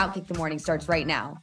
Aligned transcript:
Outkick 0.00 0.26
the 0.26 0.38
Morning 0.38 0.58
starts 0.58 0.88
right 0.88 1.06
now. 1.06 1.42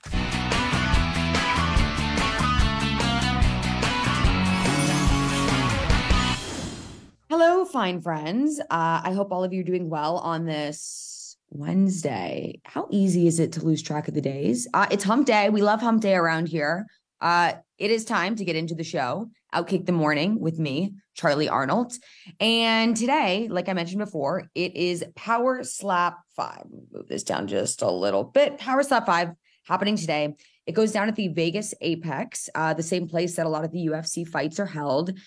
Hello, 7.30 7.66
fine 7.66 8.02
friends. 8.02 8.60
Uh, 8.60 8.66
I 9.04 9.12
hope 9.14 9.32
all 9.32 9.44
of 9.44 9.54
you 9.54 9.62
are 9.62 9.64
doing 9.64 9.92
well 9.92 10.18
on 10.18 10.46
this 10.46 11.38
Wednesday. 11.52 12.60
How 12.66 12.88
easy 12.90 13.28
is 13.28 13.40
it 13.40 13.52
to 13.52 13.64
lose 13.64 13.84
track 13.84 14.08
of 14.08 14.16
the 14.16 14.22
days? 14.22 14.68
Uh, 14.74 14.88
it's 14.90 15.04
hump 15.04 15.28
day. 15.28 15.52
We 15.52 15.62
love 15.62 15.82
hump 15.82 16.02
day 16.02 16.16
around 16.16 16.48
here. 16.48 16.88
Uh, 17.20 17.54
it 17.78 17.92
is 17.92 18.06
time 18.06 18.36
to 18.36 18.46
get 18.46 18.56
into 18.56 18.76
the 18.76 18.84
show, 18.84 19.30
Outkick 19.54 19.86
the 19.86 19.92
Morning 19.92 20.40
with 20.40 20.60
me, 20.60 20.94
Charlie 21.14 21.50
Arnold. 21.50 21.94
And 22.40 22.96
today, 22.96 23.48
like 23.50 23.70
I 23.70 23.74
mentioned 23.74 24.00
before, 24.00 24.50
it 24.56 24.76
is 24.76 25.06
Power 25.16 25.64
Slap 25.64 26.18
5. 26.36 26.66
Move 26.92 27.08
this 27.08 27.24
down 27.24 27.48
just 27.48 27.82
a 27.82 27.90
little 27.90 28.24
bit. 28.24 28.58
Power 28.58 28.84
Slap 28.84 29.06
5 29.06 29.30
happening 29.66 29.98
today. 29.98 30.36
It 30.66 30.74
goes 30.74 30.92
down 30.92 31.08
at 31.08 31.16
the 31.16 31.30
Vegas 31.30 31.74
Apex, 31.82 32.50
uh, 32.56 32.74
the 32.74 32.84
same 32.84 33.08
place 33.08 33.36
that 33.36 33.46
a 33.46 33.50
lot 33.50 33.64
of 33.64 33.72
the 33.72 33.88
UFC 33.88 34.28
fights 34.28 34.60
are 34.60 34.66
held. 34.66 35.18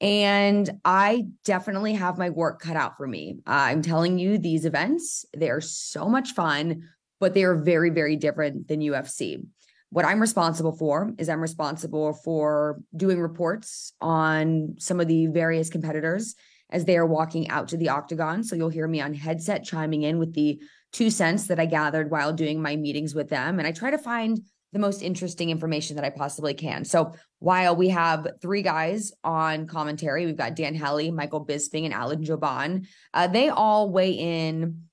And 0.00 0.68
I 0.84 1.26
definitely 1.44 1.94
have 1.94 2.18
my 2.18 2.30
work 2.30 2.60
cut 2.60 2.76
out 2.76 2.96
for 2.96 3.06
me. 3.06 3.36
Uh, 3.46 3.70
I'm 3.70 3.82
telling 3.82 4.18
you, 4.18 4.36
these 4.36 4.64
events, 4.64 5.24
they 5.36 5.48
are 5.48 5.60
so 5.60 6.08
much 6.08 6.32
fun, 6.32 6.88
but 7.20 7.34
they 7.34 7.44
are 7.44 7.54
very, 7.54 7.90
very 7.90 8.16
different 8.16 8.66
than 8.66 8.80
UFC 8.80 9.44
what 9.92 10.06
I'm 10.06 10.20
responsible 10.20 10.72
for 10.72 11.12
is 11.18 11.28
I'm 11.28 11.42
responsible 11.42 12.14
for 12.14 12.80
doing 12.96 13.20
reports 13.20 13.92
on 14.00 14.76
some 14.78 15.00
of 15.00 15.06
the 15.06 15.26
various 15.26 15.68
competitors 15.68 16.34
as 16.70 16.86
they 16.86 16.96
are 16.96 17.04
walking 17.04 17.50
out 17.50 17.68
to 17.68 17.76
the 17.76 17.90
octagon. 17.90 18.42
So 18.42 18.56
you'll 18.56 18.70
hear 18.70 18.88
me 18.88 19.02
on 19.02 19.12
headset 19.12 19.64
chiming 19.64 20.00
in 20.00 20.18
with 20.18 20.32
the 20.32 20.58
two 20.94 21.10
cents 21.10 21.46
that 21.48 21.60
I 21.60 21.66
gathered 21.66 22.10
while 22.10 22.32
doing 22.32 22.62
my 22.62 22.74
meetings 22.74 23.14
with 23.14 23.28
them. 23.28 23.58
And 23.58 23.68
I 23.68 23.72
try 23.72 23.90
to 23.90 23.98
find 23.98 24.40
the 24.72 24.78
most 24.78 25.02
interesting 25.02 25.50
information 25.50 25.96
that 25.96 26.06
I 26.06 26.10
possibly 26.10 26.54
can. 26.54 26.86
So 26.86 27.12
while 27.40 27.76
we 27.76 27.90
have 27.90 28.26
three 28.40 28.62
guys 28.62 29.12
on 29.22 29.66
commentary, 29.66 30.24
we've 30.24 30.38
got 30.38 30.56
Dan 30.56 30.74
Hellie, 30.74 31.10
Michael 31.10 31.44
Bisping, 31.44 31.84
and 31.84 31.92
Alan 31.92 32.24
Jouban. 32.24 32.86
Uh, 33.12 33.26
they 33.26 33.50
all 33.50 33.90
weigh 33.90 34.12
in 34.12 34.84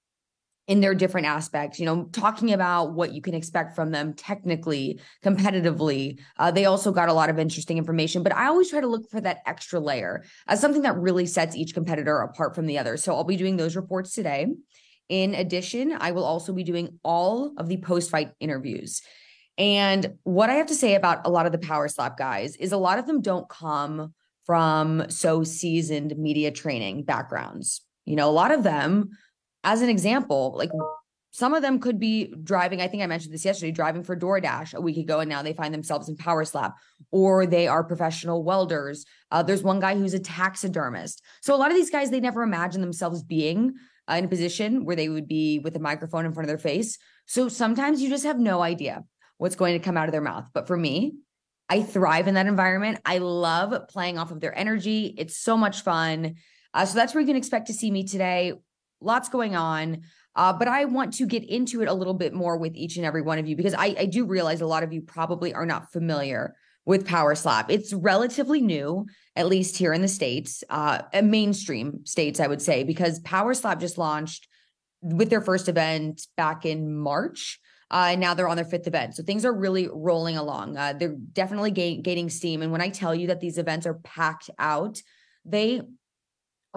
in 0.69 0.81
their 0.81 0.93
different 0.93 1.25
aspects, 1.25 1.79
you 1.79 1.85
know, 1.87 2.03
talking 2.11 2.53
about 2.53 2.93
what 2.93 3.11
you 3.11 3.23
can 3.23 3.33
expect 3.33 3.75
from 3.75 3.89
them 3.89 4.13
technically, 4.13 5.01
competitively. 5.25 6.19
Uh, 6.37 6.51
they 6.51 6.65
also 6.65 6.91
got 6.91 7.09
a 7.09 7.13
lot 7.13 7.27
of 7.27 7.39
interesting 7.39 7.79
information, 7.79 8.21
but 8.21 8.35
I 8.35 8.45
always 8.45 8.69
try 8.69 8.79
to 8.79 8.87
look 8.87 9.09
for 9.09 9.19
that 9.19 9.39
extra 9.47 9.79
layer 9.79 10.23
as 10.47 10.61
something 10.61 10.83
that 10.83 10.95
really 10.95 11.25
sets 11.25 11.55
each 11.55 11.73
competitor 11.73 12.19
apart 12.19 12.53
from 12.53 12.67
the 12.67 12.77
other. 12.77 12.97
So 12.97 13.15
I'll 13.15 13.23
be 13.23 13.35
doing 13.35 13.57
those 13.57 13.75
reports 13.75 14.13
today. 14.13 14.45
In 15.09 15.33
addition, 15.33 15.97
I 15.99 16.11
will 16.11 16.23
also 16.23 16.53
be 16.53 16.63
doing 16.63 16.99
all 17.03 17.51
of 17.57 17.67
the 17.67 17.77
post 17.77 18.11
fight 18.11 18.33
interviews. 18.39 19.01
And 19.57 20.19
what 20.21 20.51
I 20.51 20.53
have 20.53 20.67
to 20.67 20.75
say 20.75 20.93
about 20.93 21.25
a 21.25 21.31
lot 21.31 21.47
of 21.47 21.51
the 21.51 21.57
power 21.57 21.87
slap 21.87 22.15
guys 22.15 22.55
is 22.57 22.73
a 22.73 22.77
lot 22.77 22.99
of 22.99 23.07
them 23.07 23.23
don't 23.23 23.49
come 23.49 24.13
from 24.45 25.09
so 25.09 25.43
seasoned 25.43 26.15
media 26.15 26.51
training 26.51 27.05
backgrounds. 27.05 27.81
You 28.05 28.15
know, 28.15 28.29
a 28.29 28.31
lot 28.31 28.51
of 28.51 28.61
them 28.61 29.09
as 29.63 29.81
an 29.81 29.89
example, 29.89 30.53
like 30.57 30.71
some 31.31 31.53
of 31.53 31.61
them 31.61 31.79
could 31.79 31.99
be 31.99 32.33
driving. 32.43 32.81
I 32.81 32.87
think 32.87 33.03
I 33.03 33.07
mentioned 33.07 33.33
this 33.33 33.45
yesterday, 33.45 33.71
driving 33.71 34.03
for 34.03 34.15
DoorDash 34.15 34.73
a 34.73 34.81
week 34.81 34.97
ago, 34.97 35.19
and 35.19 35.29
now 35.29 35.43
they 35.43 35.53
find 35.53 35.73
themselves 35.73 36.09
in 36.09 36.15
Power 36.15 36.43
Slap, 36.43 36.75
or 37.11 37.45
they 37.45 37.67
are 37.67 37.83
professional 37.83 38.43
welders. 38.43 39.05
Uh, 39.31 39.43
there's 39.43 39.63
one 39.63 39.79
guy 39.79 39.95
who's 39.95 40.15
a 40.15 40.19
taxidermist. 40.19 41.21
So 41.41 41.53
a 41.53 41.57
lot 41.57 41.69
of 41.69 41.77
these 41.77 41.91
guys, 41.91 42.09
they 42.09 42.19
never 42.19 42.41
imagine 42.41 42.81
themselves 42.81 43.21
being 43.21 43.75
uh, 44.09 44.15
in 44.15 44.25
a 44.25 44.29
position 44.29 44.85
where 44.85 44.95
they 44.95 45.09
would 45.09 45.27
be 45.27 45.59
with 45.59 45.75
a 45.75 45.79
microphone 45.79 46.25
in 46.25 46.33
front 46.33 46.45
of 46.45 46.49
their 46.49 46.57
face. 46.57 46.97
So 47.27 47.47
sometimes 47.47 48.01
you 48.01 48.09
just 48.09 48.25
have 48.25 48.39
no 48.39 48.61
idea 48.61 49.03
what's 49.37 49.55
going 49.55 49.77
to 49.77 49.85
come 49.85 49.97
out 49.97 50.07
of 50.07 50.11
their 50.11 50.21
mouth. 50.21 50.49
But 50.51 50.67
for 50.67 50.75
me, 50.75 51.13
I 51.69 51.83
thrive 51.83 52.27
in 52.27 52.33
that 52.33 52.47
environment. 52.47 52.99
I 53.05 53.19
love 53.19 53.87
playing 53.87 54.17
off 54.17 54.31
of 54.31 54.39
their 54.39 54.57
energy. 54.57 55.13
It's 55.15 55.37
so 55.37 55.55
much 55.55 55.81
fun. 55.81 56.35
Uh, 56.73 56.85
so 56.85 56.95
that's 56.95 57.13
where 57.13 57.21
you 57.21 57.27
can 57.27 57.35
expect 57.35 57.67
to 57.67 57.73
see 57.73 57.91
me 57.91 58.03
today 58.03 58.53
lots 59.01 59.29
going 59.29 59.55
on. 59.55 60.01
Uh, 60.35 60.53
but 60.53 60.67
I 60.67 60.85
want 60.85 61.13
to 61.15 61.25
get 61.25 61.43
into 61.43 61.81
it 61.81 61.87
a 61.87 61.93
little 61.93 62.13
bit 62.13 62.33
more 62.33 62.57
with 62.57 62.75
each 62.75 62.97
and 62.97 63.05
every 63.05 63.21
one 63.21 63.39
of 63.39 63.47
you 63.47 63.55
because 63.55 63.73
I, 63.73 63.95
I 63.99 64.05
do 64.05 64.25
realize 64.25 64.61
a 64.61 64.67
lot 64.67 64.83
of 64.83 64.93
you 64.93 65.01
probably 65.01 65.53
are 65.53 65.65
not 65.65 65.91
familiar 65.91 66.55
with 66.85 67.05
Power 67.05 67.35
Slap. 67.35 67.69
It's 67.69 67.93
relatively 67.93 68.61
new, 68.61 69.05
at 69.35 69.47
least 69.47 69.77
here 69.77 69.93
in 69.93 70.01
the 70.01 70.07
States, 70.07 70.63
uh, 70.69 71.01
mainstream 71.23 72.05
states, 72.05 72.39
I 72.39 72.47
would 72.47 72.61
say, 72.61 72.83
because 72.83 73.19
Power 73.19 73.53
Slap 73.53 73.79
just 73.79 73.97
launched 73.97 74.47
with 75.01 75.29
their 75.29 75.41
first 75.41 75.67
event 75.67 76.25
back 76.35 76.65
in 76.65 76.95
March. 76.95 77.59
Uh, 77.91 78.09
and 78.11 78.21
now 78.21 78.33
they're 78.33 78.47
on 78.47 78.55
their 78.55 78.65
fifth 78.65 78.87
event. 78.87 79.15
So 79.15 79.23
things 79.23 79.45
are 79.45 79.53
really 79.53 79.87
rolling 79.91 80.37
along. 80.37 80.77
Uh, 80.77 80.93
they're 80.93 81.15
definitely 81.33 81.71
gain, 81.71 82.01
gaining 82.01 82.29
steam. 82.29 82.61
And 82.61 82.71
when 82.71 82.81
I 82.81 82.89
tell 82.89 83.15
you 83.15 83.27
that 83.27 83.39
these 83.39 83.57
events 83.57 83.87
are 83.87 83.95
packed 83.95 84.49
out, 84.59 85.01
they 85.43 85.81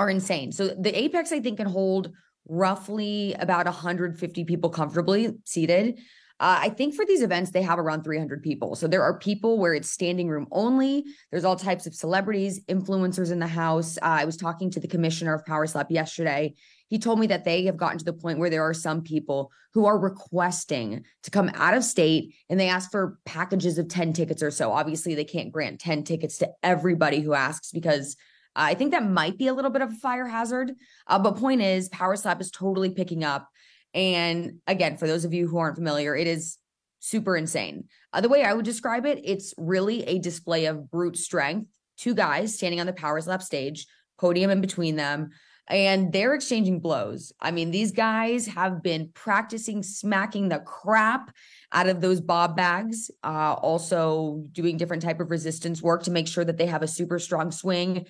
are 0.02 0.10
insane. 0.10 0.52
So 0.52 0.68
the 0.68 0.96
Apex, 0.96 1.32
I 1.32 1.40
think, 1.40 1.58
can 1.58 1.68
hold 1.68 2.10
roughly 2.48 3.34
about 3.34 3.66
150 3.66 4.44
people 4.44 4.68
comfortably 4.68 5.30
seated. 5.44 6.00
Uh, 6.40 6.58
I 6.62 6.70
think 6.70 6.94
for 6.94 7.06
these 7.06 7.22
events, 7.22 7.52
they 7.52 7.62
have 7.62 7.78
around 7.78 8.02
300 8.02 8.42
people. 8.42 8.74
So 8.74 8.88
there 8.88 9.02
are 9.04 9.16
people 9.16 9.60
where 9.60 9.74
it's 9.74 9.88
standing 9.88 10.28
room 10.28 10.48
only. 10.50 11.04
There's 11.30 11.44
all 11.44 11.54
types 11.54 11.86
of 11.86 11.94
celebrities, 11.94 12.64
influencers 12.64 13.30
in 13.30 13.38
the 13.38 13.46
house. 13.46 13.96
Uh, 13.98 14.06
I 14.06 14.24
was 14.24 14.36
talking 14.36 14.68
to 14.72 14.80
the 14.80 14.88
commissioner 14.88 15.34
of 15.34 15.46
Power 15.46 15.68
Slap 15.68 15.88
yesterday. 15.90 16.54
He 16.88 16.98
told 16.98 17.20
me 17.20 17.28
that 17.28 17.44
they 17.44 17.64
have 17.66 17.76
gotten 17.76 17.98
to 17.98 18.04
the 18.04 18.12
point 18.12 18.40
where 18.40 18.50
there 18.50 18.64
are 18.64 18.74
some 18.74 19.02
people 19.02 19.52
who 19.72 19.86
are 19.86 19.96
requesting 19.96 21.04
to 21.22 21.30
come 21.30 21.48
out 21.54 21.74
of 21.74 21.84
state 21.84 22.34
and 22.50 22.58
they 22.58 22.69
ask 22.69 22.90
for 22.90 23.19
packages 23.24 23.78
of 23.78 23.86
10 23.88 24.12
tickets 24.12 24.42
or 24.42 24.50
so. 24.50 24.72
Obviously, 24.72 25.14
they 25.14 25.24
can't 25.24 25.52
grant 25.52 25.80
10 25.80 26.02
tickets 26.02 26.38
to 26.38 26.50
everybody 26.64 27.20
who 27.20 27.34
asks 27.34 27.70
because 27.70 28.16
I 28.54 28.74
think 28.74 28.92
that 28.92 29.08
might 29.08 29.38
be 29.38 29.46
a 29.46 29.54
little 29.54 29.70
bit 29.70 29.82
of 29.82 29.92
a 29.92 29.96
fire 29.96 30.26
hazard. 30.26 30.72
Uh, 31.06 31.18
but 31.18 31.36
point 31.36 31.62
is, 31.62 31.88
Power 31.88 32.16
Slap 32.16 32.40
is 32.40 32.50
totally 32.50 32.90
picking 32.90 33.24
up. 33.24 33.48
And 33.94 34.60
again, 34.66 34.96
for 34.96 35.06
those 35.06 35.24
of 35.24 35.34
you 35.34 35.48
who 35.48 35.58
aren't 35.58 35.76
familiar, 35.76 36.16
it 36.16 36.26
is 36.26 36.58
super 37.00 37.36
insane. 37.36 37.84
Uh, 38.12 38.20
the 38.20 38.28
way 38.28 38.44
I 38.44 38.54
would 38.54 38.64
describe 38.64 39.06
it, 39.06 39.20
it's 39.24 39.54
really 39.58 40.04
a 40.04 40.18
display 40.18 40.66
of 40.66 40.90
brute 40.90 41.16
strength. 41.16 41.68
Two 41.96 42.14
guys 42.14 42.54
standing 42.54 42.80
on 42.80 42.86
the 42.86 42.92
Power 42.92 43.20
Slap 43.20 43.42
stage, 43.42 43.86
podium 44.18 44.50
in 44.50 44.60
between 44.60 44.96
them, 44.96 45.30
and 45.69 46.12
they're 46.12 46.34
exchanging 46.34 46.80
blows. 46.80 47.32
I 47.40 47.50
mean, 47.50 47.70
these 47.70 47.92
guys 47.92 48.46
have 48.46 48.82
been 48.82 49.10
practicing 49.14 49.82
smacking 49.82 50.48
the 50.48 50.58
crap 50.60 51.34
out 51.70 51.88
of 51.88 52.00
those 52.00 52.20
bob 52.20 52.56
bags, 52.56 53.10
uh, 53.22 53.54
also 53.54 54.44
doing 54.52 54.76
different 54.76 55.02
type 55.02 55.20
of 55.20 55.30
resistance 55.30 55.82
work 55.82 56.02
to 56.04 56.10
make 56.10 56.28
sure 56.28 56.44
that 56.44 56.58
they 56.58 56.66
have 56.66 56.82
a 56.82 56.88
super 56.88 57.19
strong 57.19 57.50
swing 57.50 58.06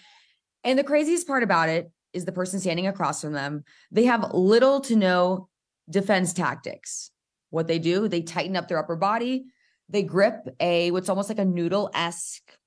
and 0.65 0.78
the 0.78 0.84
craziest 0.84 1.27
part 1.27 1.43
about 1.43 1.69
it 1.69 1.91
is 2.12 2.25
the 2.25 2.33
person 2.33 2.61
standing 2.61 2.87
across 2.87 3.21
from 3.21 3.33
them, 3.33 3.65
they 3.91 4.05
have 4.05 4.33
little 4.33 4.81
to 4.83 4.97
no 4.97 5.49
defense 5.89 6.33
tactics. 6.33 7.10
What 7.51 7.69
they 7.69 7.78
do, 7.78 8.09
they 8.09 8.22
tighten 8.22 8.57
up 8.57 8.69
their 8.69 8.78
upper 8.78 8.97
body, 8.97 9.45
they 9.89 10.03
grip 10.03 10.48
a 10.60 10.91
what's 10.91 11.09
almost 11.09 11.28
like 11.28 11.39
a 11.39 11.45
noodle-esque 11.45 12.59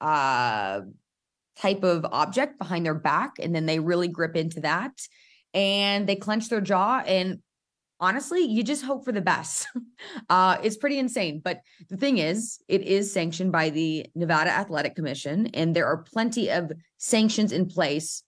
uh 0.00 0.80
type 1.56 1.82
of 1.82 2.06
object 2.12 2.56
behind 2.58 2.86
their 2.86 2.94
back 2.94 3.32
and 3.40 3.52
then 3.52 3.66
they 3.66 3.80
really 3.80 4.06
grip 4.06 4.36
into 4.36 4.60
that 4.60 4.92
and 5.54 6.08
they 6.08 6.14
clench 6.14 6.48
their 6.48 6.60
jaw 6.60 7.02
and 7.04 7.40
honestly, 8.00 8.40
you 8.40 8.62
just 8.62 8.84
hope 8.84 9.04
for 9.04 9.12
the 9.12 9.20
best. 9.20 9.68
uh, 10.28 10.58
it's 10.62 10.76
pretty 10.76 10.98
insane. 10.98 11.40
But 11.42 11.60
the 11.88 11.96
thing 11.96 12.18
is, 12.18 12.58
it 12.68 12.82
is 12.82 13.12
sanctioned 13.12 13.52
by 13.52 13.70
the 13.70 14.06
Nevada 14.14 14.50
Athletic 14.50 14.94
Commission, 14.94 15.46
and 15.54 15.74
there 15.74 15.86
are 15.86 15.98
plenty 15.98 16.50
of 16.50 16.72
sanctions 16.98 17.52
in 17.52 17.66
place, 17.66 18.22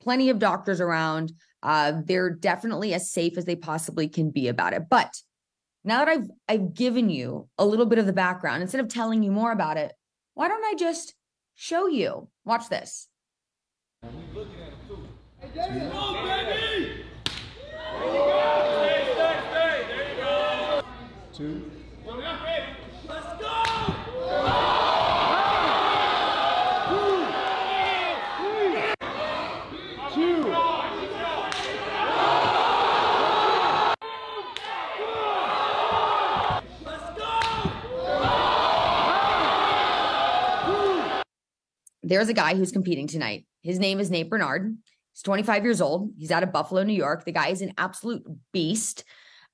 plenty 0.00 0.30
of 0.30 0.38
doctors 0.38 0.80
around. 0.80 1.32
Uh, 1.62 2.00
they're 2.04 2.30
definitely 2.30 2.94
as 2.94 3.10
safe 3.10 3.36
as 3.36 3.44
they 3.44 3.56
possibly 3.56 4.08
can 4.08 4.30
be 4.30 4.48
about 4.48 4.72
it. 4.72 4.84
But 4.88 5.14
now 5.84 6.04
that 6.04 6.08
I've 6.08 6.28
I've 6.48 6.74
given 6.74 7.10
you 7.10 7.48
a 7.58 7.66
little 7.66 7.86
bit 7.86 7.98
of 7.98 8.06
the 8.06 8.12
background, 8.12 8.62
instead 8.62 8.80
of 8.80 8.88
telling 8.88 9.22
you 9.22 9.30
more 9.30 9.52
about 9.52 9.76
it, 9.76 9.92
why 10.34 10.48
don't 10.48 10.64
I 10.64 10.74
just 10.74 11.14
show 11.54 11.86
you? 11.86 12.28
Watch 12.44 12.68
this. 12.68 13.08
Hey, 14.02 14.10
two. 21.36 21.70
Let's 22.06 23.40
go! 23.40 23.52
there's 42.02 42.28
a 42.28 42.32
guy 42.32 42.54
who's 42.54 42.70
competing 42.70 43.08
tonight. 43.08 43.46
His 43.62 43.78
name 43.78 44.00
is 44.00 44.10
Nate 44.10 44.30
Burnard. 44.30 44.78
He's 45.12 45.22
25 45.22 45.64
years 45.64 45.80
old. 45.80 46.12
He's 46.16 46.30
out 46.30 46.44
of 46.44 46.52
Buffalo, 46.52 46.82
New 46.84 46.94
York. 46.94 47.24
The 47.24 47.32
guy 47.32 47.48
is 47.48 47.60
an 47.60 47.74
absolute 47.76 48.22
beast. 48.52 49.04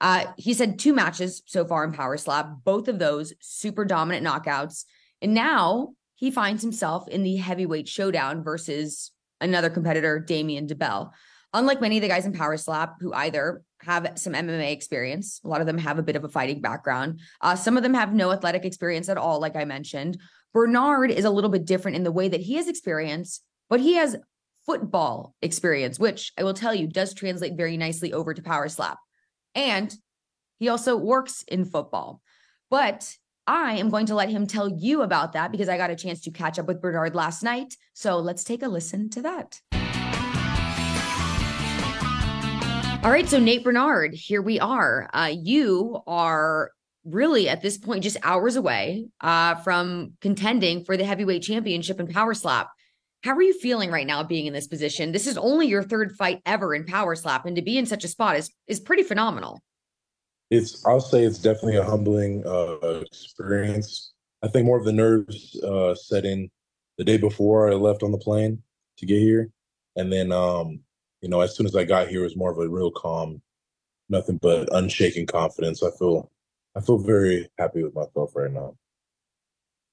Uh, 0.02 0.26
he's 0.36 0.58
had 0.58 0.80
two 0.80 0.92
matches 0.92 1.42
so 1.46 1.64
far 1.64 1.84
in 1.84 1.92
Power 1.92 2.16
Slap, 2.16 2.50
both 2.64 2.88
of 2.88 2.98
those 2.98 3.32
super 3.40 3.84
dominant 3.84 4.26
knockouts. 4.26 4.84
And 5.22 5.32
now 5.32 5.94
he 6.16 6.32
finds 6.32 6.60
himself 6.60 7.06
in 7.06 7.22
the 7.22 7.36
heavyweight 7.36 7.86
showdown 7.86 8.42
versus 8.42 9.12
another 9.40 9.70
competitor, 9.70 10.18
Damien 10.18 10.66
Dibbell. 10.66 11.12
Unlike 11.54 11.80
many 11.80 11.98
of 11.98 12.02
the 12.02 12.08
guys 12.08 12.26
in 12.26 12.32
Power 12.32 12.56
Slap 12.56 12.96
who 13.00 13.12
either 13.14 13.62
have 13.82 14.12
some 14.16 14.32
MMA 14.32 14.72
experience, 14.72 15.40
a 15.44 15.48
lot 15.48 15.60
of 15.60 15.68
them 15.68 15.78
have 15.78 16.00
a 16.00 16.02
bit 16.02 16.16
of 16.16 16.24
a 16.24 16.28
fighting 16.28 16.60
background. 16.60 17.20
Uh, 17.40 17.54
some 17.54 17.76
of 17.76 17.84
them 17.84 17.94
have 17.94 18.12
no 18.12 18.32
athletic 18.32 18.64
experience 18.64 19.08
at 19.08 19.18
all, 19.18 19.38
like 19.38 19.54
I 19.54 19.64
mentioned. 19.64 20.18
Burnard 20.52 21.12
is 21.12 21.24
a 21.24 21.30
little 21.30 21.50
bit 21.50 21.64
different 21.64 21.96
in 21.96 22.02
the 22.02 22.10
way 22.10 22.28
that 22.28 22.40
he 22.40 22.54
has 22.54 22.66
experience, 22.66 23.40
but 23.70 23.78
he 23.78 23.94
has 23.94 24.16
football 24.66 25.36
experience, 25.42 25.98
which 25.98 26.32
I 26.36 26.42
will 26.42 26.54
tell 26.54 26.74
you 26.74 26.88
does 26.88 27.14
translate 27.14 27.56
very 27.56 27.76
nicely 27.76 28.12
over 28.12 28.34
to 28.34 28.42
Power 28.42 28.68
Slap. 28.68 28.98
And 29.54 29.94
he 30.58 30.68
also 30.68 30.96
works 30.96 31.44
in 31.48 31.64
football. 31.64 32.20
But 32.70 33.16
I 33.46 33.74
am 33.74 33.90
going 33.90 34.06
to 34.06 34.14
let 34.14 34.30
him 34.30 34.46
tell 34.46 34.68
you 34.68 35.02
about 35.02 35.32
that 35.32 35.50
because 35.50 35.68
I 35.68 35.76
got 35.76 35.90
a 35.90 35.96
chance 35.96 36.20
to 36.22 36.30
catch 36.30 36.58
up 36.58 36.66
with 36.66 36.80
Burnard 36.80 37.14
last 37.14 37.42
night. 37.42 37.76
So 37.92 38.18
let's 38.18 38.44
take 38.44 38.62
a 38.62 38.68
listen 38.68 39.10
to 39.10 39.22
that. 39.22 39.60
All 43.04 43.10
right, 43.10 43.28
so 43.28 43.40
Nate 43.40 43.64
Burnard, 43.64 44.14
here 44.14 44.40
we 44.40 44.60
are. 44.60 45.10
Uh, 45.12 45.32
you 45.36 46.00
are 46.06 46.70
really 47.04 47.48
at 47.48 47.60
this 47.60 47.76
point 47.76 48.04
just 48.04 48.16
hours 48.22 48.54
away 48.54 49.06
uh, 49.20 49.56
from 49.56 50.12
contending 50.20 50.84
for 50.84 50.96
the 50.96 51.04
heavyweight 51.04 51.42
championship 51.42 51.98
in 51.98 52.06
Power 52.06 52.32
Slap. 52.32 52.68
How 53.22 53.34
are 53.34 53.42
you 53.42 53.54
feeling 53.54 53.90
right 53.90 54.06
now 54.06 54.22
being 54.24 54.46
in 54.46 54.52
this 54.52 54.66
position? 54.66 55.12
This 55.12 55.26
is 55.26 55.38
only 55.38 55.68
your 55.68 55.82
third 55.82 56.16
fight 56.16 56.40
ever 56.44 56.74
in 56.74 56.84
Power 56.84 57.14
Slap, 57.14 57.46
and 57.46 57.54
to 57.56 57.62
be 57.62 57.78
in 57.78 57.86
such 57.86 58.04
a 58.04 58.08
spot 58.08 58.36
is 58.36 58.50
is 58.66 58.80
pretty 58.80 59.04
phenomenal. 59.04 59.60
It's 60.50 60.84
I'll 60.84 61.00
say 61.00 61.22
it's 61.22 61.38
definitely 61.38 61.76
a 61.76 61.84
humbling 61.84 62.44
uh, 62.46 63.02
experience. 63.06 64.12
I 64.42 64.48
think 64.48 64.66
more 64.66 64.78
of 64.78 64.84
the 64.84 64.92
nerves 64.92 65.58
uh, 65.62 65.94
set 65.94 66.24
in 66.24 66.50
the 66.98 67.04
day 67.04 67.16
before 67.16 67.70
I 67.70 67.74
left 67.74 68.02
on 68.02 68.10
the 68.10 68.18
plane 68.18 68.60
to 68.98 69.06
get 69.06 69.20
here, 69.20 69.50
and 69.94 70.12
then 70.12 70.32
um, 70.32 70.80
you 71.22 71.28
know, 71.28 71.40
as 71.40 71.56
soon 71.56 71.66
as 71.66 71.76
I 71.76 71.84
got 71.84 72.08
here, 72.08 72.20
it 72.20 72.24
was 72.24 72.36
more 72.36 72.50
of 72.50 72.58
a 72.58 72.68
real 72.68 72.90
calm, 72.90 73.40
nothing 74.08 74.38
but 74.42 74.68
unshaken 74.74 75.26
confidence. 75.26 75.82
I 75.82 75.90
feel, 75.92 76.30
I 76.76 76.80
feel 76.80 76.98
very 76.98 77.48
happy 77.58 77.84
with 77.84 77.94
myself 77.94 78.32
right 78.34 78.52
now. 78.52 78.74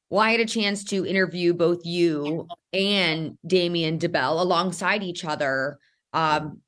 Well, 0.09 0.21
I 0.21 0.31
had 0.31 0.39
a 0.39 0.45
chance 0.45 0.83
to 0.85 1.05
interview 1.05 1.53
both 1.53 1.85
you 1.85 2.47
and 2.73 3.37
Damien 3.45 3.99
Dibbell 3.99 4.41
alongside 4.41 5.03
each 5.03 5.23
other 5.23 5.77
um, 6.13 6.61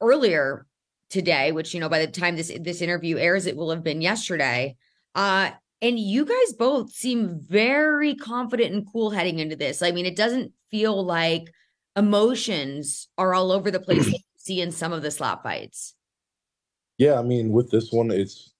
earlier 0.00 0.66
today, 1.10 1.52
which 1.52 1.74
you 1.74 1.80
know 1.80 1.88
by 1.88 2.04
the 2.04 2.10
time 2.10 2.36
this 2.36 2.50
this 2.60 2.82
interview 2.82 3.18
airs, 3.18 3.46
it 3.46 3.56
will 3.56 3.70
have 3.70 3.84
been 3.84 4.00
yesterday. 4.00 4.76
Uh, 5.14 5.50
and 5.82 5.98
you 5.98 6.24
guys 6.24 6.52
both 6.58 6.92
seem 6.92 7.40
very 7.40 8.14
confident 8.14 8.74
and 8.74 8.86
cool 8.92 9.10
heading 9.10 9.38
into 9.38 9.56
this. 9.56 9.80
I 9.82 9.92
mean, 9.92 10.06
it 10.06 10.16
doesn't 10.16 10.52
feel 10.70 11.04
like 11.04 11.52
emotions 11.96 13.08
are 13.16 13.34
all 13.34 13.50
over 13.50 13.70
the 13.70 13.80
place 13.80 14.04
that 14.04 14.12
you 14.12 14.18
see 14.36 14.60
in 14.60 14.72
some 14.72 14.92
of 14.92 15.02
the 15.02 15.10
slap 15.10 15.42
fights. 15.42 15.94
Yeah, 16.98 17.18
I 17.18 17.22
mean, 17.22 17.50
with 17.50 17.70
this 17.70 17.92
one, 17.92 18.10
it's 18.10 18.52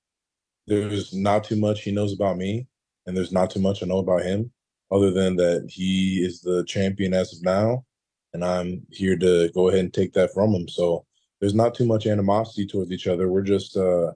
there's 0.67 1.13
not 1.13 1.45
too 1.45 1.57
much 1.57 1.83
he 1.83 1.91
knows 1.91 2.13
about 2.13 2.39
me, 2.39 2.67
and 3.07 3.17
there's 3.17 3.33
not 3.33 3.51
too 3.51 3.61
much 3.61 3.83
I 3.83 3.87
know 3.87 3.99
about 3.99 4.23
him, 4.23 4.51
other 4.91 5.11
than 5.11 5.37
that 5.37 5.69
he 5.71 6.25
is 6.25 6.41
the 6.41 6.65
champion 6.65 7.15
as 7.15 7.33
of 7.33 7.43
now, 7.43 7.85
and 8.33 8.45
I'm 8.45 8.87
here 8.91 9.17
to 9.17 9.51
go 9.55 9.69
ahead 9.69 9.81
and 9.81 9.95
take 9.95 10.13
that 10.15 10.33
from 10.33 10.55
him. 10.55 10.69
So 10.69 11.05
there's 11.41 11.55
not 11.55 11.75
too 11.75 11.87
much 11.87 12.07
animosity 12.07 12.67
towards 12.67 12.93
each 12.93 13.07
other. 13.07 13.29
We're 13.29 13.43
just 13.43 13.77
uh 13.77 14.13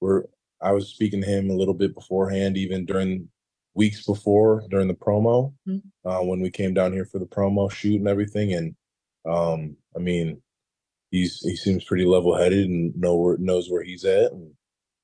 we're 0.00 0.24
I 0.60 0.72
was 0.72 0.88
speaking 0.88 1.20
to 1.20 1.26
him 1.26 1.50
a 1.50 1.54
little 1.54 1.74
bit 1.74 1.94
beforehand, 1.94 2.56
even 2.56 2.86
during 2.86 3.28
weeks 3.74 4.06
before 4.06 4.64
during 4.70 4.88
the 4.88 4.94
promo 4.94 5.52
mm-hmm. 5.68 6.08
uh, 6.08 6.22
when 6.22 6.40
we 6.40 6.50
came 6.50 6.74
down 6.74 6.92
here 6.92 7.04
for 7.04 7.18
the 7.18 7.26
promo 7.26 7.70
shoot 7.70 7.98
and 7.98 8.08
everything. 8.08 8.54
And 8.54 8.74
um, 9.28 9.76
I 9.96 9.98
mean, 9.98 10.40
he's 11.10 11.40
he 11.40 11.56
seems 11.56 11.84
pretty 11.84 12.04
level 12.04 12.36
headed 12.36 12.68
and 12.68 12.96
know 12.96 13.16
where, 13.16 13.36
knows 13.38 13.70
where 13.70 13.82
he's 13.82 14.04
at. 14.04 14.32
And, 14.32 14.52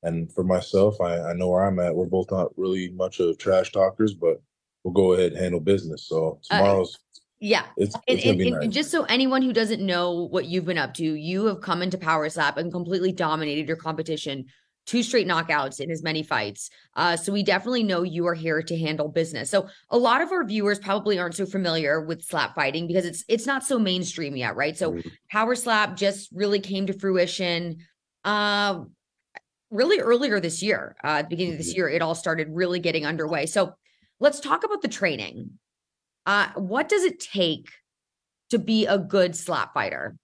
and 0.02 0.32
for 0.32 0.44
myself, 0.44 1.00
I, 1.00 1.18
I 1.18 1.32
know 1.34 1.48
where 1.48 1.64
I'm 1.64 1.78
at. 1.78 1.94
We're 1.94 2.06
both 2.06 2.30
not 2.30 2.56
really 2.56 2.90
much 2.90 3.20
of 3.20 3.36
trash 3.38 3.72
talkers, 3.72 4.14
but 4.14 4.40
we'll 4.84 4.94
go 4.94 5.12
ahead 5.12 5.32
and 5.32 5.40
handle 5.40 5.60
business. 5.60 6.06
So 6.08 6.40
uh, 6.50 6.58
tomorrow's. 6.58 6.94
Uh, 6.94 7.20
yeah. 7.40 7.66
It's, 7.76 7.94
it's 8.06 8.24
and, 8.24 8.40
and, 8.40 8.50
nice. 8.50 8.64
and, 8.64 8.72
just 8.72 8.90
so 8.90 9.04
anyone 9.04 9.42
who 9.42 9.52
doesn't 9.52 9.84
know 9.84 10.26
what 10.26 10.46
you've 10.46 10.66
been 10.66 10.78
up 10.78 10.94
to, 10.94 11.04
you 11.04 11.46
have 11.46 11.60
come 11.60 11.82
into 11.82 11.98
Power 11.98 12.28
Slap 12.28 12.56
and 12.56 12.70
completely 12.70 13.12
dominated 13.12 13.66
your 13.66 13.76
competition 13.76 14.46
two 14.86 15.02
straight 15.04 15.28
knockouts 15.28 15.78
in 15.78 15.90
as 15.90 16.02
many 16.02 16.22
fights. 16.22 16.68
Uh, 16.96 17.16
so 17.16 17.32
we 17.32 17.44
definitely 17.44 17.84
know 17.84 18.02
you 18.02 18.26
are 18.26 18.34
here 18.34 18.60
to 18.60 18.76
handle 18.76 19.08
business. 19.08 19.48
So 19.48 19.68
a 19.90 19.96
lot 19.96 20.20
of 20.20 20.32
our 20.32 20.44
viewers 20.44 20.80
probably 20.80 21.18
aren't 21.18 21.36
so 21.36 21.46
familiar 21.46 22.00
with 22.00 22.24
slap 22.24 22.56
fighting 22.56 22.88
because 22.88 23.04
it's 23.04 23.24
it's 23.28 23.46
not 23.46 23.62
so 23.62 23.78
mainstream 23.78 24.36
yet, 24.36 24.56
right? 24.56 24.76
So 24.76 24.92
mm-hmm. 24.92 25.08
power 25.30 25.54
slap 25.54 25.96
just 25.96 26.30
really 26.32 26.58
came 26.58 26.86
to 26.86 26.92
fruition 26.92 27.78
uh, 28.24 28.80
really 29.70 30.00
earlier 30.00 30.40
this 30.40 30.62
year. 30.62 30.96
Uh, 31.02 31.22
beginning 31.22 31.52
of 31.52 31.58
this 31.58 31.70
mm-hmm. 31.70 31.76
year, 31.76 31.88
it 31.88 32.02
all 32.02 32.14
started 32.14 32.48
really 32.50 32.80
getting 32.80 33.06
underway. 33.06 33.46
So 33.46 33.74
let's 34.18 34.40
talk 34.40 34.64
about 34.64 34.82
the 34.82 34.88
training. 34.88 35.50
Uh, 36.26 36.48
what 36.54 36.88
does 36.88 37.04
it 37.04 37.20
take 37.20 37.68
to 38.50 38.58
be 38.58 38.86
a 38.86 38.98
good 38.98 39.34
slap 39.34 39.74
fighter? 39.74 40.16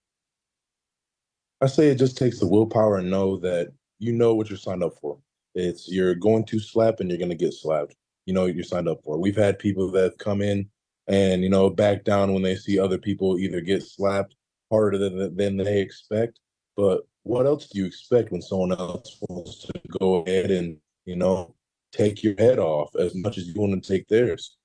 I 1.62 1.66
say 1.66 1.88
it 1.88 1.96
just 1.96 2.19
takes 2.19 2.38
the 2.38 2.46
willpower 2.46 2.98
and 2.98 3.10
know 3.10 3.38
that 3.38 3.72
you 3.98 4.12
know 4.12 4.34
what 4.34 4.50
you're 4.50 4.58
signed 4.58 4.84
up 4.84 4.93
for. 5.00 5.19
It's 5.55 5.91
you're 5.91 6.15
going 6.15 6.44
to 6.46 6.60
slap 6.60 7.00
and 7.00 7.08
you're 7.08 7.19
going 7.19 7.31
to 7.31 7.34
get 7.34 7.55
slapped. 7.55 7.94
You 8.26 8.34
know 8.34 8.43
what 8.43 8.55
you're 8.55 8.65
signed 8.65 8.88
up 8.88 9.03
for. 9.05 9.19
We've 9.19 9.36
had 9.36 9.58
people 9.58 9.91
that 9.93 10.19
come 10.19 10.43
in 10.43 10.69
and 11.08 11.43
you 11.43 11.48
know 11.48 11.70
back 11.70 12.05
down 12.05 12.34
when 12.34 12.43
they 12.43 12.56
see 12.56 12.79
other 12.79 12.98
people 12.98 13.38
either 13.38 13.60
get 13.60 13.82
slapped 13.82 14.34
harder 14.70 14.98
than 14.98 15.34
than 15.36 15.56
they 15.56 15.81
expect. 15.81 16.41
But 16.76 17.03
what 17.26 17.44
else 17.44 17.66
do 17.66 17.80
you 17.80 17.86
expect 17.86 18.30
when 18.30 18.40
someone 18.40 18.72
else 18.72 19.18
wants 19.28 19.64
to 19.64 19.72
go 19.98 20.22
ahead 20.22 20.50
and 20.52 20.76
you 21.06 21.16
know 21.16 21.54
take 21.92 22.22
your 22.22 22.34
head 22.38 22.58
off 22.58 22.94
as 22.96 23.14
much 23.16 23.36
as 23.36 23.48
you 23.48 23.60
want 23.60 23.82
to 23.82 23.88
take 23.88 24.06
theirs? 24.06 24.56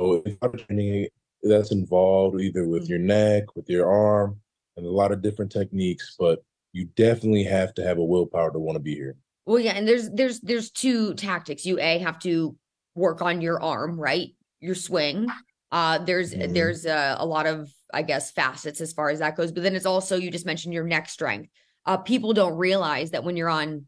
So 0.00 0.22
if 0.26 0.66
training 0.66 1.08
that's 1.42 1.70
involved 1.70 2.40
either 2.40 2.66
with 2.66 2.88
your 2.88 2.98
neck, 2.98 3.54
with 3.54 3.70
your 3.70 3.90
arm, 3.90 4.40
and 4.76 4.84
a 4.84 4.90
lot 4.90 5.12
of 5.12 5.22
different 5.22 5.52
techniques, 5.52 6.16
but 6.18 6.42
you 6.72 6.86
definitely 6.96 7.44
have 7.44 7.72
to 7.74 7.84
have 7.84 7.98
a 7.98 8.04
willpower 8.04 8.50
to 8.50 8.58
want 8.58 8.76
to 8.76 8.82
be 8.82 8.94
here. 8.94 9.16
Well, 9.46 9.60
yeah, 9.60 9.72
and 9.72 9.86
there's 9.86 10.10
there's 10.10 10.40
there's 10.40 10.72
two 10.72 11.14
tactics. 11.14 11.64
You 11.64 11.78
a 11.78 11.98
have 11.98 12.18
to 12.20 12.56
work 12.96 13.22
on 13.22 13.40
your 13.40 13.62
arm, 13.62 13.98
right? 13.98 14.30
Your 14.60 14.74
swing. 14.74 15.28
Uh, 15.70 15.98
there's 15.98 16.34
mm-hmm. 16.34 16.52
there's 16.52 16.86
a, 16.86 17.16
a 17.20 17.26
lot 17.26 17.46
of 17.46 17.70
I 17.92 18.02
guess 18.02 18.30
facets 18.30 18.80
as 18.80 18.92
far 18.92 19.10
as 19.10 19.20
that 19.20 19.36
goes, 19.36 19.52
but 19.52 19.62
then 19.62 19.76
it's 19.76 19.86
also 19.86 20.16
you 20.16 20.30
just 20.30 20.46
mentioned 20.46 20.74
your 20.74 20.84
neck 20.84 21.08
strength. 21.08 21.50
Uh, 21.84 21.96
people 21.96 22.32
don't 22.32 22.56
realize 22.56 23.12
that 23.12 23.24
when 23.24 23.36
you're 23.36 23.48
on 23.48 23.86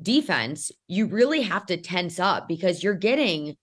defense, 0.00 0.70
you 0.86 1.06
really 1.06 1.42
have 1.42 1.66
to 1.66 1.76
tense 1.76 2.20
up 2.20 2.46
because 2.48 2.82
you're 2.82 2.94
getting 2.94 3.56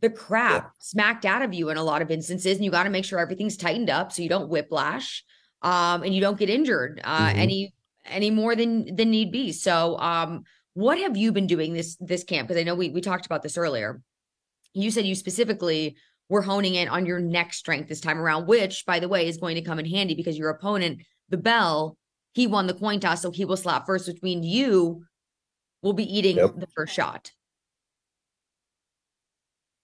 the 0.00 0.10
crap 0.10 0.64
yeah. 0.64 0.70
smacked 0.78 1.24
out 1.24 1.42
of 1.42 1.54
you 1.54 1.70
in 1.70 1.76
a 1.76 1.82
lot 1.82 2.02
of 2.02 2.10
instances, 2.10 2.56
and 2.56 2.64
you 2.64 2.70
got 2.70 2.84
to 2.84 2.90
make 2.90 3.04
sure 3.04 3.18
everything's 3.18 3.56
tightened 3.56 3.90
up 3.90 4.12
so 4.12 4.22
you 4.22 4.28
don't 4.28 4.48
whiplash, 4.48 5.24
um, 5.62 6.02
and 6.02 6.14
you 6.14 6.20
don't 6.20 6.38
get 6.38 6.50
injured. 6.50 7.00
Uh, 7.04 7.28
mm-hmm. 7.28 7.38
Any 7.38 7.74
any 8.06 8.30
more 8.30 8.54
than 8.54 8.96
than 8.96 9.10
need 9.10 9.32
be. 9.32 9.52
So, 9.52 9.98
um, 9.98 10.44
what 10.74 10.98
have 10.98 11.16
you 11.16 11.32
been 11.32 11.46
doing 11.46 11.72
this 11.72 11.96
this 12.00 12.24
camp? 12.24 12.48
Because 12.48 12.60
I 12.60 12.64
know 12.64 12.74
we 12.74 12.90
we 12.90 13.00
talked 13.00 13.26
about 13.26 13.42
this 13.42 13.56
earlier. 13.56 14.02
You 14.72 14.90
said 14.90 15.06
you 15.06 15.14
specifically 15.14 15.96
were 16.28 16.42
honing 16.42 16.74
in 16.74 16.88
on 16.88 17.06
your 17.06 17.20
neck 17.20 17.52
strength 17.52 17.88
this 17.88 18.00
time 18.00 18.18
around, 18.18 18.46
which, 18.46 18.84
by 18.86 18.98
the 18.98 19.08
way, 19.08 19.28
is 19.28 19.36
going 19.36 19.56
to 19.56 19.62
come 19.62 19.78
in 19.78 19.86
handy 19.86 20.14
because 20.14 20.38
your 20.38 20.50
opponent, 20.50 21.02
the 21.28 21.36
Bell, 21.36 21.96
he 22.32 22.46
won 22.46 22.66
the 22.66 22.74
coin 22.74 23.00
toss, 23.00 23.22
so 23.22 23.30
he 23.30 23.44
will 23.44 23.56
slap 23.56 23.86
first, 23.86 24.08
which 24.08 24.22
means 24.22 24.46
you 24.46 25.04
will 25.82 25.92
be 25.92 26.16
eating 26.16 26.36
yep. 26.36 26.54
the 26.56 26.66
first 26.74 26.94
shot. 26.94 27.30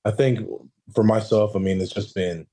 I 0.04 0.10
think 0.10 0.48
for 0.94 1.04
myself, 1.04 1.54
I 1.54 1.58
mean, 1.58 1.80
it's 1.80 1.92
just 1.92 2.14
been 2.14 2.46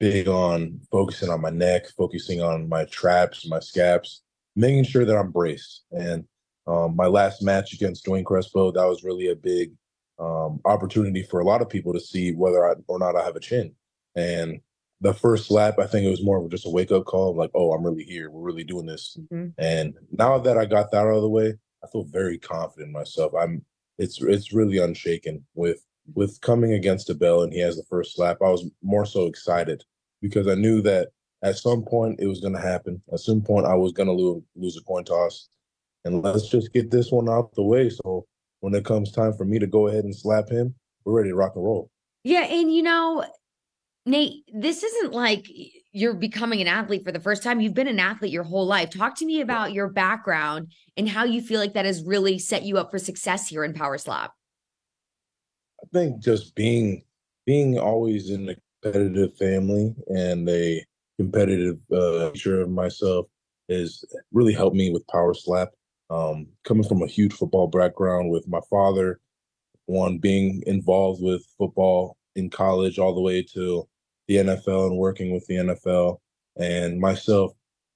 big 0.00 0.26
on 0.26 0.80
focusing 0.90 1.28
on 1.28 1.40
my 1.40 1.50
neck, 1.50 1.86
focusing 1.96 2.40
on 2.40 2.68
my 2.68 2.84
traps, 2.86 3.46
my 3.48 3.60
scaps, 3.60 4.22
making 4.56 4.84
sure 4.84 5.04
that 5.04 5.16
I'm 5.16 5.30
braced. 5.30 5.84
And 5.92 6.24
um, 6.66 6.96
my 6.96 7.06
last 7.06 7.42
match 7.42 7.74
against 7.74 8.06
Dwayne 8.06 8.24
Crespo, 8.24 8.72
that 8.72 8.84
was 8.84 9.04
really 9.04 9.28
a 9.28 9.36
big 9.36 9.72
um, 10.18 10.60
opportunity 10.64 11.22
for 11.22 11.40
a 11.40 11.44
lot 11.44 11.62
of 11.62 11.68
people 11.68 11.92
to 11.92 12.00
see 12.00 12.32
whether 12.32 12.68
I, 12.68 12.74
or 12.88 12.98
not 12.98 13.16
I 13.16 13.24
have 13.24 13.36
a 13.36 13.40
chin. 13.40 13.74
And 14.14 14.60
the 15.00 15.14
first 15.14 15.46
slap, 15.46 15.78
I 15.78 15.86
think 15.86 16.06
it 16.06 16.10
was 16.10 16.22
more 16.22 16.42
of 16.42 16.50
just 16.50 16.66
a 16.66 16.70
wake 16.70 16.92
up 16.92 17.04
call, 17.04 17.34
like, 17.34 17.50
oh, 17.54 17.72
I'm 17.72 17.84
really 17.84 18.04
here. 18.04 18.30
We're 18.30 18.42
really 18.42 18.64
doing 18.64 18.86
this. 18.86 19.16
Mm-hmm. 19.20 19.48
And 19.58 19.94
now 20.12 20.38
that 20.38 20.56
I 20.56 20.64
got 20.64 20.90
that 20.92 21.06
out 21.06 21.16
of 21.16 21.22
the 21.22 21.28
way, 21.28 21.54
I 21.82 21.86
feel 21.88 22.04
very 22.04 22.38
confident 22.38 22.88
in 22.88 22.92
myself. 22.92 23.32
I'm. 23.38 23.64
It's 23.96 24.20
it's 24.20 24.52
really 24.52 24.78
unshaken 24.78 25.44
with 25.54 25.84
with 26.12 26.40
coming 26.40 26.72
against 26.72 27.10
a 27.10 27.14
bell 27.14 27.42
and 27.42 27.52
he 27.52 27.60
has 27.60 27.76
the 27.76 27.84
first 27.84 28.14
slap, 28.14 28.38
I 28.42 28.50
was 28.50 28.68
more 28.82 29.06
so 29.06 29.26
excited 29.26 29.84
because 30.20 30.46
I 30.46 30.54
knew 30.54 30.82
that 30.82 31.08
at 31.42 31.56
some 31.56 31.82
point 31.82 32.20
it 32.20 32.26
was 32.26 32.40
going 32.40 32.54
to 32.54 32.60
happen. 32.60 33.02
At 33.12 33.20
some 33.20 33.40
point 33.40 33.66
I 33.66 33.74
was 33.74 33.92
going 33.92 34.08
to 34.08 34.12
lose, 34.12 34.42
lose 34.56 34.76
a 34.76 34.82
coin 34.82 35.04
toss. 35.04 35.48
And 36.04 36.22
let's 36.22 36.48
just 36.48 36.72
get 36.72 36.90
this 36.90 37.10
one 37.10 37.30
out 37.30 37.54
the 37.54 37.62
way. 37.62 37.88
So 37.88 38.26
when 38.64 38.74
it 38.74 38.82
comes 38.82 39.12
time 39.12 39.34
for 39.34 39.44
me 39.44 39.58
to 39.58 39.66
go 39.66 39.88
ahead 39.88 40.04
and 40.04 40.16
slap 40.16 40.48
him, 40.48 40.74
we're 41.04 41.12
ready 41.12 41.28
to 41.28 41.34
rock 41.34 41.52
and 41.54 41.62
roll. 41.62 41.90
Yeah. 42.22 42.44
And 42.44 42.74
you 42.74 42.82
know, 42.82 43.22
Nate, 44.06 44.42
this 44.54 44.82
isn't 44.82 45.12
like 45.12 45.46
you're 45.92 46.14
becoming 46.14 46.62
an 46.62 46.66
athlete 46.66 47.04
for 47.04 47.12
the 47.12 47.20
first 47.20 47.42
time. 47.42 47.60
You've 47.60 47.74
been 47.74 47.88
an 47.88 48.00
athlete 48.00 48.32
your 48.32 48.42
whole 48.42 48.64
life. 48.64 48.88
Talk 48.88 49.16
to 49.16 49.26
me 49.26 49.42
about 49.42 49.74
your 49.74 49.88
background 49.88 50.72
and 50.96 51.06
how 51.06 51.24
you 51.24 51.42
feel 51.42 51.60
like 51.60 51.74
that 51.74 51.84
has 51.84 52.02
really 52.04 52.38
set 52.38 52.62
you 52.62 52.78
up 52.78 52.90
for 52.90 52.98
success 52.98 53.48
here 53.48 53.64
in 53.64 53.74
Power 53.74 53.98
Slap. 53.98 54.32
I 55.82 55.86
think 55.92 56.22
just 56.22 56.54
being 56.54 57.02
being 57.44 57.78
always 57.78 58.30
in 58.30 58.48
a 58.48 58.56
competitive 58.82 59.36
family 59.36 59.94
and 60.08 60.48
a 60.48 60.82
competitive 61.18 61.76
uh, 61.92 62.30
nature 62.32 62.62
of 62.62 62.70
myself 62.70 63.26
has 63.68 64.06
really 64.32 64.54
helped 64.54 64.74
me 64.74 64.90
with 64.90 65.06
Power 65.08 65.34
Slap. 65.34 65.68
Um, 66.14 66.46
coming 66.62 66.84
from 66.84 67.02
a 67.02 67.08
huge 67.08 67.32
football 67.32 67.66
background 67.66 68.30
with 68.30 68.46
my 68.46 68.60
father, 68.70 69.18
one 69.86 70.18
being 70.18 70.62
involved 70.64 71.20
with 71.20 71.44
football 71.58 72.16
in 72.36 72.50
college 72.50 73.00
all 73.00 73.14
the 73.14 73.20
way 73.20 73.42
to 73.54 73.88
the 74.28 74.36
NFL 74.36 74.86
and 74.86 74.96
working 74.96 75.32
with 75.32 75.44
the 75.46 75.54
NFL, 75.54 76.18
and 76.56 77.00
myself 77.00 77.52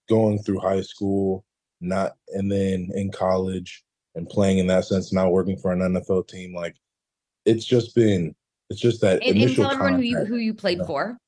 going 0.08 0.40
through 0.40 0.58
high 0.58 0.80
school, 0.80 1.44
not 1.80 2.14
and 2.30 2.50
then 2.50 2.90
in 2.92 3.12
college 3.12 3.84
and 4.16 4.28
playing 4.28 4.58
in 4.58 4.66
that 4.66 4.84
sense, 4.84 5.12
now 5.12 5.30
working 5.30 5.56
for 5.56 5.70
an 5.70 5.78
NFL 5.78 6.26
team. 6.26 6.52
Like 6.52 6.74
it's 7.44 7.64
just 7.64 7.94
been, 7.94 8.34
it's 8.68 8.80
just 8.80 9.00
that 9.02 9.22
and, 9.22 9.36
initial. 9.36 9.64
And 9.64 9.72
tell 9.72 9.86
everyone 9.86 9.94
who 9.94 10.02
you 10.02 10.24
who 10.24 10.36
you 10.38 10.54
played 10.54 10.78
you 10.78 10.82
know? 10.82 10.86
for. 10.86 11.18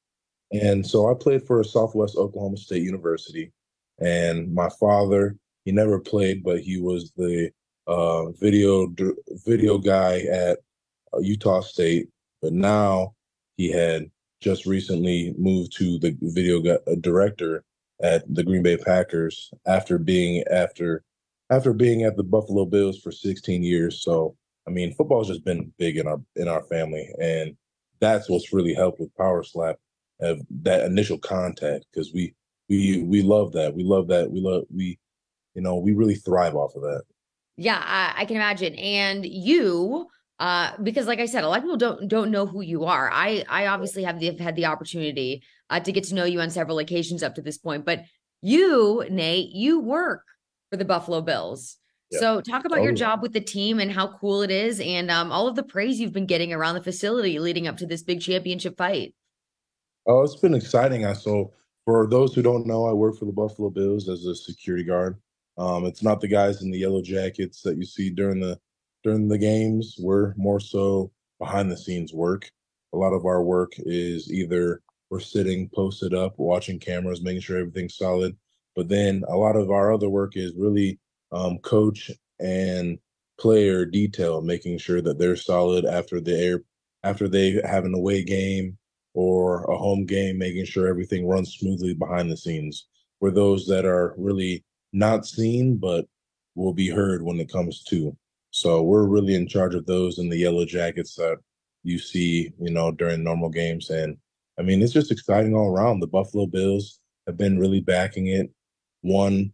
And 0.53 0.85
so 0.85 1.09
I 1.09 1.15
played 1.15 1.47
for 1.47 1.63
Southwest 1.63 2.17
Oklahoma 2.17 2.57
State 2.57 2.83
University, 2.83 3.53
and 4.01 4.53
my 4.53 4.69
father 4.81 5.37
he 5.71 5.77
never 5.77 6.01
played, 6.01 6.43
but 6.43 6.59
he 6.59 6.81
was 6.81 7.13
the 7.17 7.49
uh, 7.87 8.31
video 8.33 8.93
video 9.47 9.79
guy 9.79 10.23
at 10.23 10.59
uh, 11.15 11.21
Utah 11.21 11.61
State. 11.61 12.09
But 12.43 12.53
now 12.53 13.15
he 13.57 13.71
had 13.71 14.11
just 14.41 14.67
recently 14.67 15.33
moved 15.39 15.73
to 15.77 15.99
the 16.01 16.17
video 16.21 16.59
uh, 16.67 16.97
director 17.01 17.63
at 18.03 18.25
the 18.35 18.43
Green 18.43 18.65
Bay 18.65 18.77
Packers 18.79 19.53
after 19.65 19.97
being 19.97 20.43
after 20.51 21.05
after 21.51 21.73
being 21.73 22.03
at 22.03 22.17
the 22.17 22.25
Buffalo 22.25 22.65
Bills 22.65 22.99
for 22.99 23.13
16 23.13 23.63
years. 23.63 24.03
So 24.03 24.37
I 24.67 24.71
mean, 24.71 24.93
football's 24.95 25.29
just 25.29 25.45
been 25.45 25.73
big 25.79 25.99
in 25.99 26.09
our 26.09 26.21
in 26.35 26.49
our 26.49 26.65
family, 26.65 27.09
and 27.21 27.57
that's 28.01 28.29
what's 28.29 28.53
really 28.53 28.75
helped 28.75 28.99
with 28.99 29.15
Power 29.15 29.45
Slap 29.45 29.77
of 30.21 30.41
that 30.63 30.85
initial 30.85 31.19
contact 31.19 31.85
because 31.93 32.13
we 32.13 32.35
we 32.69 33.05
we 33.05 33.23
love 33.23 33.53
that 33.53 33.73
we 33.73 33.85
love 33.85 34.09
that 34.09 34.29
we 34.33 34.41
love 34.41 34.65
we 34.75 34.99
you 35.55 35.63
know 35.63 35.77
we 35.77 35.93
really 35.93 36.15
thrive 36.15 36.55
off 36.55 36.75
of 36.75 36.83
that. 36.83 37.03
Yeah, 37.57 37.83
I, 37.85 38.23
I 38.23 38.25
can 38.25 38.37
imagine. 38.37 38.75
And 38.77 39.27
you 39.27 40.09
uh, 40.41 40.73
because 40.83 41.07
like 41.07 41.21
I 41.21 41.27
said, 41.27 41.45
a 41.45 41.49
lot 41.49 41.59
of 41.59 41.65
people 41.65 41.77
don't 41.77 42.09
don't 42.09 42.31
know 42.31 42.47
who 42.47 42.63
you 42.63 42.85
are. 42.85 43.11
I 43.13 43.45
I 43.49 43.67
obviously 43.67 44.03
have, 44.05 44.19
the, 44.19 44.27
have 44.27 44.41
had 44.41 44.57
the 44.57 44.67
opportunity 44.67 45.43
uh, 45.69 45.81
to 45.81 45.93
get 45.93 46.05
to 46.05 46.15
know 46.15 46.25
you 46.25 46.41
on 46.41 46.51
several 46.51 46.79
occasions 46.79 47.23
up 47.23 47.35
to 47.35 47.43
this 47.43 47.59
point, 47.59 47.85
but 47.85 48.05
you, 48.41 49.05
Nate, 49.11 49.51
you 49.51 49.81
work 49.81 50.25
for 50.71 50.79
the 50.79 50.85
Buffalo 50.87 51.21
Bills. 51.21 51.77
Yeah. 52.11 52.21
So 52.21 52.41
talk 52.41 52.65
about 52.65 52.79
oh, 52.79 52.83
your 52.83 52.93
job 52.93 53.21
with 53.21 53.35
the 53.35 53.41
team 53.41 53.79
and 53.79 53.93
how 53.93 54.17
cool 54.19 54.41
it 54.41 54.51
is, 54.51 54.81
and 54.81 55.11
um, 55.11 55.31
all 55.31 55.47
of 55.47 55.57
the 55.57 55.63
praise 55.63 56.01
you've 56.01 56.15
been 56.15 56.27
getting 56.27 56.55
around 56.55 56.75
the 56.75 56.83
facility 56.83 57.39
leading 57.39 57.69
up 57.69 57.77
to 57.77 57.87
this 57.87 58.03
big 58.03 58.23
championship 58.23 58.79
fight. 58.79 59.15
Oh, 60.07 60.23
it's 60.23 60.37
been 60.37 60.55
exciting. 60.55 61.05
I 61.05 61.13
so 61.13 61.53
for 61.85 62.07
those 62.07 62.35
who 62.35 62.41
don't 62.41 62.67
know, 62.67 62.87
I 62.87 62.93
work 62.95 63.19
for 63.19 63.27
the 63.27 63.33
Buffalo 63.33 63.69
Bills 63.69 64.09
as 64.09 64.25
a 64.25 64.35
security 64.35 64.85
guard. 64.85 65.19
Um, 65.61 65.85
it's 65.85 66.03
not 66.03 66.23
the 66.23 66.29
guys 66.29 66.63
in 66.63 66.71
the 66.71 66.79
yellow 66.79 67.03
jackets 67.03 67.61
that 67.63 67.77
you 67.77 67.85
see 67.85 68.09
during 68.09 68.41
the 68.41 68.59
during 69.05 69.29
the 69.29 69.37
games. 69.37 69.95
We're 69.99 70.33
more 70.39 70.59
so 70.59 71.13
behind 71.39 71.71
the 71.71 71.77
scenes 71.77 72.15
work. 72.15 72.51
A 72.95 72.97
lot 72.97 73.13
of 73.13 73.27
our 73.27 73.43
work 73.43 73.75
is 73.77 74.33
either 74.33 74.81
we're 75.11 75.21
sitting 75.21 75.69
posted 75.69 76.15
up, 76.15 76.39
watching 76.39 76.79
cameras, 76.79 77.21
making 77.21 77.43
sure 77.43 77.59
everything's 77.59 77.97
solid. 77.97 78.37
But 78.75 78.89
then 78.89 79.23
a 79.29 79.37
lot 79.37 79.55
of 79.55 79.71
our 79.71 79.93
other 79.93 80.09
work 80.09 80.33
is 80.35 80.55
really 80.57 80.99
um, 81.31 81.59
coach 81.59 82.11
and 82.39 82.99
player 83.39 83.85
detail, 83.85 84.41
making 84.41 84.79
sure 84.79 85.03
that 85.03 85.19
they're 85.19 85.37
solid 85.37 85.85
after 85.85 86.23
the 86.23 86.39
air 86.39 86.63
after 87.03 87.29
they 87.29 87.61
have 87.67 87.85
an 87.85 87.95
away 87.95 88.25
game 88.25 88.79
or 89.13 89.65
a 89.65 89.77
home 89.77 90.07
game, 90.07 90.39
making 90.39 90.65
sure 90.65 90.87
everything 90.89 91.29
runs 91.29 91.53
smoothly 91.53 91.93
behind 91.93 92.31
the 92.31 92.37
scenes. 92.37 92.87
We're 93.21 93.31
those 93.31 93.67
that 93.67 93.85
are 93.85 94.15
really 94.17 94.65
not 94.93 95.27
seen 95.27 95.77
but 95.77 96.07
will 96.55 96.73
be 96.73 96.89
heard 96.89 97.23
when 97.23 97.39
it 97.41 97.51
comes 97.51 97.83
to. 97.85 98.17
So 98.51 98.83
we're 98.83 99.07
really 99.07 99.35
in 99.35 99.47
charge 99.47 99.75
of 99.75 99.87
those 99.87 100.19
in 100.19 100.29
the 100.29 100.37
yellow 100.37 100.65
jackets 100.65 101.15
that 101.15 101.39
you 101.85 101.99
see, 101.99 102.53
you 102.61 102.71
know, 102.71 102.91
during 102.91 103.23
normal 103.23 103.49
games. 103.49 103.91
And 103.91 104.17
I 104.59 104.63
mean, 104.63 104.83
it's 104.83 104.93
just 104.93 105.13
exciting 105.13 105.55
all 105.55 105.69
around. 105.69 106.01
The 106.01 106.07
Buffalo 106.07 106.47
Bills 106.47 107.01
have 107.27 107.37
been 107.37 107.59
really 107.59 107.81
backing 107.81 108.27
it. 108.27 108.51
One 109.03 109.53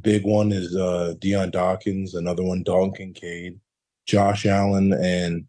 big 0.00 0.24
one 0.24 0.52
is 0.52 0.76
uh 0.76 1.14
Dion 1.18 1.50
Dawkins, 1.50 2.14
another 2.14 2.42
one, 2.42 2.62
Dalton 2.62 2.94
Kincaid, 2.94 3.58
Josh 4.06 4.46
Allen, 4.46 4.92
and 4.92 5.46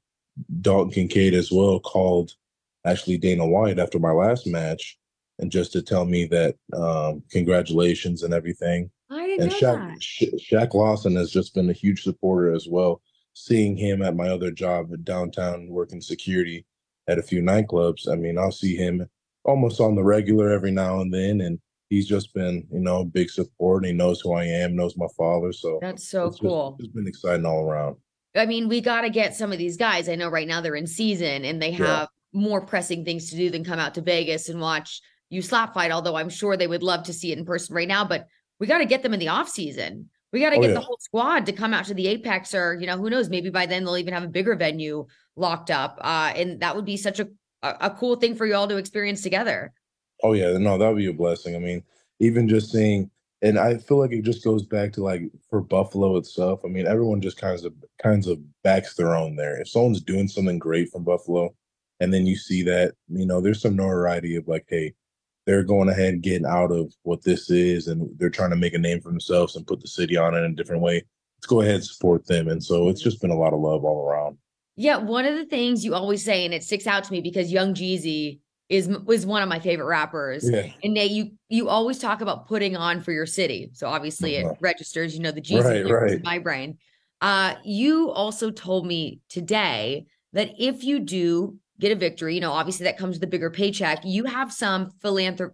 Dalton 0.62 0.92
Kincaid 0.92 1.34
as 1.34 1.52
well 1.52 1.80
called 1.80 2.34
actually 2.86 3.18
Dana 3.18 3.46
White 3.46 3.80
after 3.80 4.00
my 4.00 4.12
last 4.12 4.48
match 4.48 4.98
and 5.40 5.52
just 5.52 5.72
to 5.74 5.82
tell 5.82 6.06
me 6.06 6.26
that 6.26 6.56
um, 6.74 7.24
congratulations 7.32 8.24
and 8.24 8.34
everything. 8.34 8.90
I 9.30 9.38
didn't 9.38 9.54
and 9.54 9.62
know 9.62 9.68
Shaq, 9.68 9.90
that. 9.90 10.04
Sha- 10.04 10.26
Shaq 10.66 10.74
Lawson 10.74 11.16
has 11.16 11.32
just 11.32 11.54
been 11.54 11.70
a 11.70 11.74
huge 11.74 12.04
supporter 12.04 12.54
as 12.54 12.68
well. 12.70 13.02
Seeing 13.34 13.78
him 13.78 14.02
at 14.02 14.16
my 14.16 14.28
other 14.28 14.52
job 14.52 14.92
at 14.92 15.06
downtown 15.06 15.68
working 15.70 16.02
security 16.02 16.66
at 17.08 17.20
a 17.20 17.24
few 17.24 17.42
nightclubs, 17.42 18.10
I 18.12 18.16
mean, 18.16 18.38
I'll 18.38 18.52
see 18.52 18.76
him 18.76 19.08
almost 19.46 19.80
on 19.80 19.96
the 19.96 20.04
regular 20.04 20.50
every 20.50 20.72
now 20.72 21.00
and 21.00 21.14
then, 21.14 21.42
and 21.42 21.60
he's 21.90 22.08
just 22.08 22.34
been, 22.34 22.68
you 22.72 22.80
know, 22.80 23.06
big 23.06 23.30
support. 23.30 23.86
he 23.86 23.94
knows 23.94 24.22
who 24.22 24.34
I 24.34 24.44
am, 24.46 24.76
knows 24.76 24.98
my 24.98 25.08
father. 25.18 25.54
So 25.54 25.80
that's 25.82 26.08
so 26.08 26.28
it's 26.28 26.40
cool. 26.40 26.76
Just, 26.80 26.88
it's 26.88 26.96
been 26.96 27.08
exciting 27.08 27.46
all 27.46 27.64
around. 27.64 27.98
I 28.36 28.46
mean, 28.46 28.68
we 28.68 28.82
got 28.82 29.02
to 29.02 29.10
get 29.10 29.36
some 29.36 29.52
of 29.52 29.58
these 29.58 29.78
guys. 29.78 30.08
I 30.08 30.16
know 30.16 30.30
right 30.30 30.48
now 30.48 30.62
they're 30.62 30.76
in 30.76 30.88
season 30.88 31.46
and 31.46 31.62
they 31.62 31.72
have 31.72 32.10
yeah. 32.34 32.40
more 32.40 32.62
pressing 32.62 33.04
things 33.04 33.30
to 33.30 33.36
do 33.36 33.50
than 33.50 33.64
come 33.64 33.80
out 33.80 33.96
to 33.96 34.02
Vegas 34.02 34.50
and 34.50 34.62
watch 34.62 35.02
you 35.30 35.42
slap 35.42 35.74
fight. 35.74 35.92
Although 35.92 36.16
I'm 36.16 36.30
sure 36.30 36.56
they 36.56 36.68
would 36.68 36.84
love 36.84 37.04
to 37.04 37.14
see 37.14 37.32
it 37.32 37.40
in 37.40 37.46
person 37.46 37.76
right 37.76 37.88
now, 37.88 38.06
but 38.06 38.28
we 38.60 38.68
got 38.68 38.80
to 38.80 38.86
get 38.86 39.04
them 39.04 39.14
in 39.14 39.20
the 39.20 39.30
off 39.30 39.50
season. 39.50 40.10
We 40.32 40.42
got 40.42 40.52
to 40.52 40.58
oh, 40.58 40.62
get 40.62 40.70
yeah. 40.70 40.74
the 40.76 40.82
whole 40.82 40.98
squad 41.00 41.46
to 41.48 41.54
come 41.54 41.74
out 41.74 41.86
to 41.86 41.94
the 41.94 42.08
Apex, 42.08 42.54
or 42.54 42.78
you 42.80 42.86
know, 42.86 42.98
who 42.98 43.10
knows? 43.10 43.30
Maybe 43.30 43.50
by 43.50 43.66
then 43.66 43.84
they'll 43.84 43.98
even 43.98 44.14
have 44.14 44.24
a 44.24 44.28
bigger 44.28 44.56
venue 44.56 45.08
locked 45.36 45.72
up, 45.72 45.98
uh, 46.02 46.34
and 46.36 46.60
that 46.60 46.76
would 46.76 46.86
be 46.86 46.98
such 46.98 47.20
a 47.20 47.28
a 47.62 47.90
cool 47.90 48.16
thing 48.16 48.36
for 48.36 48.46
you 48.46 48.56
all 48.56 48.68
to 48.68 48.78
experience 48.78 49.22
together. 49.22 49.74
Oh 50.24 50.34
yeah, 50.34 50.58
no, 50.58 50.78
that 50.78 50.88
would 50.88 50.98
be 50.98 51.08
a 51.08 51.14
blessing. 51.14 51.56
I 51.56 51.60
mean, 51.60 51.84
even 52.20 52.48
just 52.48 52.72
seeing, 52.72 53.10
and 53.42 53.58
I 53.58 53.78
feel 53.78 53.98
like 53.98 54.12
it 54.12 54.24
just 54.24 54.44
goes 54.44 54.64
back 54.64 54.94
to 54.94 55.04
like 55.04 55.24
for 55.50 55.62
Buffalo 55.62 56.18
itself. 56.18 56.62
I 56.64 56.68
mean, 56.68 56.88
everyone 56.88 57.22
just 57.22 57.38
kinds 57.38 57.66
of 57.66 57.74
kinds 58.02 58.28
of 58.28 58.40
backs 58.64 58.96
their 58.96 59.16
own 59.16 59.36
there. 59.36 59.60
If 59.60 59.70
someone's 59.70 60.02
doing 60.02 60.28
something 60.28 60.60
great 60.60 60.92
from 60.92 61.04
Buffalo, 61.04 61.54
and 62.00 62.14
then 62.14 62.26
you 62.26 62.36
see 62.36 62.64
that, 62.64 62.94
you 63.10 63.26
know, 63.26 63.42
there's 63.42 63.62
some 63.62 63.76
notoriety 63.76 64.36
of 64.36 64.48
like, 64.48 64.66
hey, 64.68 64.94
they're 65.50 65.64
going 65.64 65.90
ahead 65.90 66.14
and 66.14 66.22
getting 66.22 66.46
out 66.46 66.72
of 66.72 66.94
what 67.02 67.24
this 67.24 67.50
is 67.50 67.88
and 67.88 68.08
they're 68.20 68.30
trying 68.30 68.52
to 68.52 68.56
make 68.56 68.76
a 68.76 68.78
name 68.78 69.02
for 69.02 69.10
themselves 69.10 69.56
and 69.56 69.66
put 69.66 69.82
the 69.82 69.88
city 69.88 70.16
on 70.16 70.36
it 70.36 70.44
in 70.44 70.52
a 70.52 70.56
different 70.56 70.84
way. 70.84 71.04
Let's 71.38 71.48
go 71.48 71.62
ahead 71.62 71.76
and 71.76 71.84
support 71.84 72.28
them. 72.28 72.50
And 72.50 72.64
so 72.64 72.88
it's 72.88 73.02
just 73.02 73.20
been 73.20 73.32
a 73.32 73.38
lot 73.38 73.54
of 73.54 73.60
love 73.60 73.84
all 73.84 74.08
around. 74.08 74.38
Yeah, 74.76 74.98
one 74.98 75.26
of 75.26 75.36
the 75.36 75.46
things 75.46 75.84
you 75.84 75.96
always 75.96 76.24
say, 76.24 76.46
and 76.46 76.54
it 76.54 76.64
sticks 76.64 76.86
out 76.86 77.04
to 77.04 77.12
me 77.12 77.20
because 77.22 77.52
Young 77.52 77.74
Jeezy 77.74 78.42
is 78.70 78.88
was 78.88 79.26
one 79.26 79.42
of 79.42 79.50
my 79.50 79.60
favorite 79.60 79.88
rappers. 79.88 80.48
Yeah. 80.48 80.68
And 80.84 80.94
Nate, 80.94 81.10
you 81.10 81.32
you 81.50 81.68
always 81.68 81.98
talk 81.98 82.22
about 82.22 82.48
putting 82.48 82.78
on 82.78 83.02
for 83.02 83.12
your 83.12 83.26
city. 83.26 83.72
So 83.74 83.88
obviously 83.88 84.38
uh-huh. 84.38 84.52
it 84.52 84.58
registers, 84.62 85.16
you 85.16 85.22
know, 85.22 85.32
the 85.32 85.42
Jeezy 85.42 85.84
right, 85.84 86.02
right. 86.02 86.12
in 86.12 86.22
my 86.22 86.38
brain. 86.38 86.78
Uh, 87.22 87.56
you 87.66 88.12
also 88.12 88.52
told 88.52 88.86
me 88.86 89.20
today 89.30 90.06
that 90.34 90.52
if 90.60 90.84
you 90.84 91.00
do 91.00 91.58
get 91.80 91.92
a 91.92 91.96
victory, 91.96 92.36
you 92.36 92.42
know, 92.42 92.52
obviously 92.52 92.84
that 92.86 92.98
comes 92.98 93.16
with 93.16 93.24
a 93.24 93.28
bigger 93.28 93.50
paycheck. 93.50 94.02
You 94.04 94.26
have 94.26 94.52
some 94.52 94.92
philanthrop 95.04 95.52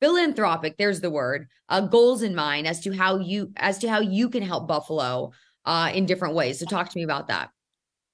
philanthropic, 0.00 0.76
there's 0.76 1.00
the 1.00 1.10
word, 1.10 1.48
uh, 1.68 1.80
goals 1.80 2.22
in 2.22 2.34
mind 2.34 2.66
as 2.66 2.80
to 2.80 2.92
how 2.92 3.18
you 3.18 3.52
as 3.56 3.78
to 3.78 3.88
how 3.88 4.00
you 4.00 4.28
can 4.28 4.42
help 4.42 4.68
Buffalo 4.68 5.32
uh, 5.64 5.90
in 5.94 6.06
different 6.06 6.34
ways. 6.34 6.58
So 6.58 6.66
talk 6.66 6.90
to 6.90 6.98
me 6.98 7.02
about 7.02 7.28
that. 7.28 7.50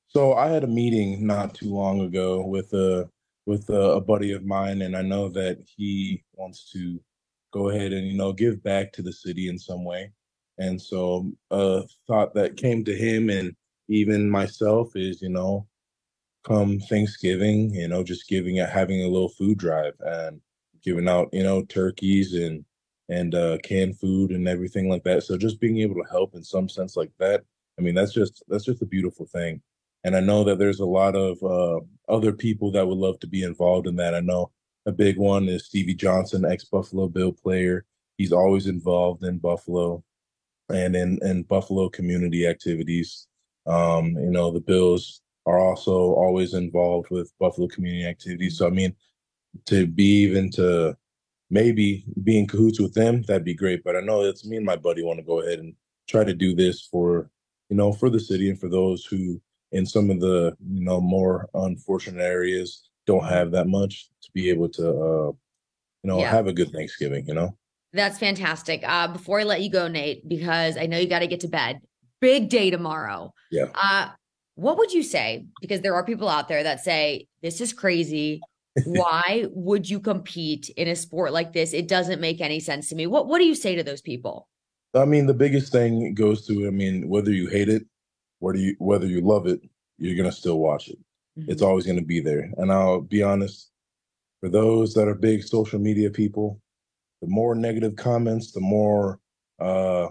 So 0.09 0.35
I 0.35 0.49
had 0.49 0.65
a 0.65 0.69
meeting 0.69 1.27
not 1.27 1.55
too 1.55 1.75
long 1.75 2.03
ago 2.03 2.45
with 2.47 2.73
a 2.73 3.09
with 3.47 3.69
a, 3.71 3.93
a 3.93 4.01
buddy 4.01 4.33
of 4.33 4.45
mine, 4.45 4.83
and 4.83 4.97
I 4.97 5.03
know 5.03 5.29
that 5.31 5.59
he 5.77 6.23
wants 6.35 6.71
to 6.73 7.01
go 7.53 7.71
ahead 7.71 7.93
and 7.93 8.07
you 8.07 8.17
know 8.17 8.33
give 8.33 8.63
back 8.63 8.93
to 8.93 9.03
the 9.03 9.13
city 9.13 9.49
in 9.49 9.59
some 9.59 9.85
way. 9.85 10.13
And 10.59 10.81
so 10.81 11.33
a 11.51 11.83
thought 12.07 12.35
that 12.35 12.57
came 12.57 12.85
to 12.85 12.95
him 12.95 13.31
and 13.31 13.55
even 13.89 14.31
myself 14.31 14.93
is, 14.95 15.21
you 15.23 15.31
know, 15.31 15.67
come 16.45 16.81
Thanksgiving, 16.81 17.75
you 17.75 17.89
know, 17.89 18.03
just 18.03 18.29
giving 18.29 18.57
having 18.57 19.03
a 19.03 19.09
little 19.09 19.29
food 19.29 19.59
drive 19.59 19.95
and 20.01 20.41
giving 20.83 21.09
out, 21.09 21.29
you 21.33 21.43
know, 21.43 21.65
turkeys 21.65 22.35
and 22.35 22.65
and 23.09 23.35
uh, 23.35 23.59
canned 23.59 23.99
food 23.99 24.31
and 24.31 24.49
everything 24.49 24.89
like 24.89 25.05
that. 25.05 25.23
So 25.23 25.37
just 25.37 25.61
being 25.61 25.79
able 25.79 25.97
to 25.97 26.11
help 26.11 26.35
in 26.35 26.43
some 26.43 26.69
sense 26.69 26.97
like 26.97 27.11
that, 27.19 27.43
I 27.79 27.83
mean, 27.83 27.95
that's 27.95 28.13
just 28.13 28.43
that's 28.49 28.65
just 28.65 28.83
a 28.83 28.87
beautiful 28.87 29.27
thing. 29.27 29.63
And 30.05 30.17
I 30.17 30.21
know 30.21 30.45
that 30.45 30.59
there's 30.59 30.81
a 30.81 30.87
lot 30.87 31.15
of 31.15 31.43
uh, 31.43 31.81
other 32.13 32.33
people 32.33 32.73
that 32.73 32.87
would 32.87 32.99
love 32.99 33.21
to 33.21 33.27
be 33.27 33.45
involved 33.45 33.87
in 33.87 33.97
that. 33.97 34.15
I 34.15 34.21
know 34.21 34.51
a 34.87 34.93
big 34.93 35.17
one 35.17 35.49
is 35.49 35.67
Stevie 35.67 35.95
Johnson, 35.95 36.45
ex 36.45 36.65
Buffalo 36.65 37.09
Bill 37.09 37.33
player. 37.33 37.85
He's 38.19 38.33
always 38.33 38.67
involved 38.67 39.25
in 39.25 39.39
Buffalo 39.39 40.03
and 40.69 40.97
in, 40.97 41.19
in 41.23 41.45
Buffalo 41.45 41.89
community 41.89 42.47
activities. 42.47 43.27
Um, 43.67 44.17
you 44.17 44.31
know, 44.31 44.51
the 44.51 44.61
Bills 44.61 45.21
are 45.47 45.59
also 45.59 45.93
always 45.93 46.55
involved 46.55 47.11
with 47.11 47.33
Buffalo 47.39 47.69
community 47.69 48.07
activities. 48.07 48.59
So 48.59 48.67
I 48.67 48.71
mean, 48.71 48.95
to 49.67 49.87
be 49.87 50.23
even 50.23 50.51
to 50.53 50.97
maybe 51.51 52.05
be 52.23 52.39
in 52.39 52.47
cahoots 52.47 52.81
with 52.81 52.95
them, 52.95 53.23
that'd 53.23 53.45
be 53.45 53.55
great. 53.55 53.85
But 53.85 53.97
I 53.97 54.01
know 54.01 54.23
it's 54.23 54.47
me 54.47 54.57
and 54.57 54.67
my 54.67 54.77
buddy 54.77 55.03
want 55.03 55.19
to 55.19 55.25
go 55.25 55.41
ahead 55.41 55.59
and 55.59 55.75
try 56.09 56.25
to 56.25 56.35
do 56.35 56.55
this 56.55 56.89
for, 56.91 57.31
you 57.69 57.77
know, 57.77 57.93
for 57.93 58.09
the 58.09 58.21
city 58.21 58.49
and 58.49 58.59
for 58.59 58.69
those 58.69 59.05
who 59.05 59.41
in 59.73 59.85
some 59.85 60.11
of 60.11 60.21
the, 60.21 60.57
you 60.67 60.85
know, 60.85 61.01
more 61.01 61.49
unfortunate 61.55 62.23
areas 62.23 62.89
don't 63.07 63.25
have 63.25 63.51
that 63.51 63.67
much 63.67 64.09
to 64.23 64.31
be 64.33 64.49
able 64.49 64.69
to 64.69 64.89
uh, 64.89 65.33
you 66.03 66.11
know, 66.11 66.19
yeah. 66.19 66.31
have 66.31 66.47
a 66.47 66.53
good 66.53 66.71
Thanksgiving, 66.71 67.27
you 67.27 67.35
know? 67.35 67.57
That's 67.93 68.19
fantastic. 68.19 68.83
Uh, 68.85 69.09
before 69.09 69.41
I 69.41 69.45
let 69.45 69.63
you 69.63 69.71
go, 69.71 69.87
Nate, 69.87 70.29
because 70.29 70.77
I 70.77 70.87
know 70.87 70.99
you 70.99 71.07
got 71.07 71.21
to 71.21 71.27
get 71.27 71.41
to 71.41 71.49
bed. 71.49 71.81
Big 72.21 72.49
day 72.49 72.71
tomorrow. 72.71 73.33
Yeah. 73.51 73.67
Uh, 73.75 74.09
what 74.55 74.77
would 74.79 74.93
you 74.93 75.03
say? 75.03 75.47
Because 75.61 75.81
there 75.81 75.95
are 75.95 76.05
people 76.05 76.29
out 76.29 76.49
there 76.49 76.63
that 76.63 76.85
say, 76.85 77.29
this 77.43 77.61
is 77.61 77.73
crazy. 77.73 78.41
Why 78.87 79.47
would 79.51 79.89
you 79.89 80.01
compete 80.01 80.71
in 80.71 80.89
a 80.89 80.97
sport 80.97 81.33
like 81.33 81.53
this? 81.53 81.73
It 81.73 81.89
doesn't 81.89 82.21
make 82.21 82.41
any 82.41 82.61
sense 82.61 82.89
to 82.89 82.95
me. 82.95 83.07
What 83.07 83.27
what 83.27 83.39
do 83.39 83.45
you 83.45 83.55
say 83.55 83.75
to 83.75 83.83
those 83.83 84.01
people? 84.01 84.49
I 84.95 85.05
mean, 85.05 85.27
the 85.27 85.35
biggest 85.35 85.73
thing 85.73 86.15
goes 86.15 86.47
to, 86.47 86.67
I 86.67 86.71
mean, 86.71 87.09
whether 87.09 87.31
you 87.31 87.49
hate 87.49 87.69
it, 87.69 87.85
whether 88.39 88.59
you 88.59 88.75
whether 88.79 89.07
you 89.07 89.21
love 89.21 89.47
it, 89.47 89.61
you're 89.99 90.17
gonna 90.17 90.33
still 90.33 90.59
watch 90.59 90.89
it. 90.89 90.99
Mm-hmm. 91.39 91.51
It's 91.51 91.61
always 91.61 91.87
gonna 91.87 92.03
be 92.03 92.21
there. 92.21 92.51
And 92.57 92.73
I'll 92.73 93.03
be 93.03 93.23
honest, 93.23 93.71
for 94.41 94.49
those 94.49 94.95
that 94.95 95.07
are 95.07 95.15
big 95.15 95.43
social 95.43 95.79
media 95.79 96.11
people, 96.11 96.59
the 97.21 97.29
more 97.29 97.55
negative 97.55 97.97
comments, 97.97 98.53
the 98.53 98.61
more 98.61 99.19
uh 99.59 100.09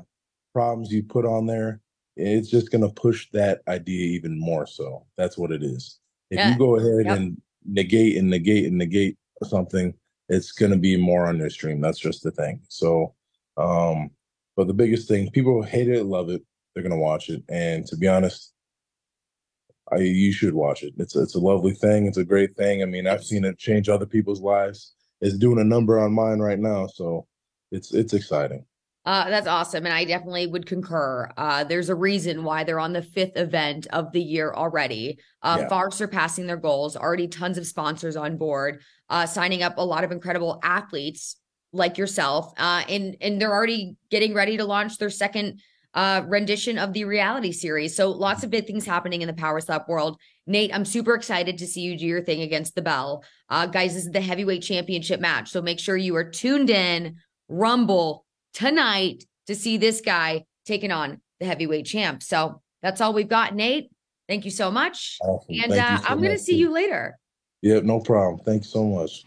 problems 0.54 0.92
you 0.92 1.02
put 1.02 1.26
on 1.26 1.48
there, 1.48 1.82
it's 2.22 2.50
just 2.50 2.72
going 2.72 2.82
to 2.82 2.94
push 3.02 3.28
that 3.34 3.62
idea 3.68 4.08
even 4.08 4.40
more 4.40 4.66
so. 4.66 5.06
That's 5.18 5.38
what 5.38 5.52
it 5.52 5.64
is. 5.64 6.00
If 6.30 6.38
yeah. 6.38 6.52
you 6.52 6.58
go 6.58 6.78
ahead 6.78 7.06
yep. 7.06 7.18
and 7.18 7.42
negate 7.66 8.18
and 8.18 8.30
negate 8.30 8.66
and 8.66 8.78
negate 8.78 9.18
something, 9.44 9.94
it's 10.30 10.52
going 10.52 10.72
to 10.72 10.78
be 10.78 10.96
more 10.96 11.28
on 11.28 11.38
your 11.38 11.50
stream. 11.50 11.82
That's 11.82 12.00
just 12.00 12.24
the 12.24 12.32
thing. 12.32 12.62
So, 12.70 13.14
um, 13.58 14.12
but 14.56 14.68
the 14.68 14.74
biggest 14.74 15.08
thing, 15.08 15.30
people 15.32 15.62
hate 15.62 15.90
it, 15.90 16.06
love 16.06 16.30
it. 16.30 16.42
They're 16.74 16.84
going 16.84 16.92
to 16.92 16.98
watch 16.98 17.30
it. 17.30 17.44
And 17.50 17.86
to 17.88 17.98
be 17.98 18.08
honest, 18.08 18.54
I, 19.92 19.98
you 19.98 20.32
should 20.32 20.54
watch 20.54 20.84
it. 20.84 20.94
It's 20.98 21.16
it's 21.16 21.36
a 21.36 21.40
lovely 21.40 21.74
thing. 21.74 22.08
It's 22.08 22.18
a 22.18 22.24
great 22.24 22.56
thing. 22.56 22.82
I 22.82 22.86
mean, 22.86 23.08
I've 23.08 23.24
seen 23.24 23.44
it 23.44 23.58
change 23.58 23.90
other 23.90 24.06
people's 24.06 24.42
lives. 24.42 24.94
It's 25.20 25.38
doing 25.38 25.60
a 25.60 25.66
number 25.66 26.00
on 26.00 26.14
mine 26.14 26.40
right 26.40 26.60
now, 26.60 26.88
so 26.88 27.28
it's 27.72 27.94
it's 27.94 28.14
exciting. 28.14 28.66
Uh, 29.04 29.30
that's 29.30 29.48
awesome. 29.48 29.86
And 29.86 29.94
I 29.94 30.06
definitely 30.06 30.46
would 30.48 30.68
concur. 30.68 31.32
Uh, 31.36 31.64
there's 31.64 31.90
a 31.90 31.96
reason 31.96 32.44
why 32.44 32.64
they're 32.64 32.80
on 32.80 32.94
the 32.94 33.02
fifth 33.02 33.36
event 33.36 33.88
of 33.92 34.12
the 34.12 34.22
year 34.22 34.54
already, 34.54 35.18
uh, 35.42 35.58
yeah. 35.62 35.70
far 35.70 35.90
surpassing 35.90 36.46
their 36.46 36.58
goals, 36.58 36.96
already 36.96 37.28
tons 37.28 37.58
of 37.58 37.66
sponsors 37.66 38.16
on 38.16 38.38
board, 38.38 38.82
uh, 39.10 39.26
signing 39.26 39.64
up 39.64 39.78
a 39.78 39.86
lot 39.86 40.04
of 40.04 40.12
incredible 40.12 40.60
athletes 40.64 41.38
like 41.74 41.98
yourself. 41.98 42.54
Uh, 42.58 42.84
and, 42.88 43.18
and 43.22 43.42
they're 43.42 43.54
already 43.54 43.96
getting 44.12 44.36
ready 44.36 44.58
to 44.58 44.66
launch 44.66 44.98
their 44.98 45.10
second 45.10 45.60
uh, 45.96 46.22
rendition 46.28 46.78
of 46.78 46.94
the 46.94 47.04
reality 47.06 47.52
series. 47.52 47.96
So 47.96 48.12
lots 48.12 48.44
of 48.44 48.52
big 48.52 48.68
things 48.68 48.86
happening 48.86 49.24
in 49.24 49.28
the 49.28 49.34
power 49.34 49.60
slap 49.60 49.90
world. 49.90 50.20
Nate, 50.46 50.74
I'm 50.74 50.86
super 50.86 51.16
excited 51.16 51.58
to 51.58 51.68
see 51.68 51.82
you 51.82 51.98
do 51.98 52.06
your 52.06 52.22
thing 52.22 52.42
against 52.42 52.76
the 52.76 52.82
bell. 52.82 53.24
guys, 53.50 53.96
this 53.96 54.06
is 54.06 54.12
the 54.12 54.22
heavyweight 54.22 54.62
championship 54.62 55.20
match. 55.20 55.50
So 55.50 55.62
make 55.62 55.80
sure 55.80 55.98
you 55.98 56.16
are 56.16 56.30
tuned 56.30 56.70
in, 56.70 57.16
rumble, 57.50 58.26
tonight 58.54 59.26
to 59.48 59.56
see 59.56 59.78
this 59.78 60.02
guy 60.02 60.46
taking 60.66 60.92
on 60.92 61.22
the 61.40 61.46
heavyweight 61.46 61.86
champ. 61.86 62.24
So 62.24 62.62
that's 62.82 63.02
all 63.02 63.14
we've 63.14 63.28
got, 63.28 63.56
Nate. 63.56 63.92
Thank 64.28 64.46
you 64.46 64.52
so 64.52 64.72
much. 64.72 65.18
Awesome. 65.22 65.56
And 65.64 65.74
uh, 65.74 65.98
so 65.98 66.06
I'm 66.08 66.20
going 66.20 66.32
to 66.32 66.40
see 66.40 66.56
you 66.56 66.72
later. 66.72 67.18
Yeah, 67.62 67.80
no 67.82 68.00
problem. 68.00 68.44
Thanks 68.46 68.70
so 68.70 68.86
much. 68.86 69.26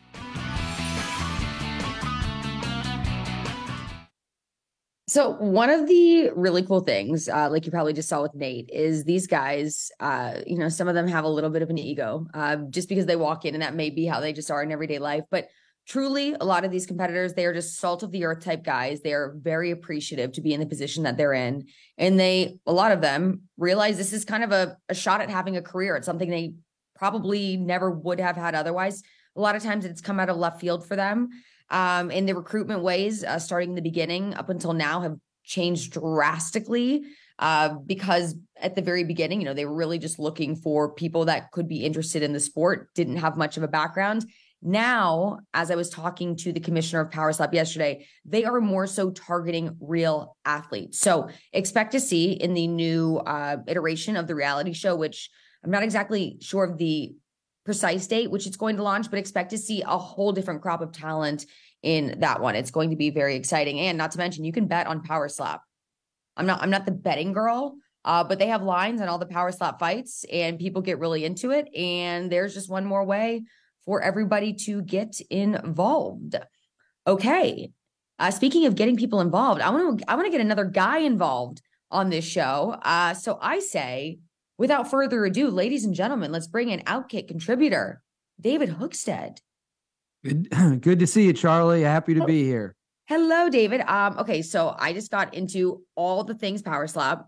So 5.07 5.35
one 5.35 5.71
of 5.71 5.87
the 5.87 6.31
really 6.35 6.63
cool 6.65 6.81
things, 6.81 7.29
uh, 7.29 7.49
like 7.49 7.67
you 7.67 7.71
probably 7.71 7.93
just 7.93 8.09
saw 8.09 8.23
with 8.23 8.35
Nate, 8.35 8.69
is 8.73 9.05
these 9.05 9.29
guys. 9.29 9.93
Uh, 10.01 10.41
you 10.45 10.59
know, 10.59 10.69
some 10.69 10.89
of 10.89 10.95
them 10.95 11.07
have 11.07 11.25
a 11.25 11.29
little 11.29 11.51
bit 11.51 11.63
of 11.63 11.71
an 11.71 11.79
ego, 11.79 12.27
uh, 12.35 12.57
just 12.71 12.89
because 12.89 13.07
they 13.07 13.15
walk 13.15 13.45
in, 13.45 13.55
and 13.55 13.63
that 13.63 13.77
may 13.77 13.91
be 13.91 14.07
how 14.07 14.19
they 14.19 14.33
just 14.33 14.51
are 14.51 14.63
in 14.63 14.73
everyday 14.73 14.99
life. 14.99 15.23
But 15.31 15.49
truly 15.87 16.35
a 16.41 16.45
lot 16.45 16.65
of 16.65 16.71
these 16.71 16.87
competitors 16.87 17.35
they 17.35 17.45
are 17.45 17.53
just 17.53 17.79
salt 17.79 18.03
of 18.03 18.11
the 18.11 18.25
earth 18.25 18.45
type 18.45 18.65
guys. 18.65 19.01
They 19.01 19.13
are 19.13 19.35
very 19.37 19.71
appreciative 19.71 20.33
to 20.33 20.41
be 20.41 20.55
in 20.55 20.61
the 20.61 20.67
position 20.67 21.03
that 21.05 21.17
they're 21.17 21.33
in. 21.33 21.67
And 21.99 22.19
they 22.19 22.59
a 22.67 22.73
lot 22.73 22.93
of 22.93 23.01
them 23.01 23.43
realize 23.57 23.97
this 23.97 24.13
is 24.13 24.25
kind 24.25 24.45
of 24.45 24.53
a, 24.53 24.77
a 24.89 24.95
shot 24.95 25.21
at 25.21 25.31
having 25.31 25.57
a 25.57 25.63
career. 25.63 25.97
It's 25.97 26.07
something 26.07 26.31
they 26.31 26.55
probably 26.95 27.57
never 27.57 27.91
would 27.91 28.21
have 28.21 28.37
had 28.37 28.55
otherwise. 28.55 29.03
A 29.37 29.41
lot 29.41 29.57
of 29.57 29.63
times 29.63 29.85
it's 29.85 30.01
come 30.01 30.21
out 30.21 30.31
of 30.31 30.37
left 30.37 30.61
field 30.61 30.87
for 30.87 30.97
them. 30.97 31.29
Um, 31.71 32.11
and 32.11 32.29
the 32.29 32.35
recruitment 32.35 32.83
ways 32.83 33.25
uh, 33.25 33.39
starting 33.39 33.71
in 33.71 33.75
the 33.75 33.83
beginning 33.83 34.35
up 34.35 34.49
until 34.49 34.73
now 34.73 35.01
have 35.01 35.17
changed 35.45 35.93
drastically 35.93 37.05
uh, 37.39 37.75
because 37.87 38.37
at 38.57 38.77
the 38.77 38.83
very 38.83 39.05
beginning 39.05 39.41
you 39.41 39.45
know 39.45 39.55
they 39.55 39.67
were 39.67 39.75
really 39.75 39.99
just 39.99 40.19
looking 40.19 40.55
for 40.55 40.95
people 40.95 41.25
that 41.25 41.51
could 41.51 41.69
be 41.69 41.85
interested 41.85 42.23
in 42.23 42.33
the 42.33 42.41
sport 42.41 42.95
didn't 42.95 43.17
have 43.17 43.37
much 43.37 43.57
of 43.57 43.63
a 43.63 43.69
background 43.69 44.25
now, 44.67 45.41
as 45.53 45.71
I 45.71 45.75
was 45.75 45.91
talking 45.91 46.37
to 46.37 46.53
the 46.53 46.59
commissioner 46.59 47.03
of 47.03 47.11
Power 47.11 47.31
Slap 47.35 47.53
yesterday, 47.53 48.07
they 48.25 48.45
are 48.45 48.63
more 48.63 48.87
so 48.87 49.11
targeting 49.11 49.77
real 49.79 50.39
athletes. 50.47 50.99
So 50.99 51.29
expect 51.53 51.93
to 51.93 52.01
see 52.01 52.33
in 52.33 52.55
the 52.55 52.67
new 52.67 53.19
uh, 53.19 53.59
iteration 53.69 54.17
of 54.17 54.27
the 54.27 54.35
reality 54.35 54.73
show, 54.73 54.97
which 54.97 55.29
I'm 55.63 55.71
not 55.71 55.83
exactly 55.83 56.39
sure 56.41 56.65
of 56.65 56.79
the 56.79 57.15
precise 57.65 58.07
date 58.07 58.31
which 58.31 58.47
it's 58.47 58.57
going 58.57 58.77
to 58.77 58.83
launch, 58.83 59.11
but 59.11 59.19
expect 59.19 59.51
to 59.51 59.59
see 59.59 59.83
a 59.83 59.99
whole 59.99 60.33
different 60.33 60.63
crop 60.63 60.81
of 60.81 60.93
talent 60.93 61.45
in 61.83 62.21
that 62.21 62.41
one. 62.41 62.57
It's 62.57 62.71
going 62.71 62.91
to 62.91 62.97
be 62.97 63.11
very 63.11 63.37
exciting. 63.37 63.79
And 63.81 63.99
not 63.99 64.13
to 64.13 64.19
mention, 64.19 64.45
you 64.45 64.53
can 64.53 64.67
bet 64.67 64.87
on 64.87 65.03
Power 65.03 65.29
Slap. 65.29 65.61
I'm 66.39 66.47
not 66.47 66.63
I'm 66.63 66.71
not 66.71 66.87
the 66.87 66.93
betting 66.93 67.33
girl, 67.33 67.77
uh, 68.05 68.25
but 68.25 68.39
they 68.39 68.47
have 68.47 68.63
lines 68.63 69.03
on 69.03 69.09
all 69.09 69.19
the 69.19 69.27
Power 69.27 69.53
Slap 69.53 69.79
fights, 69.79 70.25
and 70.33 70.59
people 70.59 70.81
get 70.81 70.99
really 70.99 71.25
into 71.25 71.51
it. 71.51 71.69
And 71.77 72.33
there's 72.33 72.55
just 72.55 72.71
one 72.71 72.87
more 72.87 73.05
way 73.05 73.45
for 73.85 74.01
everybody 74.03 74.53
to 74.53 74.83
get 74.83 75.21
involved. 75.31 76.37
Okay. 77.07 77.71
Uh, 78.19 78.31
speaking 78.31 78.67
of 78.67 78.77
getting 78.77 78.97
people 78.97 79.21
involved, 79.21 79.61
I 79.61 79.71
want 79.71 79.99
to 79.99 80.11
I 80.11 80.15
want 80.15 80.27
to 80.27 80.31
get 80.31 80.41
another 80.41 80.65
guy 80.65 80.99
involved 80.99 81.61
on 81.91 82.11
this 82.11 82.25
show. 82.25 82.77
Uh, 82.83 83.15
so 83.15 83.39
I 83.41 83.59
say, 83.59 84.19
without 84.57 84.91
further 84.91 85.25
ado, 85.25 85.51
ladies 85.51 85.85
and 85.85 85.95
gentlemen, 85.95 86.33
let's 86.33 86.47
bring 86.47 86.71
in 86.71 86.81
Outkick 86.81 87.29
contributor 87.29 88.03
David 88.41 88.71
Hookstead. 88.71 89.39
Good, 90.25 90.49
good 90.81 90.99
to 91.01 91.07
see 91.07 91.27
you, 91.27 91.33
Charlie. 91.33 91.83
Happy 91.83 92.15
to 92.15 92.23
oh, 92.23 92.27
be 92.27 92.45
here. 92.45 92.77
Hello, 93.07 93.51
David. 93.51 93.83
Um, 93.83 94.19
okay, 94.19 94.43
so 94.43 94.75
I 94.79 94.93
just 94.93 95.11
got 95.11 95.35
into 95.35 95.83
all 95.95 96.25
the 96.25 96.35
things 96.35 96.63
Power 96.63 96.87
Slap. 96.87 97.27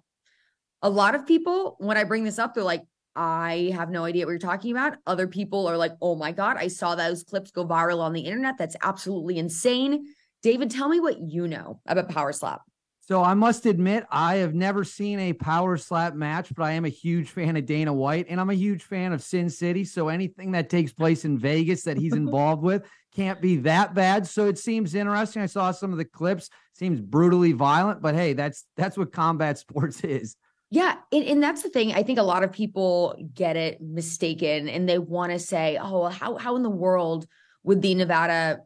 A 0.83 0.89
lot 0.89 1.15
of 1.15 1.27
people, 1.27 1.77
when 1.79 1.97
I 1.97 2.05
bring 2.05 2.25
this 2.25 2.39
up, 2.39 2.55
they're 2.55 2.65
like, 2.65 2.83
I 3.17 3.73
have 3.75 3.91
no 3.91 4.05
idea 4.05 4.27
what 4.27 4.33
you're 4.33 4.39
talking 4.39 4.71
about. 4.71 4.99
Other 5.07 5.27
people 5.27 5.67
are 5.67 5.77
like, 5.77 5.93
oh 6.03 6.15
my 6.15 6.33
God, 6.33 6.57
I 6.59 6.69
saw 6.69 6.95
those 6.95 7.25
clips 7.25 7.51
go 7.51 7.67
viral 7.67 8.01
on 8.01 8.13
the 8.13 8.21
internet. 8.21 8.59
That's 8.59 8.77
absolutely 8.83 9.39
insane. 9.39 10.07
David, 10.43 10.71
tell 10.71 10.89
me 10.89 11.01
what 11.01 11.19
you 11.19 11.49
know 11.49 11.81
about 11.87 12.09
Power 12.09 12.33
Slap. 12.33 12.61
So 13.01 13.23
I 13.23 13.35
must 13.35 13.67
admit, 13.67 14.05
I 14.11 14.37
have 14.37 14.53
never 14.53 14.83
seen 14.83 15.21
a 15.21 15.33
power 15.33 15.77
slap 15.77 16.15
match, 16.15 16.53
but 16.53 16.65
I 16.65 16.73
am 16.73 16.85
a 16.85 16.89
huge 16.89 17.31
fan 17.31 17.57
of 17.57 17.65
Dana 17.65 17.93
White 17.93 18.27
and 18.29 18.41
I'm 18.41 18.51
a 18.51 18.55
huge 18.55 18.83
fan 18.83 19.13
of 19.13 19.23
Sin 19.23 19.49
City. 19.49 19.85
So 19.85 20.09
anything 20.09 20.51
that 20.53 20.69
takes 20.69 20.93
place 20.93 21.25
in 21.25 21.39
Vegas 21.39 21.85
that 21.85 21.99
he's 21.99 22.13
involved 22.17 22.65
with 22.65 22.83
can't 23.15 23.41
be 23.41 23.59
that 23.59 23.95
bad. 23.95 24.27
So 24.27 24.49
it 24.49 24.59
seems 24.59 24.97
interesting. 24.97 25.41
I 25.41 25.47
saw 25.47 25.71
some 25.71 25.93
of 25.93 25.99
the 25.99 26.05
clips, 26.05 26.51
seems 26.75 27.01
brutally 27.01 27.53
violent, 27.53 28.03
but 28.03 28.17
hey, 28.17 28.33
that's 28.33 28.67
that's 28.77 28.99
what 28.99 29.13
combat 29.13 29.59
sports 29.59 30.03
is. 30.03 30.37
Yeah, 30.71 30.97
and, 31.13 31.25
and, 31.25 31.43
that's 31.43 31.63
the 31.63 31.69
thing. 31.69 31.93
I 31.95 32.03
think 32.03 32.19
a 32.19 32.25
lot 32.25 32.43
of 32.43 32.51
people 32.51 33.17
get 33.33 33.57
it 33.57 33.81
mistaken, 33.81 34.69
and 34.69 34.89
they 34.89 34.99
want 34.99 35.31
to 35.31 35.39
say, 35.39 35.79
"Oh, 35.81 36.01
well, 36.01 36.11
how 36.11 36.37
how 36.37 36.57
in 36.57 36.65
the 36.65 36.71
world 36.71 37.27
would 37.63 37.83
the 37.83 37.95
Nevada 37.95 38.59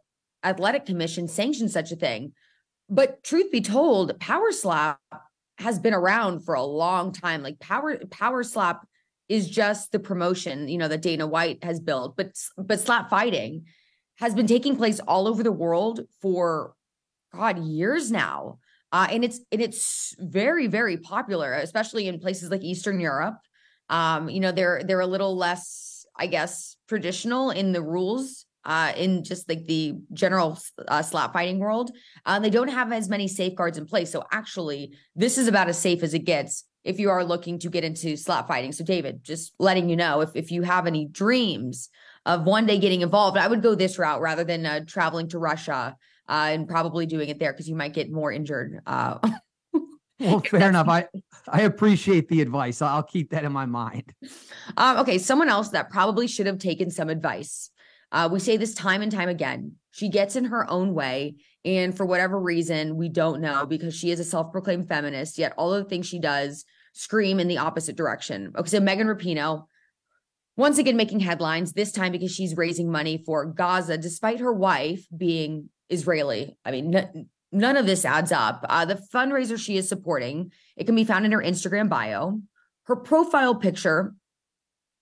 Athletic 0.43 0.87
Commission 0.87 1.29
sanction 1.29 1.69
such 1.69 1.93
a 1.93 1.97
thing?" 1.97 2.33
But 2.89 3.23
truth 3.23 3.53
be 3.53 3.61
told, 3.61 4.19
Power 4.19 4.51
Slap 4.51 4.99
has 5.59 5.79
been 5.79 5.93
around 5.93 6.41
for 6.41 6.55
a 6.55 6.63
long 6.63 7.13
time. 7.13 7.43
Like 7.43 7.61
Power 7.61 7.99
Power 8.11 8.43
Slap 8.45 8.87
is 9.29 9.49
just 9.49 9.93
the 9.93 9.99
promotion, 10.01 10.69
you 10.69 10.79
know, 10.79 10.89
that 10.89 11.03
Dana 11.03 11.27
White 11.27 11.63
has 11.63 11.81
built, 11.81 12.17
but 12.17 12.33
but 12.57 12.81
slap 12.81 13.11
fighting 13.11 13.67
has 14.17 14.35
been 14.35 14.47
taking 14.47 14.75
place 14.77 15.01
all 15.01 15.29
over 15.29 15.43
the 15.43 15.53
world 15.53 16.01
for 16.23 16.75
God 17.35 17.59
years 17.59 18.11
now. 18.11 18.59
Uh, 18.93 19.07
and 19.11 19.25
it's 19.25 19.41
and 19.53 19.61
it's 19.61 20.15
very 20.19 20.67
very 20.67 20.97
popular, 20.97 21.55
especially 21.55 22.09
in 22.09 22.19
places 22.19 22.51
like 22.51 22.63
Eastern 22.63 23.01
Europe. 23.01 23.39
Um, 23.89 24.29
you 24.29 24.41
know, 24.41 24.53
they're 24.53 24.83
they're 24.85 25.01
a 25.01 25.07
little 25.07 25.37
less, 25.37 26.05
I 26.17 26.27
guess, 26.27 26.77
traditional 26.89 27.51
in 27.51 27.73
the 27.73 27.83
rules 27.83 28.47
uh, 28.65 28.93
in 28.97 29.25
just 29.25 29.49
like 29.49 29.67
the 29.67 29.95
general 30.13 30.59
uh, 30.89 31.03
slap 31.03 31.33
fighting 31.33 31.59
world. 31.59 31.91
Uh, 32.27 32.39
they 32.39 32.51
don't 32.51 32.69
have 32.69 32.93
as 32.93 33.09
many 33.09 33.29
safeguards 33.29 33.79
in 33.79 33.87
place. 33.87 34.11
So 34.11 34.25
actually, 34.33 34.97
this 35.17 35.39
is 35.39 35.49
about 35.49 35.69
as 35.69 35.79
safe 35.79 36.03
as 36.03 36.15
it 36.15 36.25
gets 36.25 36.65
if 36.85 36.99
you 36.99 37.11
are 37.11 37.25
looking 37.25 37.59
to 37.61 37.71
get 37.71 37.85
into 37.85 38.17
slap 38.17 38.49
fighting. 38.49 38.73
So, 38.73 38.85
David, 38.85 39.23
just 39.23 39.53
letting 39.59 39.89
you 39.89 39.97
know 39.97 40.21
if, 40.21 40.31
if 40.35 40.51
you 40.51 40.63
have 40.63 40.87
any 40.87 41.07
dreams 41.07 41.89
of 42.27 42.45
one 42.45 42.67
day 42.67 42.79
getting 42.79 43.01
involved, 43.01 43.37
I 43.39 43.49
would 43.49 43.63
go 43.63 43.75
this 43.75 43.99
route 43.99 44.21
rather 44.21 44.45
than 44.45 44.67
uh, 44.67 44.81
traveling 44.87 45.29
to 45.29 45.39
Russia 45.39 45.97
uh, 46.31 46.49
and 46.51 46.69
probably 46.69 47.05
doing 47.05 47.29
it 47.29 47.39
there 47.39 47.53
because 47.53 47.69
you 47.69 47.75
might 47.75 47.93
get 47.93 48.11
more 48.11 48.33
injured. 48.33 48.81
Uh, 48.87 49.19
well, 50.21 50.41
fair 50.41 50.71
enough. 50.71 50.89
I 50.89 51.09
I 51.49 51.63
appreciate 51.63 52.29
the 52.29 52.41
advice. 52.41 52.81
I'll 52.81 53.03
keep 53.03 53.31
that 53.31 53.45
in 53.45 53.53
my 53.53 53.67
mind. 53.67 54.15
Um, 54.77 54.99
okay, 54.99 55.19
someone 55.19 55.49
else 55.49 55.71
that 55.71 55.91
probably 55.91 56.27
should 56.27 56.47
have 56.47 56.59
taken 56.59 56.91
some 56.91 57.11
advice. 57.11 57.71
Uh, 58.13 58.29
we 58.33 58.41
say 58.41 58.57
this 58.57 58.75
time 58.75 59.03
and 59.03 59.13
time 59.13 59.29
again. 59.29 59.73
She 59.91 60.09
gets 60.09 60.37
in 60.37 60.47
her 60.47 60.69
own 60.71 60.95
way 60.95 61.37
and 61.65 61.95
for 61.95 62.07
whatever 62.07 62.39
reason, 62.39 62.97
we 62.97 63.09
don't 63.09 63.41
know 63.41 63.67
because 63.67 63.95
she 63.95 64.11
is 64.11 64.21
a 64.21 64.25
self 64.25 64.53
proclaimed 64.53 64.89
feminist, 64.89 65.39
yet 65.39 65.53
all 65.57 65.75
of 65.75 65.85
the 65.85 65.89
things 65.89 66.07
she 66.07 66.19
does 66.19 66.65
scream 66.95 67.39
in 67.39 67.49
the 67.49 67.59
opposite 67.59 67.97
direction. 67.97 68.53
Okay, 68.57 68.69
so 68.69 68.81
Megan 68.81 69.07
Rapinoe, 69.07 69.65
once 70.57 70.79
again 70.79 70.97
making 70.97 71.21
headlines, 71.21 71.73
this 71.73 71.93
time 71.93 72.13
because 72.13 72.33
she's 72.33 72.57
raising 72.57 72.91
money 72.91 73.23
for 73.25 73.45
Gaza, 73.45 73.99
despite 73.99 74.41
her 74.41 74.53
wife 74.53 75.07
being 75.15 75.69
Israeli. 75.91 76.57
I 76.65 76.71
mean, 76.71 76.95
n- 76.95 77.29
none 77.53 77.77
of 77.77 77.87
this 77.87 78.05
adds 78.05 78.33
up. 78.33 78.65
Uh, 78.69 78.85
the 78.85 79.01
fundraiser 79.13 79.59
she 79.59 79.77
is 79.77 79.89
supporting, 79.89 80.53
it 80.77 80.85
can 80.85 80.95
be 80.95 81.05
found 81.05 81.25
in 81.25 81.33
her 81.33 81.43
Instagram 81.43 81.89
bio. 81.89 82.41
Her 82.85 82.97
profile 82.97 83.55
picture, 83.55 84.15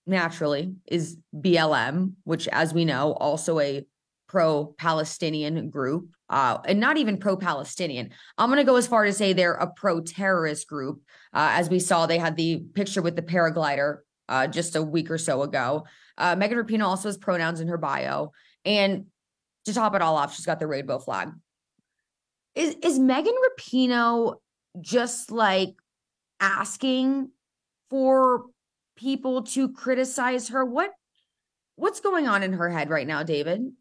naturally, 0.05 0.73
is 0.87 1.17
BLM, 1.33 2.13
which, 2.23 2.47
as 2.49 2.73
we 2.73 2.85
know, 2.85 3.13
also 3.13 3.59
a 3.59 3.85
pro 4.27 4.67
Palestinian 4.77 5.69
group, 5.69 6.09
uh, 6.29 6.59
and 6.65 6.79
not 6.79 6.97
even 6.97 7.17
pro 7.17 7.35
Palestinian. 7.35 8.11
I'm 8.37 8.49
going 8.49 8.57
to 8.57 8.63
go 8.63 8.75
as 8.75 8.87
far 8.87 9.05
to 9.05 9.13
say 9.13 9.33
they're 9.33 9.53
a 9.53 9.71
pro 9.71 10.01
terrorist 10.01 10.67
group. 10.67 11.01
Uh, 11.33 11.49
as 11.53 11.69
we 11.69 11.79
saw, 11.79 12.05
they 12.05 12.19
had 12.19 12.35
the 12.35 12.59
picture 12.75 13.01
with 13.01 13.15
the 13.15 13.23
paraglider 13.23 13.99
uh, 14.27 14.45
just 14.47 14.75
a 14.75 14.83
week 14.83 15.09
or 15.09 15.17
so 15.17 15.41
ago. 15.41 15.85
Uh, 16.17 16.35
Megan 16.35 16.57
Rapinoe 16.57 16.85
also 16.85 17.09
has 17.09 17.17
pronouns 17.17 17.59
in 17.59 17.67
her 17.67 17.77
bio. 17.77 18.31
And 18.65 19.07
to 19.65 19.73
top 19.73 19.95
it 19.95 20.01
all 20.01 20.15
off, 20.15 20.35
she's 20.35 20.45
got 20.45 20.59
the 20.59 20.67
rainbow 20.67 20.99
flag. 20.99 21.29
Is, 22.55 22.75
is 22.81 22.99
Megan 22.99 23.33
Rapinoe 23.33 24.35
just 24.81 25.31
like 25.31 25.75
asking 26.39 27.29
for 27.89 28.45
people 28.95 29.43
to 29.43 29.69
criticize 29.69 30.49
her? 30.49 30.65
What 30.65 30.91
what's 31.75 32.01
going 32.01 32.27
on 32.27 32.43
in 32.43 32.53
her 32.53 32.69
head 32.69 32.89
right 32.89 33.07
now, 33.07 33.23
David? 33.23 33.71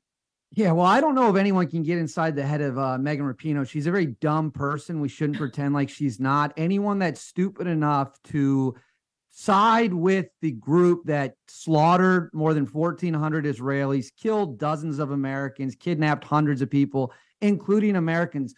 Yeah, 0.53 0.73
well, 0.73 0.87
I 0.87 1.01
don't 1.01 1.15
know 1.15 1.29
if 1.29 1.37
anyone 1.37 1.69
can 1.69 1.83
get 1.83 1.99
inside 1.99 2.35
the 2.35 2.47
head 2.47 2.63
of 2.63 2.79
uh, 2.79 2.97
Megan 2.97 3.27
Rapinoe. 3.27 3.69
She's 3.69 3.87
a 3.87 3.91
very 3.91 4.07
dumb 4.07 4.51
person. 4.51 5.01
We 5.01 5.09
shouldn't 5.09 5.39
pretend 5.39 5.75
like 5.75 5.91
she's 5.91 6.19
not. 6.19 6.55
Anyone 6.57 7.01
that's 7.01 7.21
stupid 7.21 7.67
enough 7.67 8.17
to 8.29 8.75
side 9.41 9.95
with 9.95 10.27
the 10.43 10.51
group 10.51 11.05
that 11.05 11.35
slaughtered 11.47 12.29
more 12.35 12.55
than 12.55 12.67
1,400 12.67 13.45
Israelis, 13.45 14.09
killed 14.21 14.59
dozens 14.59 14.99
of 14.99 15.13
Americans, 15.13 15.77
kidnapped 15.77 16.25
hundreds 16.25 16.61
of 16.61 16.69
people, 16.69 17.13
including 17.41 17.95
Americans, 17.95 18.53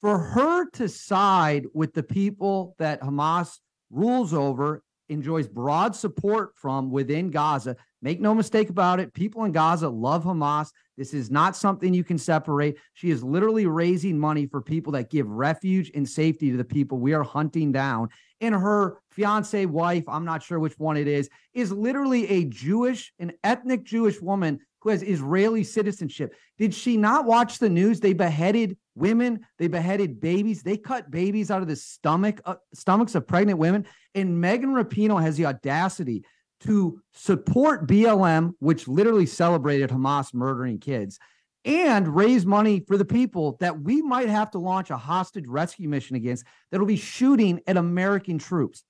for 0.00 0.18
her 0.18 0.70
to 0.70 0.88
side 0.88 1.66
with 1.74 1.92
the 1.92 2.02
people 2.02 2.74
that 2.78 3.02
Hamas 3.02 3.58
rules 3.90 4.32
over, 4.32 4.82
enjoys 5.10 5.46
broad 5.46 5.94
support 5.94 6.56
from 6.56 6.90
within 6.90 7.30
Gaza. 7.30 7.76
Make 8.02 8.20
no 8.20 8.34
mistake 8.34 8.68
about 8.68 8.98
it. 8.98 9.14
People 9.14 9.44
in 9.44 9.52
Gaza 9.52 9.88
love 9.88 10.24
Hamas. 10.24 10.70
This 10.98 11.14
is 11.14 11.30
not 11.30 11.56
something 11.56 11.94
you 11.94 12.02
can 12.02 12.18
separate. 12.18 12.76
She 12.94 13.10
is 13.10 13.22
literally 13.22 13.66
raising 13.66 14.18
money 14.18 14.46
for 14.46 14.60
people 14.60 14.92
that 14.92 15.08
give 15.08 15.28
refuge 15.28 15.92
and 15.94 16.06
safety 16.06 16.50
to 16.50 16.56
the 16.56 16.64
people 16.64 16.98
we 16.98 17.14
are 17.14 17.22
hunting 17.22 17.70
down. 17.70 18.08
And 18.40 18.56
her 18.56 18.98
fiance 19.12 19.64
wife, 19.66 20.02
I'm 20.08 20.24
not 20.24 20.42
sure 20.42 20.58
which 20.58 20.78
one 20.78 20.96
it 20.96 21.06
is, 21.06 21.30
is 21.54 21.70
literally 21.70 22.28
a 22.28 22.44
Jewish, 22.46 23.12
an 23.20 23.32
ethnic 23.44 23.84
Jewish 23.84 24.20
woman 24.20 24.58
who 24.80 24.90
has 24.90 25.04
Israeli 25.04 25.62
citizenship. 25.62 26.34
Did 26.58 26.74
she 26.74 26.96
not 26.96 27.24
watch 27.24 27.58
the 27.58 27.68
news? 27.68 28.00
They 28.00 28.14
beheaded 28.14 28.76
women, 28.96 29.46
they 29.58 29.68
beheaded 29.68 30.20
babies, 30.20 30.64
they 30.64 30.76
cut 30.76 31.08
babies 31.08 31.52
out 31.52 31.62
of 31.62 31.68
the 31.68 31.76
stomach 31.76 32.40
uh, 32.44 32.56
stomachs 32.74 33.14
of 33.14 33.28
pregnant 33.28 33.60
women. 33.60 33.86
And 34.16 34.40
Megan 34.40 34.74
Rapinoe 34.74 35.22
has 35.22 35.36
the 35.36 35.46
audacity 35.46 36.24
to 36.64 37.00
support 37.12 37.86
BLM, 37.86 38.52
which 38.58 38.88
literally 38.88 39.26
celebrated 39.26 39.90
Hamas 39.90 40.32
murdering 40.34 40.78
kids, 40.78 41.18
and 41.64 42.08
raise 42.08 42.44
money 42.44 42.80
for 42.86 42.96
the 42.96 43.04
people 43.04 43.56
that 43.60 43.80
we 43.80 44.02
might 44.02 44.28
have 44.28 44.50
to 44.52 44.58
launch 44.58 44.90
a 44.90 44.96
hostage 44.96 45.46
rescue 45.46 45.88
mission 45.88 46.16
against 46.16 46.44
that'll 46.70 46.86
be 46.86 46.96
shooting 46.96 47.60
at 47.66 47.76
American 47.76 48.38
troops. 48.38 48.82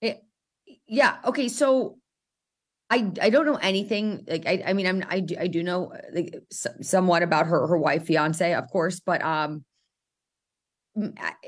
It, 0.00 0.22
yeah. 0.86 1.18
Okay. 1.24 1.48
So 1.48 1.98
I 2.90 3.10
I 3.22 3.30
don't 3.30 3.46
know 3.46 3.56
anything. 3.56 4.24
Like 4.28 4.46
I 4.46 4.62
I 4.66 4.72
mean 4.72 4.86
I'm 4.86 5.04
I 5.08 5.20
do 5.20 5.36
I 5.38 5.46
do 5.46 5.62
know 5.62 5.92
like, 6.12 6.34
somewhat 6.50 7.22
about 7.22 7.46
her 7.46 7.66
her 7.66 7.78
wife 7.78 8.06
fiance 8.06 8.52
of 8.54 8.68
course, 8.68 9.00
but 9.00 9.22
um 9.22 9.64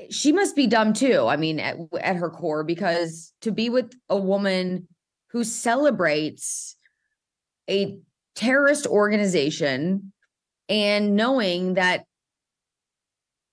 she 0.09 0.31
must 0.31 0.55
be 0.55 0.67
dumb 0.67 0.93
too. 0.93 1.25
I 1.27 1.37
mean, 1.37 1.59
at, 1.59 1.77
at 1.99 2.15
her 2.15 2.29
core, 2.29 2.63
because 2.63 3.33
to 3.41 3.51
be 3.51 3.69
with 3.69 3.93
a 4.09 4.17
woman 4.17 4.87
who 5.31 5.43
celebrates 5.43 6.75
a 7.69 7.97
terrorist 8.35 8.85
organization 8.85 10.13
and 10.69 11.15
knowing 11.15 11.75
that 11.75 12.05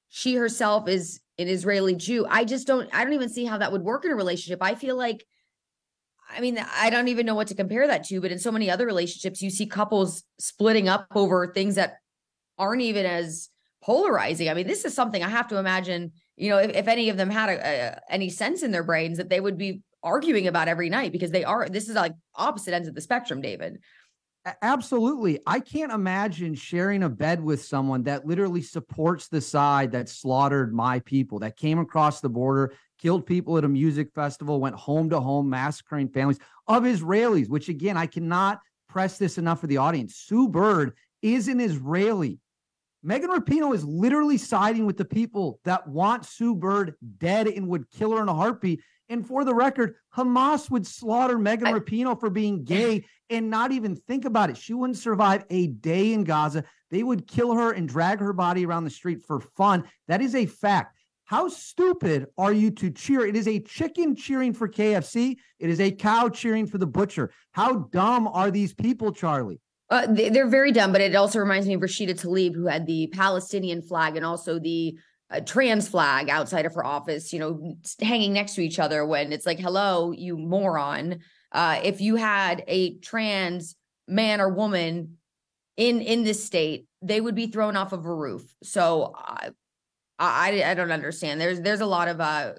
she 0.08 0.34
herself 0.34 0.88
is 0.88 1.20
an 1.38 1.48
Israeli 1.48 1.94
Jew, 1.94 2.26
I 2.28 2.44
just 2.44 2.66
don't, 2.66 2.88
I 2.94 3.04
don't 3.04 3.14
even 3.14 3.28
see 3.28 3.44
how 3.44 3.58
that 3.58 3.72
would 3.72 3.82
work 3.82 4.04
in 4.04 4.10
a 4.10 4.16
relationship. 4.16 4.62
I 4.62 4.74
feel 4.74 4.96
like, 4.96 5.24
I 6.28 6.40
mean, 6.40 6.58
I 6.76 6.90
don't 6.90 7.08
even 7.08 7.26
know 7.26 7.34
what 7.34 7.48
to 7.48 7.54
compare 7.54 7.86
that 7.86 8.04
to, 8.04 8.20
but 8.20 8.30
in 8.30 8.38
so 8.38 8.52
many 8.52 8.70
other 8.70 8.86
relationships, 8.86 9.42
you 9.42 9.50
see 9.50 9.66
couples 9.66 10.22
splitting 10.38 10.88
up 10.88 11.06
over 11.14 11.52
things 11.52 11.74
that 11.74 11.94
aren't 12.58 12.82
even 12.82 13.06
as 13.06 13.48
polarizing. 13.90 14.48
I 14.48 14.54
mean, 14.54 14.68
this 14.68 14.84
is 14.84 14.94
something 14.94 15.20
I 15.20 15.28
have 15.28 15.48
to 15.48 15.58
imagine, 15.58 16.12
you 16.36 16.48
know, 16.48 16.58
if, 16.58 16.70
if 16.70 16.86
any 16.86 17.08
of 17.08 17.16
them 17.16 17.28
had 17.28 17.48
a, 17.48 17.58
a, 17.58 18.00
any 18.08 18.30
sense 18.30 18.62
in 18.62 18.70
their 18.70 18.84
brains 18.84 19.18
that 19.18 19.28
they 19.28 19.40
would 19.40 19.58
be 19.58 19.82
arguing 20.00 20.46
about 20.46 20.68
every 20.68 20.88
night 20.88 21.10
because 21.10 21.32
they 21.32 21.42
are, 21.42 21.68
this 21.68 21.88
is 21.88 21.96
like 21.96 22.14
opposite 22.36 22.72
ends 22.72 22.86
of 22.86 22.94
the 22.94 23.00
spectrum, 23.00 23.40
David. 23.40 23.80
Absolutely. 24.62 25.40
I 25.44 25.58
can't 25.58 25.90
imagine 25.90 26.54
sharing 26.54 27.02
a 27.02 27.08
bed 27.08 27.42
with 27.42 27.64
someone 27.64 28.04
that 28.04 28.24
literally 28.24 28.62
supports 28.62 29.26
the 29.26 29.40
side 29.40 29.90
that 29.90 30.08
slaughtered 30.08 30.72
my 30.72 31.00
people, 31.00 31.40
that 31.40 31.56
came 31.56 31.80
across 31.80 32.20
the 32.20 32.28
border, 32.28 32.72
killed 33.00 33.26
people 33.26 33.58
at 33.58 33.64
a 33.64 33.68
music 33.68 34.12
festival, 34.14 34.60
went 34.60 34.76
home 34.76 35.10
to 35.10 35.18
home, 35.18 35.50
massacring 35.50 36.08
families 36.08 36.38
of 36.68 36.84
Israelis, 36.84 37.48
which 37.48 37.68
again, 37.68 37.96
I 37.96 38.06
cannot 38.06 38.60
press 38.88 39.18
this 39.18 39.36
enough 39.36 39.60
for 39.60 39.66
the 39.66 39.78
audience. 39.78 40.14
Sue 40.14 40.48
Bird 40.48 40.94
is 41.22 41.48
an 41.48 41.58
Israeli. 41.58 42.38
Megan 43.02 43.30
Rapinoe 43.30 43.74
is 43.74 43.84
literally 43.84 44.36
siding 44.36 44.84
with 44.84 44.98
the 44.98 45.04
people 45.04 45.58
that 45.64 45.88
want 45.88 46.26
Sue 46.26 46.54
Bird 46.54 46.94
dead 47.18 47.48
and 47.48 47.68
would 47.68 47.90
kill 47.90 48.12
her 48.12 48.22
in 48.22 48.28
a 48.28 48.34
heartbeat. 48.34 48.80
And 49.08 49.26
for 49.26 49.44
the 49.44 49.54
record, 49.54 49.96
Hamas 50.16 50.70
would 50.70 50.86
slaughter 50.86 51.38
Megan 51.38 51.68
I, 51.68 51.72
Rapinoe 51.72 52.20
for 52.20 52.30
being 52.30 52.62
gay 52.62 53.04
and 53.30 53.50
not 53.50 53.72
even 53.72 53.96
think 53.96 54.24
about 54.24 54.50
it. 54.50 54.56
She 54.56 54.74
wouldn't 54.74 54.98
survive 54.98 55.44
a 55.50 55.68
day 55.68 56.12
in 56.12 56.24
Gaza. 56.24 56.64
They 56.90 57.02
would 57.02 57.26
kill 57.26 57.54
her 57.54 57.72
and 57.72 57.88
drag 57.88 58.20
her 58.20 58.32
body 58.32 58.66
around 58.66 58.84
the 58.84 58.90
street 58.90 59.22
for 59.26 59.40
fun. 59.40 59.84
That 60.06 60.20
is 60.20 60.34
a 60.34 60.46
fact. 60.46 60.96
How 61.24 61.48
stupid 61.48 62.26
are 62.36 62.52
you 62.52 62.72
to 62.72 62.90
cheer? 62.90 63.24
It 63.24 63.36
is 63.36 63.48
a 63.48 63.60
chicken 63.60 64.14
cheering 64.14 64.52
for 64.52 64.68
KFC. 64.68 65.36
It 65.58 65.70
is 65.70 65.80
a 65.80 65.92
cow 65.92 66.28
cheering 66.28 66.66
for 66.66 66.78
the 66.78 66.86
butcher. 66.86 67.32
How 67.52 67.88
dumb 67.92 68.28
are 68.28 68.50
these 68.50 68.74
people, 68.74 69.12
Charlie? 69.12 69.60
Uh, 69.90 70.06
they're 70.08 70.46
very 70.46 70.70
dumb, 70.70 70.92
but 70.92 71.00
it 71.00 71.16
also 71.16 71.40
reminds 71.40 71.66
me 71.66 71.74
of 71.74 71.80
Rashida 71.80 72.14
Tlaib, 72.14 72.54
who 72.54 72.66
had 72.66 72.86
the 72.86 73.08
Palestinian 73.08 73.82
flag 73.82 74.16
and 74.16 74.24
also 74.24 74.60
the 74.60 74.96
uh, 75.30 75.40
trans 75.40 75.88
flag 75.88 76.30
outside 76.30 76.64
of 76.64 76.74
her 76.74 76.86
office, 76.86 77.32
you 77.32 77.40
know, 77.40 77.76
hanging 78.00 78.32
next 78.32 78.54
to 78.54 78.60
each 78.60 78.78
other 78.78 79.04
when 79.04 79.32
it's 79.32 79.46
like, 79.46 79.58
hello, 79.58 80.12
you 80.12 80.36
moron. 80.36 81.18
Uh, 81.50 81.80
if 81.82 82.00
you 82.00 82.14
had 82.16 82.62
a 82.68 82.98
trans 82.98 83.74
man 84.06 84.40
or 84.40 84.48
woman 84.48 85.16
in 85.76 86.00
in 86.00 86.22
this 86.22 86.44
state, 86.44 86.86
they 87.02 87.20
would 87.20 87.34
be 87.34 87.48
thrown 87.48 87.76
off 87.76 87.92
of 87.92 88.04
a 88.06 88.14
roof. 88.14 88.54
So 88.62 89.14
uh, 89.16 89.50
I 90.20 90.62
I 90.64 90.74
don't 90.74 90.92
understand. 90.92 91.40
There's 91.40 91.60
there's 91.60 91.80
a 91.80 91.86
lot 91.86 92.08
of 92.08 92.20
uh 92.20 92.52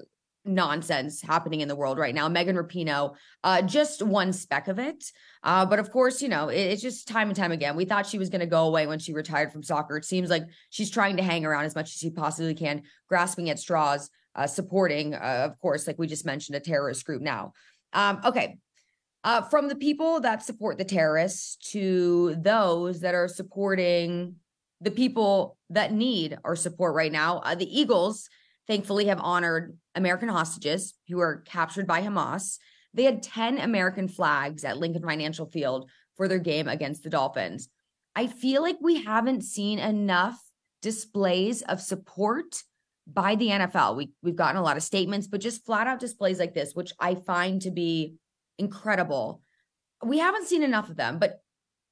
nonsense 0.43 1.21
happening 1.21 1.61
in 1.61 1.67
the 1.67 1.75
world 1.75 1.97
right 1.97 2.15
now. 2.15 2.27
Megan 2.27 2.55
Rapinoe, 2.55 3.15
uh, 3.43 3.61
just 3.61 4.01
one 4.01 4.33
speck 4.33 4.67
of 4.67 4.79
it. 4.79 5.03
Uh, 5.43 5.65
but 5.65 5.79
of 5.79 5.91
course, 5.91 6.21
you 6.21 6.29
know, 6.29 6.49
it, 6.49 6.59
it's 6.59 6.81
just 6.81 7.07
time 7.07 7.27
and 7.27 7.35
time 7.35 7.51
again. 7.51 7.75
We 7.75 7.85
thought 7.85 8.07
she 8.07 8.17
was 8.17 8.29
going 8.29 8.41
to 8.41 8.47
go 8.47 8.65
away 8.65 8.87
when 8.87 8.99
she 8.99 9.13
retired 9.13 9.51
from 9.51 9.63
soccer. 9.63 9.97
It 9.97 10.05
seems 10.05 10.29
like 10.29 10.43
she's 10.69 10.89
trying 10.89 11.17
to 11.17 11.23
hang 11.23 11.45
around 11.45 11.65
as 11.65 11.75
much 11.75 11.89
as 11.89 11.97
she 11.97 12.09
possibly 12.09 12.55
can, 12.55 12.83
grasping 13.07 13.49
at 13.49 13.59
straws, 13.59 14.09
uh, 14.35 14.47
supporting, 14.47 15.13
uh, 15.13 15.47
of 15.49 15.59
course, 15.59 15.87
like 15.87 15.99
we 15.99 16.07
just 16.07 16.25
mentioned, 16.25 16.55
a 16.55 16.59
terrorist 16.59 17.05
group 17.05 17.21
now. 17.21 17.53
Um, 17.93 18.21
okay. 18.25 18.57
Uh, 19.23 19.41
from 19.41 19.67
the 19.67 19.75
people 19.75 20.19
that 20.21 20.43
support 20.43 20.79
the 20.79 20.83
terrorists 20.83 21.55
to 21.71 22.35
those 22.39 23.01
that 23.01 23.13
are 23.13 23.27
supporting 23.27 24.35
the 24.79 24.89
people 24.89 25.57
that 25.69 25.93
need 25.93 26.39
our 26.43 26.55
support 26.55 26.95
right 26.95 27.11
now, 27.11 27.37
uh, 27.39 27.53
the 27.53 27.79
Eagles 27.79 28.27
thankfully 28.71 29.07
have 29.07 29.19
honored 29.19 29.77
American 29.95 30.29
hostages 30.29 30.93
who 31.09 31.17
were 31.17 31.43
captured 31.45 31.85
by 31.85 32.01
Hamas. 32.01 32.57
They 32.93 33.03
had 33.03 33.21
10 33.21 33.57
American 33.57 34.07
flags 34.07 34.63
at 34.63 34.77
Lincoln 34.77 35.03
Financial 35.03 35.45
Field 35.45 35.89
for 36.15 36.29
their 36.29 36.39
game 36.39 36.69
against 36.69 37.03
the 37.03 37.09
Dolphins. 37.09 37.67
I 38.15 38.27
feel 38.27 38.61
like 38.61 38.77
we 38.79 39.03
haven't 39.03 39.43
seen 39.43 39.77
enough 39.77 40.41
displays 40.81 41.63
of 41.63 41.81
support 41.81 42.63
by 43.05 43.35
the 43.35 43.49
NFL. 43.49 43.97
We, 43.97 44.11
we've 44.23 44.37
gotten 44.37 44.55
a 44.55 44.63
lot 44.63 44.77
of 44.77 44.83
statements, 44.83 45.27
but 45.27 45.41
just 45.41 45.65
flat 45.65 45.87
out 45.87 45.99
displays 45.99 46.39
like 46.39 46.53
this, 46.53 46.73
which 46.73 46.93
I 46.97 47.15
find 47.15 47.61
to 47.63 47.71
be 47.71 48.15
incredible. 48.57 49.41
We 50.01 50.19
haven't 50.19 50.47
seen 50.47 50.63
enough 50.63 50.89
of 50.89 50.95
them, 50.95 51.19
but 51.19 51.41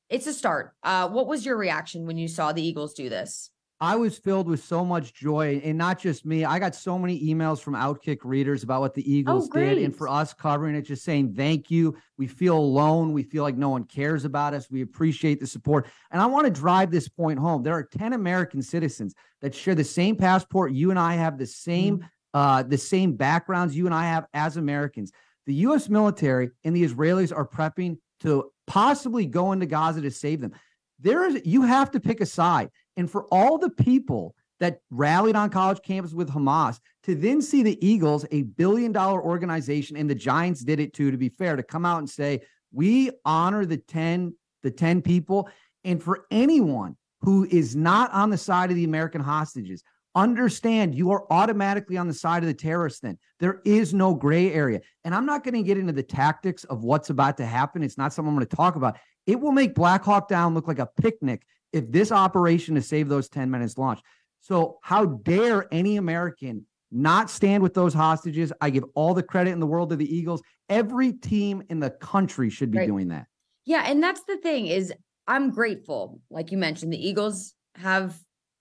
it's 0.10 0.28
a 0.28 0.34
start. 0.34 0.72
Uh, 0.82 1.10
what 1.10 1.28
was 1.28 1.46
your 1.46 1.58
reaction 1.58 2.06
when 2.06 2.18
you 2.18 2.30
saw 2.30 2.54
the 2.54 2.65
Eagles 2.65 2.94
do 2.94 3.10
this? 3.10 3.52
I 3.82 3.96
was 3.96 4.18
filled 4.18 4.48
with 4.48 4.62
so 4.62 4.84
much 4.84 5.13
joy, 5.13 5.62
and 5.63 5.78
not 5.78 6.00
just 6.00 6.26
me. 6.26 6.44
I 6.44 6.60
got 6.60 6.76
so 6.76 7.00
many 7.00 7.18
emails 7.24 7.62
from 7.62 7.76
Outkick 7.76 8.20
readers 8.24 8.63
about 8.63 8.82
what 8.82 8.94
the 8.94 9.10
Eagles 9.10 9.50
oh, 9.54 9.58
did, 9.58 9.78
and 9.78 9.96
for 9.96 10.10
us 10.10 10.34
covering 10.34 10.76
it, 10.76 10.82
just 10.82 11.06
saying 11.06 11.34
thank 11.34 11.72
you. 11.72 11.98
We 12.18 12.28
feel 12.28 12.58
alone. 12.58 13.13
We 13.13 13.24
feel 13.24 13.44
like 13.44 13.56
no 13.56 13.70
one 13.70 13.86
cares 13.86 14.26
about 14.26 14.54
us. 14.54 14.70
We 14.70 14.82
appreciate 14.82 15.39
the 15.39 15.48
support, 15.48 15.88
and 16.12 16.22
I 16.22 16.26
want 16.26 16.46
to 16.46 16.52
drive 16.52 16.92
this 16.92 17.08
point 17.08 17.39
home. 17.39 17.63
There 17.63 17.74
are 17.74 17.84
ten 17.84 18.12
American 18.12 18.62
citizens 18.62 19.15
that 19.42 19.56
share 19.56 19.76
the 19.76 19.84
same 19.86 20.18
passport. 20.18 20.74
You 20.74 20.89
and 20.89 21.00
I 21.00 21.13
have 21.13 21.38
the 21.38 21.48
same, 21.48 22.00
mm-hmm. 22.00 22.08
uh, 22.34 22.63
the 22.63 22.78
same 22.78 23.15
backgrounds. 23.15 23.78
You 23.78 23.86
and 23.86 23.96
I 23.96 24.06
have 24.06 24.26
as 24.34 24.58
Americans. 24.58 25.13
The 25.46 25.54
U.S. 25.56 25.88
military 25.88 26.50
and 26.65 26.76
the 26.76 26.84
Israelis 26.84 27.36
are 27.36 27.48
prepping 27.48 27.98
to 28.20 28.52
possibly 28.68 29.26
go 29.26 29.52
into 29.54 29.65
Gaza 29.65 30.02
to 30.02 30.12
save 30.12 30.42
them. 30.42 30.52
There 31.00 31.26
is 31.26 31.42
you 31.46 31.64
have 31.64 31.92
to 31.92 32.00
pick 32.00 32.22
a 32.22 32.26
side. 32.26 32.70
And 32.98 33.10
for 33.10 33.26
all 33.32 33.58
the 33.58 33.70
people 33.70 34.36
that 34.60 34.82
rallied 34.90 35.36
on 35.36 35.50
college 35.50 35.82
campus 35.82 36.14
with 36.14 36.30
Hamas 36.30 36.80
to 37.04 37.16
then 37.16 37.42
see 37.42 37.64
the 37.64 37.84
Eagles, 37.86 38.26
a 38.32 38.44
billion 38.44 38.92
dollar 38.92 39.24
organization, 39.24 39.96
and 39.96 40.10
the 40.10 40.16
Giants 40.16 40.64
did 40.64 40.80
it 40.80 40.94
too, 40.94 41.12
to 41.12 41.18
be 41.18 41.30
fair, 41.30 41.56
to 41.56 41.64
come 41.64 41.86
out 41.86 42.00
and 42.00 42.10
say, 42.10 42.42
we 42.72 43.12
honor 43.26 43.66
the 43.66 43.78
10, 43.78 44.34
the 44.64 44.72
10 44.72 45.02
people. 45.02 45.50
And 45.84 46.04
for 46.04 46.26
anyone 46.30 46.98
who 47.22 47.46
is 47.50 47.76
not 47.76 48.12
on 48.12 48.30
the 48.30 48.38
side 48.38 48.70
of 48.70 48.76
the 48.76 48.84
American 48.84 49.22
hostages, 49.22 49.84
understand 50.16 50.96
you 50.96 51.12
are 51.12 51.26
automatically 51.32 51.96
on 51.96 52.08
the 52.08 52.14
side 52.14 52.42
of 52.42 52.48
the 52.48 52.54
terrorists 52.54 53.00
then 53.00 53.18
there 53.40 53.62
is 53.64 53.94
no 53.94 54.14
gray 54.14 54.52
area 54.52 54.82
and 55.04 55.14
i'm 55.14 55.26
not 55.26 55.44
going 55.44 55.54
to 55.54 55.62
get 55.62 55.78
into 55.78 55.94
the 55.94 56.02
tactics 56.02 56.64
of 56.64 56.84
what's 56.84 57.12
about 57.12 57.38
to 57.38 57.46
happen 57.46 57.84
it's 57.84 57.98
not 57.98 58.12
something 58.12 58.30
i'm 58.30 58.36
going 58.36 58.46
to 58.46 58.56
talk 58.56 58.76
about 58.76 58.98
it 59.26 59.40
will 59.40 59.52
make 59.52 59.76
black 59.76 60.04
hawk 60.04 60.28
down 60.28 60.54
look 60.54 60.68
like 60.68 60.80
a 60.80 60.90
picnic 61.02 61.44
if 61.72 61.92
this 61.92 62.12
operation 62.12 62.76
to 62.76 62.82
save 62.82 63.10
those 63.10 63.30
10 63.30 63.50
minutes 63.50 63.78
launched. 63.78 64.04
So, 64.42 64.80
how 64.82 65.06
dare 65.06 65.68
any 65.72 65.98
American 65.98 66.66
not 66.92 67.30
stand 67.30 67.62
with 67.62 67.74
those 67.74 67.94
hostages? 67.94 68.54
I 68.62 68.70
give 68.70 68.86
all 68.96 69.14
the 69.14 69.24
credit 69.24 69.52
in 69.52 69.60
the 69.60 69.68
world 69.68 69.90
to 69.90 69.96
the 69.96 70.16
Eagles. 70.16 70.42
Every 70.70 71.14
team 71.14 71.64
in 71.70 71.80
the 71.80 71.90
country 71.90 72.50
should 72.50 72.72
be 72.72 72.80
right. 72.80 72.88
doing 72.88 73.10
that. 73.10 73.28
Yeah, 73.66 73.84
and 73.86 74.02
that's 74.02 74.24
the 74.24 74.38
thing 74.38 74.68
is 74.68 74.94
I'm 75.28 75.52
grateful. 75.52 76.22
Like 76.30 76.52
you 76.52 76.58
mentioned, 76.58 76.92
the 76.92 77.08
Eagles 77.08 77.54
have 77.76 78.18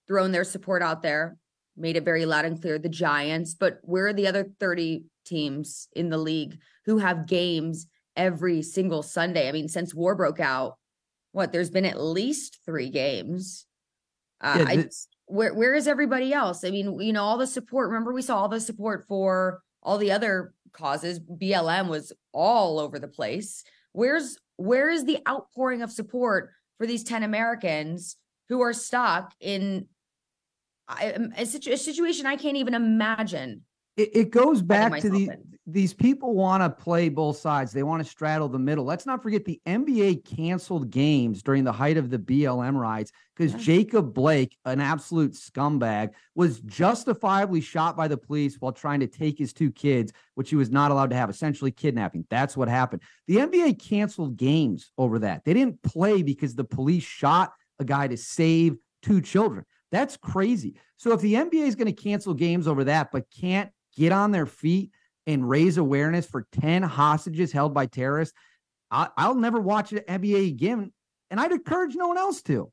thrown 0.07 0.33
their 0.33 0.45
support 0.45 0.83
out 0.83 1.03
there, 1.03 1.39
made 1.77 1.97
it 1.97 2.05
very 2.05 2.27
loud 2.27 2.45
and 2.45 2.61
clear. 2.61 2.79
The 2.79 2.89
Giants, 2.89 3.55
but 3.55 3.79
where 3.83 4.09
are 4.09 4.13
the 4.13 4.27
other 4.27 4.51
30 4.61 5.05
teams 5.25 5.89
in 5.95 6.11
the 6.11 6.19
league 6.19 6.59
who 6.87 6.99
have 6.99 7.27
games 7.27 7.87
every 8.19 8.61
single 8.61 9.03
Sunday? 9.03 9.49
I 9.49 9.53
mean, 9.53 9.69
since 9.69 9.95
war 9.95 10.15
broke 10.15 10.41
out, 10.41 10.77
what 11.33 11.53
there's 11.53 11.71
been 11.71 11.85
at 11.85 12.01
least 12.01 12.59
three 12.67 12.91
games. 12.91 13.65
Uh, 14.41 14.57
yeah, 14.59 14.65
I, 14.69 14.85
where 15.27 15.55
where 15.55 15.75
is 15.75 15.89
everybody 15.89 16.33
else? 16.33 16.65
I 16.65 16.71
mean, 16.71 17.01
you 17.01 17.13
know, 17.13 17.23
all 17.23 17.39
the 17.39 17.47
support. 17.47 17.89
Remember, 17.89 18.13
we 18.13 18.23
saw 18.23 18.39
all 18.41 18.49
the 18.49 18.61
support 18.61 19.07
for 19.09 19.63
all 19.83 19.99
the 19.99 20.13
other 20.13 20.53
causes. 20.73 21.21
BLM 21.21 21.89
was 21.89 22.13
all 22.33 22.79
over 22.79 22.99
the 22.99 23.09
place. 23.09 23.65
Where's 23.93 24.39
where 24.57 24.91
is 24.91 25.05
the 25.05 25.19
outpouring 25.29 25.83
of 25.83 25.91
support 25.91 26.51
for 26.77 26.87
these 26.87 27.05
ten 27.05 27.23
Americans 27.23 28.17
who 28.49 28.61
are 28.61 28.73
stuck 28.73 29.33
in 29.41 29.87
a, 30.89 31.31
a, 31.37 31.43
a 31.43 31.47
situation 31.47 32.27
I 32.27 32.37
can't 32.37 32.57
even 32.57 32.75
imagine? 32.75 33.63
It, 33.97 34.11
it 34.15 34.31
goes 34.31 34.63
back 34.63 35.01
to 35.01 35.11
the 35.11 35.25
in 35.25 35.58
these 35.71 35.93
people 35.93 36.35
want 36.35 36.63
to 36.63 36.71
play 36.71 37.11
both 37.11 37.37
sides. 37.37 37.73
They 37.73 37.83
want 37.83 38.03
to 38.03 38.09
straddle 38.09 38.49
the 38.49 38.59
middle. 38.59 38.87
Let's 38.87 39.05
not 39.05 39.23
forget 39.23 39.45
the 39.45 39.61
NBA 39.67 40.25
canceled 40.25 40.89
games 40.89 41.43
during 41.43 41.63
the 41.63 41.73
height 41.73 41.99
of 41.99 42.09
the 42.09 42.19
BLM 42.19 42.75
riots 42.75 43.13
because 43.37 43.53
yeah. 43.53 43.59
Jacob 43.59 44.15
Blake, 44.15 44.57
an 44.65 44.81
absolute 44.81 45.33
scumbag, 45.33 46.13
was 46.35 46.61
justifiably 46.61 47.61
shot 47.61 47.99
by 47.99 48.09
the 48.09 48.17
police 48.17 48.57
while 48.59 48.73
trying 48.73 49.01
to 49.01 49.07
take 49.07 49.39
his 49.39 49.53
two 49.53 49.71
kids, 49.71 50.11
which 50.37 50.49
he 50.49 50.57
was 50.57 50.71
not 50.71 50.91
allowed 50.91 51.11
to 51.11 51.17
have, 51.17 51.29
essentially 51.29 51.71
kidnapping. 51.71 52.25
That's 52.31 52.57
what 52.57 52.69
happened. 52.69 53.03
The 53.27 53.37
NBA 53.37 53.79
canceled 53.79 54.39
games 54.39 54.91
over 54.97 55.19
that. 55.19 55.45
They 55.45 55.53
didn't 55.53 55.83
play 55.83 56.23
because 56.23 56.55
the 56.55 56.65
police 56.65 57.05
shot 57.05 57.53
a 57.79 57.85
guy 57.85 58.09
to 58.09 58.17
save 58.17 58.77
two 59.03 59.21
children. 59.21 59.67
That's 59.93 60.17
crazy. 60.17 60.77
So 60.97 61.13
if 61.13 61.21
the 61.21 61.35
NBA 61.35 61.67
is 61.67 61.75
going 61.75 61.95
to 61.95 62.03
cancel 62.03 62.33
games 62.33 62.67
over 62.67 62.85
that, 62.85 63.13
but 63.13 63.27
can't 63.31 63.71
get 63.95 64.13
on 64.13 64.31
their 64.31 64.47
feet 64.47 64.93
and 65.29 65.47
raise 65.47 65.77
awareness 65.77 66.27
for 66.27 66.47
10 66.53 66.83
hostages 66.83 67.53
held 67.53 67.75
by 67.75 67.85
terrorists, 67.85 68.35
I, 68.91 69.11
will 69.29 69.35
never 69.35 69.61
watch 69.61 69.93
an 69.93 69.99
NBA 70.09 70.49
again. 70.49 70.91
And 71.31 71.39
I'd 71.39 71.53
encourage 71.53 71.95
no 71.95 72.09
one 72.09 72.17
else 72.17 72.41
to. 72.45 72.73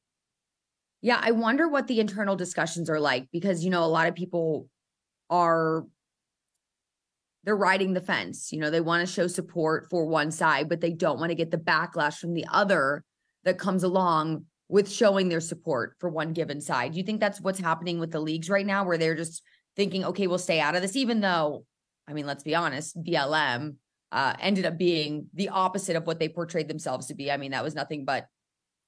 Yeah, 1.01 1.19
I 1.21 1.31
wonder 1.31 1.67
what 1.67 1.87
the 1.87 1.99
internal 1.99 2.37
discussions 2.37 2.89
are 2.89 2.99
like 2.99 3.27
because, 3.33 3.65
you 3.65 3.69
know, 3.69 3.83
a 3.83 3.87
lot 3.87 4.07
of 4.07 4.15
people 4.15 4.69
are 5.29 5.85
they're 7.43 7.57
riding 7.57 7.93
the 7.93 8.01
fence. 8.01 8.53
You 8.53 8.61
know, 8.61 8.69
they 8.69 8.81
want 8.81 9.05
to 9.05 9.13
show 9.13 9.27
support 9.27 9.87
for 9.89 10.05
one 10.05 10.31
side, 10.31 10.69
but 10.69 10.79
they 10.79 10.93
don't 10.93 11.19
want 11.19 11.31
to 11.31 11.35
get 11.35 11.51
the 11.51 11.57
backlash 11.57 12.17
from 12.17 12.33
the 12.33 12.45
other 12.49 13.03
that 13.43 13.59
comes 13.59 13.83
along 13.83 14.45
with 14.69 14.89
showing 14.89 15.27
their 15.27 15.41
support 15.41 15.95
for 15.99 16.09
one 16.09 16.31
given 16.31 16.61
side. 16.61 16.93
Do 16.93 16.97
you 16.99 17.03
think 17.03 17.19
that's 17.19 17.41
what's 17.41 17.59
happening 17.59 17.99
with 17.99 18.11
the 18.11 18.21
leagues 18.21 18.49
right 18.49 18.65
now, 18.65 18.85
where 18.85 18.97
they're 18.97 19.13
just 19.13 19.43
thinking, 19.75 20.05
okay, 20.05 20.25
we'll 20.25 20.39
stay 20.39 20.61
out 20.61 20.75
of 20.75 20.81
this, 20.81 20.95
even 20.95 21.19
though 21.19 21.65
I 22.07 22.13
mean, 22.13 22.25
let's 22.25 22.43
be 22.43 22.55
honest, 22.55 23.01
BLM 23.01 23.75
uh, 24.11 24.33
ended 24.39 24.65
up 24.65 24.77
being 24.77 25.27
the 25.33 25.49
opposite 25.49 25.95
of 25.95 26.05
what 26.05 26.19
they 26.19 26.29
portrayed 26.29 26.67
themselves 26.67 27.07
to 27.07 27.15
be. 27.15 27.31
I 27.31 27.37
mean, 27.37 27.51
that 27.51 27.63
was 27.63 27.75
nothing 27.75 28.05
but 28.05 28.27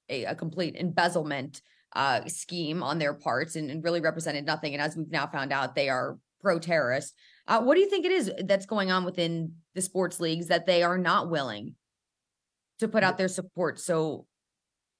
a, 0.08 0.24
a 0.24 0.34
complete 0.34 0.76
embezzlement 0.76 1.60
uh, 1.94 2.24
scheme 2.26 2.82
on 2.82 2.98
their 2.98 3.14
parts 3.14 3.56
and, 3.56 3.70
and, 3.70 3.82
really 3.82 4.00
represented 4.00 4.44
nothing. 4.44 4.74
And 4.74 4.82
as 4.82 4.96
we've 4.96 5.10
now 5.10 5.26
found 5.26 5.52
out, 5.52 5.74
they 5.74 5.88
are 5.88 6.18
pro 6.40 6.58
terrorist. 6.58 7.14
Uh, 7.46 7.62
what 7.62 7.74
do 7.74 7.80
you 7.80 7.88
think 7.88 8.04
it 8.04 8.12
is 8.12 8.30
that's 8.44 8.66
going 8.66 8.90
on 8.90 9.04
within 9.04 9.54
the 9.74 9.80
sports 9.80 10.20
leagues 10.20 10.48
that 10.48 10.66
they 10.66 10.82
are 10.82 10.98
not 10.98 11.30
willing 11.30 11.74
to 12.78 12.88
put 12.88 13.02
out 13.02 13.16
their 13.16 13.28
support 13.28 13.80
so 13.80 14.26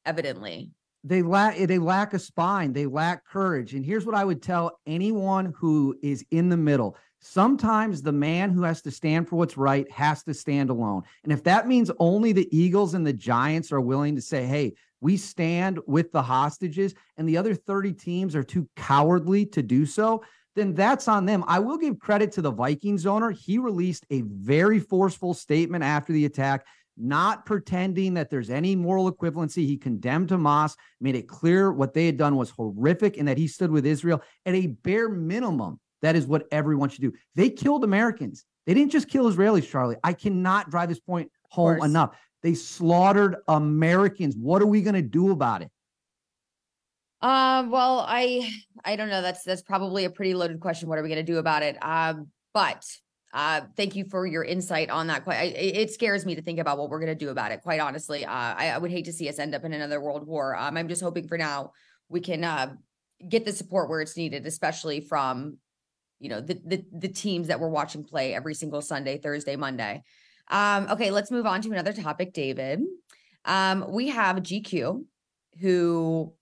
evidently? 0.04 0.72
they 1.04 1.22
lack 1.22 1.56
they 1.56 1.78
lack 1.78 2.12
a 2.12 2.18
spine 2.18 2.72
they 2.72 2.84
lack 2.84 3.24
courage 3.24 3.74
and 3.74 3.86
here's 3.86 4.04
what 4.04 4.16
i 4.16 4.24
would 4.24 4.42
tell 4.42 4.78
anyone 4.86 5.54
who 5.56 5.96
is 6.02 6.24
in 6.32 6.48
the 6.48 6.56
middle 6.56 6.96
sometimes 7.20 8.02
the 8.02 8.12
man 8.12 8.50
who 8.50 8.62
has 8.62 8.82
to 8.82 8.90
stand 8.90 9.28
for 9.28 9.36
what's 9.36 9.56
right 9.56 9.90
has 9.90 10.22
to 10.22 10.32
stand 10.32 10.70
alone 10.70 11.02
and 11.24 11.32
if 11.32 11.42
that 11.42 11.66
means 11.66 11.90
only 11.98 12.32
the 12.32 12.48
eagles 12.56 12.94
and 12.94 13.06
the 13.06 13.12
giants 13.12 13.72
are 13.72 13.80
willing 13.80 14.14
to 14.14 14.22
say 14.22 14.44
hey 14.44 14.72
we 15.00 15.16
stand 15.16 15.78
with 15.86 16.10
the 16.12 16.22
hostages 16.22 16.94
and 17.16 17.28
the 17.28 17.36
other 17.36 17.54
30 17.54 17.92
teams 17.92 18.34
are 18.34 18.42
too 18.42 18.68
cowardly 18.76 19.44
to 19.46 19.62
do 19.62 19.84
so 19.84 20.22
then 20.54 20.74
that's 20.74 21.06
on 21.06 21.24
them. 21.24 21.44
I 21.46 21.60
will 21.60 21.78
give 21.78 22.00
credit 22.00 22.32
to 22.32 22.42
the 22.42 22.50
Vikings 22.50 23.06
owner. 23.06 23.30
He 23.30 23.58
released 23.58 24.04
a 24.10 24.22
very 24.22 24.80
forceful 24.80 25.32
statement 25.32 25.84
after 25.84 26.12
the 26.12 26.24
attack 26.24 26.66
not 26.98 27.46
pretending 27.46 28.14
that 28.14 28.28
there's 28.28 28.50
any 28.50 28.74
moral 28.74 29.10
equivalency. 29.10 29.64
He 29.64 29.76
condemned 29.76 30.30
Hamas, 30.30 30.76
made 31.00 31.14
it 31.14 31.28
clear 31.28 31.72
what 31.72 31.94
they 31.94 32.06
had 32.06 32.16
done 32.16 32.36
was 32.36 32.50
horrific 32.50 33.16
and 33.16 33.28
that 33.28 33.38
he 33.38 33.46
stood 33.46 33.70
with 33.70 33.86
Israel 33.86 34.22
at 34.44 34.54
a 34.54 34.66
bare 34.66 35.08
minimum. 35.08 35.78
That 36.02 36.16
is 36.16 36.26
what 36.26 36.46
everyone 36.52 36.88
should 36.88 37.02
do. 37.02 37.12
They 37.34 37.50
killed 37.50 37.84
Americans. 37.84 38.44
They 38.66 38.74
didn't 38.74 38.92
just 38.92 39.08
kill 39.08 39.30
Israelis, 39.30 39.68
Charlie. 39.68 39.96
I 40.04 40.12
cannot 40.12 40.70
drive 40.70 40.88
this 40.88 41.00
point 41.00 41.30
home 41.50 41.82
enough. 41.82 42.16
They 42.42 42.54
slaughtered 42.54 43.36
Americans. 43.48 44.36
What 44.36 44.62
are 44.62 44.66
we 44.66 44.82
going 44.82 44.94
to 44.94 45.02
do 45.02 45.32
about 45.32 45.62
it? 45.62 45.70
Uh, 47.20 47.66
well, 47.68 48.04
I 48.06 48.48
I 48.84 48.94
don't 48.94 49.08
know. 49.08 49.22
That's 49.22 49.42
that's 49.42 49.62
probably 49.62 50.04
a 50.04 50.10
pretty 50.10 50.34
loaded 50.34 50.60
question. 50.60 50.88
What 50.88 50.98
are 50.98 51.02
we 51.02 51.08
going 51.08 51.24
to 51.24 51.32
do 51.32 51.38
about 51.38 51.62
it? 51.62 51.76
Um, 51.82 52.28
but 52.54 52.84
Uh, 53.32 53.60
thank 53.76 53.94
you 53.94 54.04
for 54.04 54.26
your 54.26 54.42
insight 54.42 54.88
on 54.88 55.08
that. 55.08 55.22
Quite, 55.22 55.54
it 55.54 55.90
scares 55.90 56.24
me 56.24 56.34
to 56.34 56.40
think 56.40 56.58
about 56.58 56.78
what 56.78 56.88
we're 56.88 56.98
going 56.98 57.12
to 57.12 57.24
do 57.24 57.28
about 57.28 57.52
it. 57.52 57.60
Quite 57.62 57.78
honestly, 57.78 58.24
uh, 58.24 58.30
I, 58.32 58.70
I, 58.70 58.78
would 58.78 58.90
hate 58.90 59.04
to 59.04 59.12
see 59.12 59.28
us 59.28 59.38
end 59.38 59.54
up 59.54 59.64
in 59.64 59.74
another 59.74 60.00
world 60.00 60.26
war. 60.26 60.56
Um, 60.56 60.78
I'm 60.78 60.88
just 60.88 61.02
hoping 61.02 61.28
for 61.28 61.36
now 61.36 61.72
we 62.08 62.20
can 62.20 62.42
uh, 62.42 62.74
get 63.28 63.44
the 63.44 63.52
support 63.52 63.90
where 63.90 64.00
it's 64.00 64.16
needed, 64.16 64.46
especially 64.46 65.00
from 65.00 65.58
you 66.20 66.28
know 66.28 66.40
the, 66.40 66.60
the 66.64 66.84
the 66.92 67.08
teams 67.08 67.48
that 67.48 67.60
we're 67.60 67.68
watching 67.68 68.04
play 68.04 68.34
every 68.34 68.54
single 68.54 68.80
Sunday, 68.80 69.18
Thursday, 69.18 69.56
Monday. 69.56 70.02
Um, 70.50 70.88
okay, 70.90 71.10
let's 71.10 71.30
move 71.30 71.46
on 71.46 71.60
to 71.62 71.70
another 71.70 71.92
topic, 71.92 72.32
David. 72.32 72.80
Um, 73.44 73.84
we 73.88 74.08
have 74.08 74.36
GQ, 74.36 75.04
who 75.60 76.32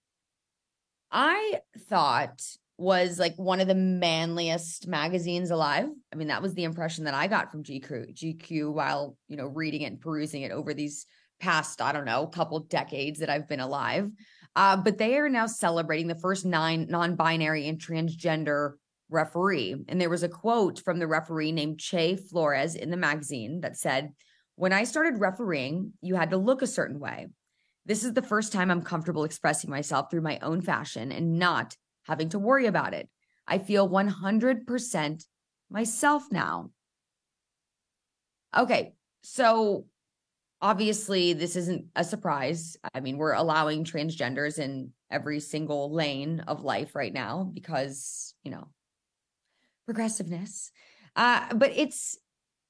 I 1.10 1.60
thought 1.88 2.42
was 2.78 3.18
like 3.18 3.34
one 3.36 3.60
of 3.60 3.68
the 3.68 3.74
manliest 3.74 4.86
magazines 4.86 5.50
alive. 5.50 5.88
I 6.12 6.16
mean, 6.16 6.28
that 6.28 6.42
was 6.42 6.54
the 6.54 6.64
impression 6.64 7.04
that 7.04 7.14
I 7.14 7.26
got 7.26 7.50
from 7.50 7.64
GQ, 7.64 8.14
GQ 8.14 8.72
while, 8.72 9.16
you 9.28 9.36
know, 9.36 9.46
reading 9.46 9.82
it 9.82 9.86
and 9.86 10.00
perusing 10.00 10.42
it 10.42 10.52
over 10.52 10.74
these 10.74 11.06
past, 11.40 11.80
I 11.80 11.92
don't 11.92 12.04
know, 12.04 12.26
couple 12.26 12.60
decades 12.60 13.20
that 13.20 13.30
I've 13.30 13.48
been 13.48 13.60
alive. 13.60 14.10
Uh, 14.54 14.76
but 14.76 14.98
they 14.98 15.16
are 15.16 15.28
now 15.28 15.46
celebrating 15.46 16.06
the 16.06 16.14
first 16.14 16.44
nine 16.44 16.86
non-binary 16.88 17.68
and 17.68 17.78
transgender 17.78 18.72
referee. 19.08 19.76
And 19.88 20.00
there 20.00 20.10
was 20.10 20.22
a 20.22 20.28
quote 20.28 20.80
from 20.80 20.98
the 20.98 21.06
referee 21.06 21.52
named 21.52 21.78
Che 21.78 22.16
Flores 22.16 22.74
in 22.74 22.90
the 22.90 22.96
magazine 22.96 23.60
that 23.60 23.76
said, 23.76 24.12
When 24.56 24.72
I 24.72 24.84
started 24.84 25.20
refereeing, 25.20 25.92
you 26.00 26.14
had 26.14 26.30
to 26.30 26.36
look 26.36 26.62
a 26.62 26.66
certain 26.66 26.98
way. 26.98 27.28
This 27.84 28.02
is 28.02 28.14
the 28.14 28.22
first 28.22 28.52
time 28.52 28.70
I'm 28.70 28.82
comfortable 28.82 29.24
expressing 29.24 29.70
myself 29.70 30.10
through 30.10 30.22
my 30.22 30.38
own 30.40 30.60
fashion 30.60 31.12
and 31.12 31.38
not 31.38 31.76
having 32.04 32.28
to 32.30 32.38
worry 32.38 32.66
about 32.66 32.94
it. 32.94 33.08
I 33.46 33.58
feel 33.58 33.88
100% 33.88 35.24
myself 35.70 36.24
now. 36.32 36.70
Okay, 38.56 38.94
so 39.22 39.86
obviously 40.60 41.32
this 41.32 41.56
isn't 41.56 41.86
a 41.94 42.02
surprise. 42.02 42.76
I 42.94 43.00
mean, 43.00 43.18
we're 43.18 43.34
allowing 43.34 43.84
transgenders 43.84 44.58
in 44.58 44.92
every 45.10 45.40
single 45.40 45.92
lane 45.92 46.40
of 46.40 46.64
life 46.64 46.94
right 46.94 47.12
now 47.12 47.48
because, 47.52 48.34
you 48.42 48.50
know, 48.50 48.68
progressiveness. 49.86 50.70
Uh, 51.14 51.54
but 51.54 51.72
it's 51.74 52.18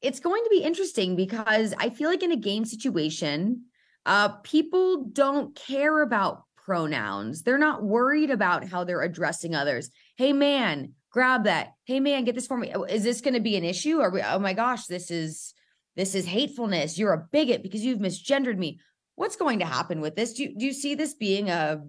it's 0.02 0.20
going 0.20 0.44
to 0.44 0.50
be 0.50 0.62
interesting 0.62 1.16
because 1.16 1.74
I 1.78 1.90
feel 1.90 2.08
like 2.08 2.22
in 2.22 2.30
a 2.30 2.36
game 2.36 2.64
situation, 2.64 3.64
uh, 4.04 4.28
people 4.28 5.04
don't 5.04 5.56
care 5.56 6.02
about 6.02 6.44
pronouns. 6.64 7.42
They're 7.42 7.58
not 7.58 7.82
worried 7.82 8.30
about 8.30 8.68
how 8.68 8.84
they're 8.84 9.02
addressing 9.02 9.54
others. 9.54 9.90
Hey, 10.16 10.32
man, 10.32 10.92
grab 11.10 11.44
that. 11.44 11.72
Hey, 11.84 11.98
man, 11.98 12.24
get 12.24 12.34
this 12.34 12.46
for 12.46 12.56
me. 12.56 12.72
Is 12.88 13.02
this 13.02 13.20
going 13.20 13.34
to 13.34 13.40
be 13.40 13.56
an 13.56 13.64
issue? 13.64 14.02
We, 14.10 14.22
oh 14.22 14.38
my 14.38 14.52
gosh, 14.52 14.86
this 14.86 15.10
is 15.10 15.54
this 15.96 16.14
is 16.14 16.26
hatefulness. 16.26 16.98
You're 16.98 17.14
a 17.14 17.26
bigot 17.32 17.62
because 17.62 17.84
you've 17.84 18.00
misgendered 18.00 18.58
me. 18.58 18.80
What's 19.14 19.36
going 19.36 19.60
to 19.60 19.66
happen 19.66 20.02
with 20.02 20.14
this? 20.14 20.34
Do 20.34 20.42
you, 20.42 20.54
do 20.56 20.66
you 20.66 20.74
see 20.74 20.94
this 20.94 21.14
being 21.14 21.48
a, 21.48 21.82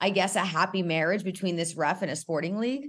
I 0.00 0.10
guess, 0.10 0.36
a 0.36 0.40
happy 0.40 0.82
marriage 0.82 1.24
between 1.24 1.56
this 1.56 1.76
ref 1.76 2.02
and 2.02 2.10
a 2.10 2.16
sporting 2.16 2.58
league? 2.58 2.88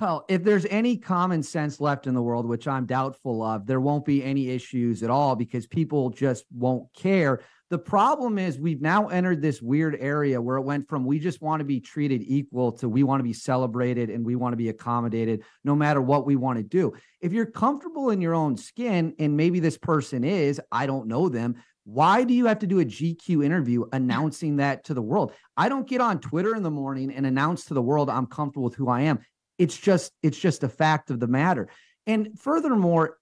Well, 0.00 0.26
if 0.28 0.44
there's 0.44 0.66
any 0.66 0.96
common 0.96 1.42
sense 1.42 1.80
left 1.80 2.06
in 2.06 2.14
the 2.14 2.22
world, 2.22 2.46
which 2.46 2.68
I'm 2.68 2.84
doubtful 2.84 3.42
of, 3.42 3.66
there 3.66 3.80
won't 3.80 4.04
be 4.04 4.22
any 4.22 4.50
issues 4.50 5.02
at 5.02 5.10
all 5.10 5.34
because 5.34 5.66
people 5.66 6.10
just 6.10 6.44
won't 6.52 6.92
care. 6.94 7.40
The 7.70 7.78
problem 7.78 8.38
is 8.38 8.58
we've 8.58 8.80
now 8.80 9.08
entered 9.08 9.42
this 9.42 9.60
weird 9.60 9.96
area 9.98 10.40
where 10.40 10.56
it 10.56 10.62
went 10.62 10.88
from 10.88 11.04
we 11.04 11.18
just 11.18 11.42
want 11.42 11.60
to 11.60 11.64
be 11.64 11.80
treated 11.80 12.22
equal 12.24 12.72
to 12.72 12.88
we 12.88 13.02
want 13.02 13.20
to 13.20 13.24
be 13.24 13.32
celebrated 13.32 14.08
and 14.08 14.24
we 14.24 14.36
want 14.36 14.52
to 14.52 14.56
be 14.56 14.68
accommodated 14.68 15.42
no 15.64 15.74
matter 15.74 16.00
what 16.00 16.26
we 16.26 16.36
want 16.36 16.58
to 16.58 16.62
do. 16.62 16.92
If 17.20 17.32
you're 17.32 17.46
comfortable 17.46 18.10
in 18.10 18.20
your 18.20 18.34
own 18.34 18.56
skin, 18.56 19.14
and 19.18 19.36
maybe 19.36 19.58
this 19.58 19.78
person 19.78 20.22
is, 20.22 20.60
I 20.70 20.86
don't 20.86 21.08
know 21.08 21.28
them. 21.28 21.56
Why 21.84 22.24
do 22.24 22.34
you 22.34 22.46
have 22.46 22.58
to 22.58 22.66
do 22.66 22.80
a 22.80 22.84
GQ 22.84 23.44
interview 23.44 23.86
announcing 23.92 24.56
that 24.56 24.84
to 24.84 24.94
the 24.94 25.02
world? 25.02 25.32
I 25.56 25.70
don't 25.70 25.88
get 25.88 26.02
on 26.02 26.20
Twitter 26.20 26.54
in 26.54 26.62
the 26.62 26.70
morning 26.70 27.10
and 27.10 27.24
announce 27.24 27.64
to 27.66 27.74
the 27.74 27.82
world 27.82 28.10
I'm 28.10 28.26
comfortable 28.26 28.64
with 28.64 28.74
who 28.74 28.90
I 28.90 29.02
am. 29.02 29.20
It's 29.58 29.76
just 29.76 30.12
it's 30.22 30.38
just 30.38 30.64
a 30.64 30.68
fact 30.68 31.10
of 31.10 31.20
the 31.20 31.26
matter. 31.26 31.68
And 32.06 32.38
furthermore, 32.38 33.18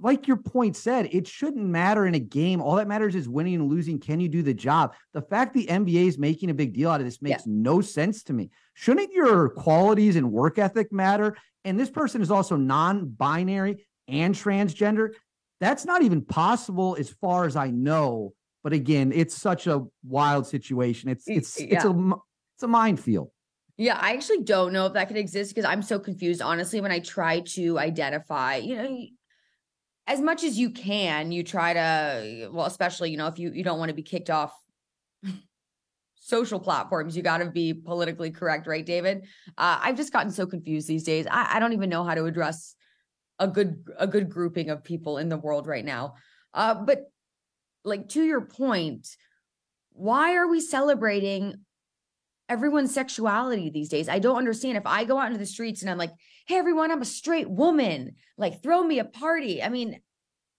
like 0.00 0.26
your 0.26 0.36
point 0.36 0.76
said, 0.76 1.08
it 1.12 1.26
shouldn't 1.26 1.64
matter 1.64 2.06
in 2.06 2.14
a 2.14 2.20
game. 2.20 2.60
All 2.60 2.76
that 2.76 2.88
matters 2.88 3.14
is 3.14 3.28
winning 3.28 3.54
and 3.54 3.70
losing. 3.70 4.00
Can 4.00 4.18
you 4.20 4.28
do 4.28 4.42
the 4.42 4.54
job? 4.54 4.94
The 5.12 5.22
fact 5.22 5.54
the 5.54 5.66
NBA 5.66 6.08
is 6.08 6.18
making 6.18 6.50
a 6.50 6.54
big 6.54 6.74
deal 6.74 6.90
out 6.90 7.00
of 7.00 7.06
this 7.06 7.22
makes 7.22 7.46
yeah. 7.46 7.52
no 7.54 7.80
sense 7.80 8.24
to 8.24 8.32
me. 8.32 8.50
Shouldn't 8.74 9.12
your 9.12 9.48
qualities 9.50 10.16
and 10.16 10.32
work 10.32 10.58
ethic 10.58 10.92
matter? 10.92 11.36
And 11.64 11.78
this 11.78 11.90
person 11.90 12.22
is 12.22 12.30
also 12.30 12.56
non 12.56 13.08
binary 13.08 13.86
and 14.08 14.34
transgender. 14.34 15.10
That's 15.60 15.84
not 15.84 16.02
even 16.02 16.22
possible 16.22 16.96
as 16.98 17.08
far 17.08 17.46
as 17.46 17.56
I 17.56 17.70
know. 17.70 18.34
But 18.62 18.72
again, 18.72 19.12
it's 19.14 19.36
such 19.36 19.66
a 19.66 19.84
wild 20.06 20.46
situation. 20.46 21.08
It's 21.08 21.28
it's 21.28 21.60
yeah. 21.60 21.76
it's 21.76 21.84
a 21.84 22.12
it's 22.56 22.62
a 22.62 22.68
minefield. 22.68 23.30
Yeah, 23.76 23.98
I 24.00 24.12
actually 24.12 24.42
don't 24.42 24.72
know 24.72 24.86
if 24.86 24.92
that 24.92 25.08
could 25.08 25.16
exist 25.16 25.54
because 25.54 25.68
I'm 25.68 25.82
so 25.82 25.98
confused. 25.98 26.40
Honestly, 26.40 26.80
when 26.80 26.92
I 26.92 27.00
try 27.00 27.40
to 27.40 27.78
identify, 27.78 28.56
you 28.56 28.76
know, 28.76 29.06
as 30.06 30.20
much 30.20 30.44
as 30.44 30.58
you 30.58 30.70
can, 30.70 31.32
you 31.32 31.42
try 31.42 31.72
to, 31.72 32.50
well, 32.52 32.66
especially, 32.66 33.10
you 33.10 33.16
know, 33.16 33.26
if 33.26 33.38
you 33.38 33.50
you 33.52 33.64
don't 33.64 33.78
want 33.78 33.88
to 33.88 33.94
be 33.94 34.02
kicked 34.02 34.30
off 34.30 34.54
social 36.14 36.60
platforms, 36.60 37.16
you 37.16 37.22
got 37.22 37.38
to 37.38 37.50
be 37.50 37.74
politically 37.74 38.30
correct, 38.30 38.68
right, 38.68 38.86
David? 38.86 39.24
Uh, 39.58 39.78
I've 39.80 39.96
just 39.96 40.12
gotten 40.12 40.30
so 40.30 40.46
confused 40.46 40.86
these 40.86 41.04
days. 41.04 41.26
I, 41.28 41.56
I 41.56 41.58
don't 41.58 41.72
even 41.72 41.90
know 41.90 42.04
how 42.04 42.14
to 42.14 42.26
address 42.26 42.76
a 43.40 43.48
good 43.48 43.84
a 43.98 44.06
good 44.06 44.30
grouping 44.30 44.70
of 44.70 44.84
people 44.84 45.18
in 45.18 45.28
the 45.28 45.36
world 45.36 45.66
right 45.66 45.84
now. 45.84 46.14
Uh, 46.52 46.74
but 46.74 47.10
like 47.84 48.08
to 48.10 48.22
your 48.22 48.42
point, 48.42 49.08
why 49.90 50.36
are 50.36 50.46
we 50.46 50.60
celebrating 50.60 51.54
everyone's 52.48 52.92
sexuality 52.92 53.70
these 53.70 53.88
days. 53.88 54.08
I 54.08 54.18
don't 54.18 54.36
understand. 54.36 54.76
If 54.76 54.86
I 54.86 55.04
go 55.04 55.18
out 55.18 55.28
into 55.28 55.38
the 55.38 55.46
streets 55.46 55.82
and 55.82 55.90
I'm 55.90 55.98
like, 55.98 56.12
hey, 56.46 56.56
everyone, 56.56 56.90
I'm 56.90 57.02
a 57.02 57.06
straight 57.06 57.48
woman, 57.48 58.16
like 58.36 58.62
throw 58.62 58.82
me 58.82 58.98
a 58.98 59.04
party. 59.04 59.62
I 59.62 59.68
mean, 59.68 60.00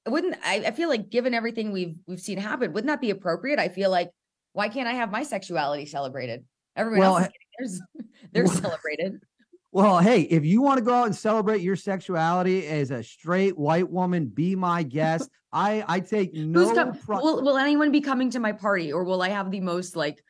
wouldn't 0.08 0.36
I, 0.44 0.66
I 0.68 0.72
feel 0.72 0.90
like 0.90 1.10
given 1.10 1.34
everything 1.34 1.72
we've 1.72 1.96
we've 2.08 2.20
seen 2.20 2.38
happen, 2.38 2.74
wouldn't 2.74 2.90
that 2.90 3.02
be 3.02 3.10
appropriate? 3.10 3.60
I 3.60 3.70
feel 3.70 3.90
like 3.90 4.10
why 4.54 4.70
can't 4.70 4.88
I 4.88 4.94
have 4.94 5.12
my 5.12 5.24
sexuality 5.24 5.86
celebrated? 5.86 6.46
Everyone 6.76 7.00
well, 7.00 7.18
else 7.18 7.30
is 7.60 7.82
getting 7.98 8.10
they're 8.32 8.48
celebrated. 8.48 9.22
Well, 9.72 10.00
hey, 10.00 10.22
if 10.22 10.46
you 10.46 10.62
want 10.62 10.78
to 10.78 10.86
go 10.86 10.94
out 10.94 11.08
and 11.08 11.14
celebrate 11.14 11.60
your 11.60 11.76
sexuality 11.76 12.66
as 12.66 12.92
a 12.92 13.04
straight 13.04 13.58
white 13.58 13.90
woman, 13.90 14.28
be 14.28 14.56
my 14.56 14.84
guest. 14.84 15.30
I 15.52 15.84
I 15.86 16.00
take 16.00 16.34
no. 16.34 16.94
Pro- 17.06 17.20
will, 17.20 17.44
will 17.44 17.58
anyone 17.58 17.92
be 17.92 18.00
coming 18.00 18.30
to 18.30 18.40
my 18.40 18.54
party, 18.54 18.94
or 18.94 19.04
will 19.04 19.22
I 19.22 19.28
have 19.28 19.52
the 19.52 19.60
most 19.60 19.98
like 19.98 20.24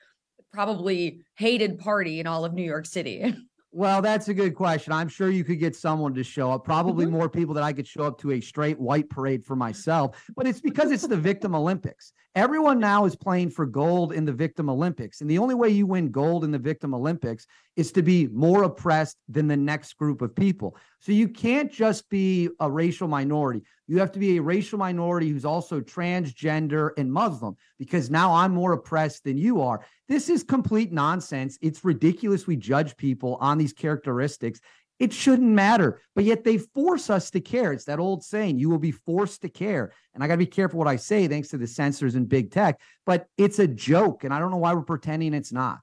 probably 0.56 1.22
hated 1.36 1.78
party 1.78 2.20
in 2.20 2.28
all 2.28 2.46
of 2.46 2.54
New 2.54 2.64
York 2.64 2.86
City? 2.86 3.36
Well, 3.78 4.02
that's 4.02 4.30
a 4.30 4.34
good 4.34 4.56
question. 4.56 4.94
I'm 4.94 5.10
sure 5.10 5.30
you 5.30 5.44
could 5.44 5.60
get 5.60 5.76
someone 5.76 6.14
to 6.14 6.24
show 6.24 6.50
up, 6.50 6.64
probably 6.64 7.08
mm-hmm. 7.08 7.14
more 7.14 7.28
people 7.28 7.54
that 7.56 7.64
I 7.66 7.74
could 7.74 7.86
show 7.86 8.04
up 8.04 8.18
to 8.22 8.32
a 8.32 8.40
straight 8.40 8.80
white 8.80 9.10
parade 9.10 9.44
for 9.44 9.58
myself, 9.58 10.24
but 10.34 10.48
it's 10.48 10.62
because 10.62 10.92
it's 10.92 11.06
the 11.06 11.18
Victim 11.18 11.54
Olympics. 11.54 12.14
Everyone 12.36 12.80
now 12.80 13.04
is 13.04 13.18
playing 13.18 13.50
for 13.50 13.66
gold 13.66 14.14
in 14.14 14.24
the 14.24 14.32
Victim 14.32 14.70
Olympics. 14.70 15.20
And 15.20 15.30
the 15.30 15.40
only 15.40 15.56
way 15.56 15.68
you 15.68 15.88
win 15.88 16.10
gold 16.10 16.46
in 16.46 16.52
the 16.52 16.58
Victim 16.58 16.94
Olympics 16.94 17.48
is 17.76 17.92
to 17.92 18.02
be 18.02 18.28
more 18.28 18.64
oppressed 18.64 19.18
than 19.28 19.48
the 19.48 19.58
next 19.58 19.94
group 19.98 20.22
of 20.22 20.36
people. 20.36 20.78
So 21.00 21.12
you 21.12 21.28
can't 21.28 21.72
just 21.72 22.10
be 22.10 22.50
a 22.60 22.70
racial 22.70 23.08
minority. 23.08 23.64
You 23.88 24.00
have 24.00 24.12
to 24.14 24.20
be 24.20 24.38
a 24.38 24.42
racial 24.42 24.80
minority 24.80 25.30
who's 25.30 25.46
also 25.46 25.82
transgender 25.82 26.92
and 26.98 27.12
Muslim 27.12 27.56
because 27.78 28.10
now 28.10 28.34
I'm 28.34 28.54
more 28.54 28.74
oppressed 28.74 29.24
than 29.24 29.38
you 29.38 29.62
are. 29.62 29.86
This 30.08 30.30
is 30.30 30.44
complete 30.44 30.92
nonsense. 30.92 31.58
It's 31.62 31.84
ridiculous 31.84 32.48
we 32.48 32.56
judge 32.56 32.98
people 32.98 33.38
on 33.42 33.58
these 33.58 33.74
characteristics. 33.74 34.60
It 34.98 35.12
shouldn't 35.12 35.50
matter, 35.50 36.02
but 36.16 36.24
yet 36.24 36.46
they 36.46 36.58
force 36.58 37.10
us 37.10 37.30
to 37.32 37.42
care. 37.42 37.74
It's 37.74 37.84
that 37.86 38.00
old 38.00 38.24
saying, 38.24 38.60
you 38.60 38.70
will 38.70 38.80
be 38.80 38.92
forced 38.92 39.42
to 39.42 39.50
care. 39.50 39.92
And 40.14 40.24
I 40.24 40.28
got 40.28 40.36
to 40.36 40.38
be 40.38 40.46
careful 40.46 40.80
what 40.80 40.88
I 40.88 40.96
say 40.96 41.28
thanks 41.28 41.50
to 41.50 41.58
the 41.58 41.68
censors 41.68 42.16
and 42.16 42.30
big 42.30 42.52
tech, 42.52 42.80
but 43.06 43.28
it's 43.38 43.60
a 43.60 43.68
joke. 43.68 44.24
And 44.24 44.34
I 44.34 44.40
don't 44.40 44.52
know 44.52 44.58
why 44.58 44.74
we're 44.74 44.84
pretending 44.84 45.34
it's 45.34 45.52
not. 45.52 45.80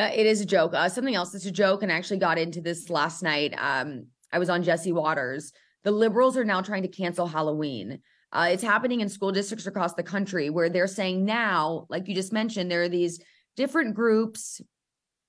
Uh, 0.00 0.10
it 0.14 0.24
is 0.24 0.40
a 0.40 0.46
joke. 0.46 0.72
Uh, 0.72 0.88
something 0.88 1.14
else 1.14 1.30
that's 1.30 1.44
a 1.44 1.50
joke, 1.50 1.82
and 1.82 1.92
I 1.92 1.96
actually 1.96 2.20
got 2.20 2.38
into 2.38 2.62
this 2.62 2.88
last 2.88 3.22
night. 3.22 3.52
Um, 3.58 4.06
I 4.32 4.38
was 4.38 4.48
on 4.48 4.62
Jesse 4.62 4.92
Watters. 4.92 5.52
The 5.84 5.90
liberals 5.90 6.38
are 6.38 6.44
now 6.44 6.62
trying 6.62 6.82
to 6.82 6.88
cancel 6.88 7.26
Halloween. 7.26 8.00
Uh, 8.32 8.48
it's 8.50 8.62
happening 8.62 9.00
in 9.00 9.10
school 9.10 9.30
districts 9.30 9.66
across 9.66 9.92
the 9.92 10.02
country 10.02 10.48
where 10.48 10.70
they're 10.70 10.86
saying 10.86 11.26
now, 11.26 11.86
like 11.90 12.08
you 12.08 12.14
just 12.14 12.32
mentioned, 12.32 12.70
there 12.70 12.82
are 12.82 12.88
these 12.88 13.20
different 13.56 13.94
groups, 13.94 14.62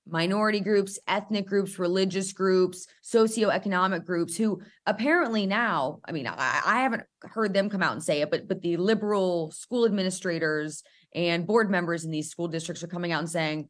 minority 0.06 0.60
groups, 0.60 0.98
ethnic 1.06 1.46
groups, 1.46 1.78
religious 1.78 2.32
groups, 2.32 2.86
socioeconomic 3.04 4.06
groups 4.06 4.38
who 4.38 4.62
apparently 4.86 5.44
now, 5.44 5.98
I 6.06 6.12
mean, 6.12 6.26
I, 6.26 6.62
I 6.64 6.80
haven't 6.80 7.02
heard 7.20 7.52
them 7.52 7.68
come 7.68 7.82
out 7.82 7.92
and 7.92 8.02
say 8.02 8.22
it, 8.22 8.30
but 8.30 8.48
but 8.48 8.62
the 8.62 8.78
liberal 8.78 9.50
school 9.50 9.84
administrators 9.84 10.82
and 11.14 11.46
board 11.46 11.70
members 11.70 12.06
in 12.06 12.10
these 12.10 12.30
school 12.30 12.48
districts 12.48 12.82
are 12.82 12.88
coming 12.88 13.12
out 13.12 13.20
and 13.20 13.30
saying, 13.30 13.68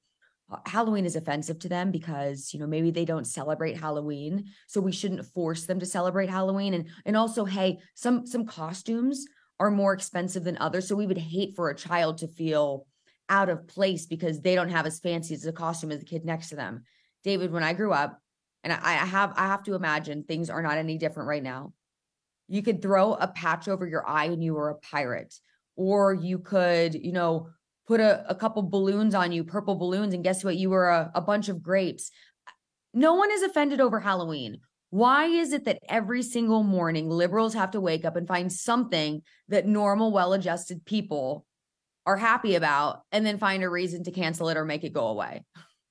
Uh, 0.53 0.59
Halloween 0.67 1.07
is 1.07 1.17
offensive 1.17 1.59
to 1.61 1.69
them 1.69 1.91
because, 1.91 2.53
you 2.53 2.61
know, 2.61 2.67
maybe 2.67 2.91
they 2.91 3.05
don't 3.05 3.27
celebrate 3.27 3.81
Halloween. 3.81 4.45
So 4.67 4.81
we 4.81 4.93
shouldn't 4.93 5.27
force 5.27 5.65
them 5.67 5.81
to 5.81 5.87
celebrate 5.87 6.29
Halloween. 6.29 6.75
And 6.75 6.89
and 7.07 7.17
also, 7.17 7.45
hey, 7.45 7.79
some 7.95 8.27
some 8.27 8.45
costumes 8.45 9.27
are 9.59 9.71
more 9.71 9.93
expensive 9.93 10.45
than 10.45 10.59
others. 10.59 10.89
So 10.89 10.97
we 10.97 11.07
would 11.07 11.19
hate 11.19 11.57
for 11.57 11.71
a 11.71 11.77
child 11.77 12.19
to 12.19 12.29
feel 12.29 12.87
out 13.29 13.49
of 13.49 13.67
place 13.67 14.07
because 14.07 14.41
they 14.41 14.55
don't 14.55 14.69
have 14.69 14.87
as 14.87 15.01
fancy 15.01 15.35
as 15.35 15.47
a 15.47 15.53
costume 15.53 15.93
as 15.93 16.01
the 16.01 16.05
kid 16.05 16.25
next 16.25 16.51
to 16.51 16.57
them. 16.57 16.83
David, 17.25 17.53
when 17.53 17.63
I 17.63 17.73
grew 17.73 17.93
up, 17.93 18.19
and 18.65 18.73
I, 18.73 18.79
I 18.79 19.07
have 19.07 19.33
I 19.37 19.47
have 19.47 19.63
to 19.65 19.75
imagine 19.75 20.25
things 20.25 20.51
are 20.51 20.63
not 20.63 20.79
any 20.79 20.99
different 20.99 21.29
right 21.29 21.43
now. 21.43 21.73
You 22.49 22.63
could 22.63 22.83
throw 22.83 23.15
a 23.15 23.29
patch 23.29 23.69
over 23.69 23.87
your 23.87 24.07
eye 24.07 24.27
and 24.27 24.43
you 24.43 24.55
were 24.55 24.71
a 24.71 24.79
pirate. 24.79 25.35
Or 25.75 26.13
you 26.13 26.39
could, 26.39 26.95
you 26.95 27.13
know, 27.13 27.49
put 27.87 28.01
a, 28.01 28.25
a 28.29 28.35
couple 28.35 28.63
balloons 28.63 29.15
on 29.15 29.33
you, 29.33 29.45
purple 29.45 29.75
balloons, 29.75 30.15
and 30.15 30.25
guess 30.25 30.45
what? 30.45 30.57
You 30.57 30.71
were 30.71 30.89
a, 30.89 31.11
a 31.15 31.21
bunch 31.21 31.49
of 31.49 31.63
grapes. 31.63 32.11
No 32.95 33.15
one 33.15 33.31
is 33.31 33.43
offended 33.43 33.81
over 33.81 34.01
Halloween. 34.01 34.61
Why 34.91 35.25
is 35.25 35.53
it 35.53 35.65
that 35.65 35.79
every 35.89 36.23
single 36.23 36.63
morning 36.63 37.09
liberals 37.09 37.55
have 37.55 37.71
to 37.71 37.81
wake 37.81 38.05
up 38.05 38.17
and 38.17 38.29
find 38.29 38.53
something 38.53 39.23
that 39.49 39.67
normal, 39.67 40.13
well 40.13 40.35
adjusted 40.35 40.85
people 40.85 41.47
are 42.05 42.17
happy 42.17 42.57
about 42.57 43.03
and 43.11 43.25
then 43.25 43.39
find 43.39 43.63
a 43.63 43.71
reason 43.71 44.05
to 44.05 44.11
cancel 44.11 44.49
it 44.49 44.57
or 44.57 44.65
make 44.65 44.85
it 44.85 44.93
go 44.93 45.07
away? 45.07 45.45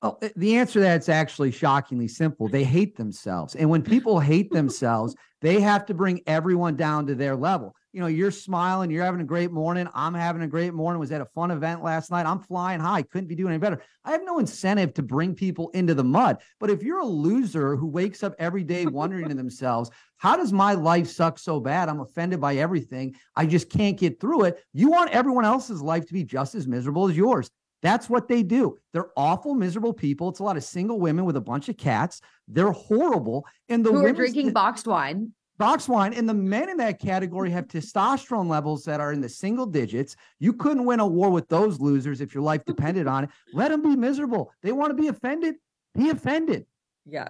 Oh, 0.03 0.17
eh, 0.21 0.29
the 0.35 0.55
answer 0.55 0.73
to 0.73 0.79
that's 0.81 1.09
actually 1.09 1.51
shockingly 1.51 2.07
simple. 2.07 2.47
They 2.47 2.63
hate 2.63 2.95
themselves. 2.95 3.55
And 3.55 3.69
when 3.69 3.81
people 3.81 4.19
hate 4.19 4.51
themselves, 4.51 5.15
they 5.41 5.59
have 5.61 5.85
to 5.87 5.93
bring 5.93 6.21
everyone 6.27 6.75
down 6.75 7.07
to 7.07 7.15
their 7.15 7.35
level. 7.35 7.75
You 7.93 7.99
know, 7.99 8.07
you're 8.07 8.31
smiling, 8.31 8.89
you're 8.89 9.03
having 9.03 9.19
a 9.19 9.25
great 9.25 9.51
morning. 9.51 9.87
I'm 9.93 10.13
having 10.13 10.43
a 10.43 10.47
great 10.47 10.73
morning. 10.73 10.99
Was 10.99 11.11
at 11.11 11.19
a 11.19 11.25
fun 11.25 11.51
event 11.51 11.83
last 11.83 12.09
night. 12.09 12.25
I'm 12.25 12.39
flying 12.39 12.79
high. 12.79 13.01
Couldn't 13.01 13.27
be 13.27 13.35
doing 13.35 13.51
any 13.51 13.59
better. 13.59 13.81
I 14.05 14.11
have 14.11 14.23
no 14.23 14.39
incentive 14.39 14.93
to 14.93 15.03
bring 15.03 15.35
people 15.35 15.69
into 15.71 15.93
the 15.93 16.03
mud. 16.03 16.37
But 16.59 16.69
if 16.69 16.83
you're 16.83 16.99
a 16.99 17.05
loser 17.05 17.75
who 17.75 17.87
wakes 17.87 18.23
up 18.23 18.33
every 18.39 18.63
day 18.63 18.85
wondering 18.87 19.27
to 19.27 19.35
themselves, 19.35 19.91
how 20.17 20.37
does 20.37 20.53
my 20.53 20.73
life 20.73 21.07
suck 21.07 21.37
so 21.37 21.59
bad? 21.59 21.89
I'm 21.89 21.99
offended 21.99 22.39
by 22.39 22.55
everything. 22.55 23.15
I 23.35 23.45
just 23.45 23.69
can't 23.69 23.97
get 23.97 24.21
through 24.21 24.45
it. 24.45 24.63
You 24.71 24.89
want 24.89 25.11
everyone 25.11 25.45
else's 25.45 25.81
life 25.81 26.05
to 26.07 26.13
be 26.13 26.23
just 26.23 26.55
as 26.55 26.67
miserable 26.67 27.09
as 27.09 27.17
yours. 27.17 27.51
That's 27.81 28.09
what 28.09 28.27
they 28.27 28.43
do. 28.43 28.77
They're 28.93 29.09
awful, 29.17 29.55
miserable 29.55 29.93
people. 29.93 30.29
It's 30.29 30.39
a 30.39 30.43
lot 30.43 30.57
of 30.57 30.63
single 30.63 30.99
women 30.99 31.25
with 31.25 31.35
a 31.35 31.41
bunch 31.41 31.67
of 31.67 31.77
cats. 31.77 32.21
They're 32.47 32.71
horrible. 32.71 33.45
And 33.69 33.85
the 33.85 33.91
who 33.91 34.05
are 34.05 34.13
drinking 34.13 34.53
boxed 34.53 34.87
wine. 34.87 35.33
Box 35.61 35.87
wine. 35.87 36.13
And 36.15 36.27
the 36.27 36.33
men 36.33 36.69
in 36.69 36.77
that 36.77 36.99
category 36.99 37.51
have 37.51 37.67
testosterone 37.67 38.47
levels 38.47 38.83
that 38.85 38.99
are 38.99 39.13
in 39.13 39.21
the 39.21 39.29
single 39.29 39.67
digits. 39.67 40.15
You 40.39 40.53
couldn't 40.53 40.85
win 40.85 40.99
a 40.99 41.05
war 41.05 41.29
with 41.29 41.47
those 41.49 41.79
losers 41.79 42.19
if 42.19 42.33
your 42.33 42.41
life 42.41 42.65
depended 42.65 43.05
on 43.05 43.25
it. 43.25 43.29
Let 43.53 43.69
them 43.69 43.83
be 43.83 43.95
miserable. 43.95 44.51
They 44.63 44.71
want 44.71 44.89
to 44.89 44.99
be 44.99 45.07
offended. 45.07 45.55
Be 45.93 46.09
offended. 46.09 46.65
Yeah. 47.05 47.27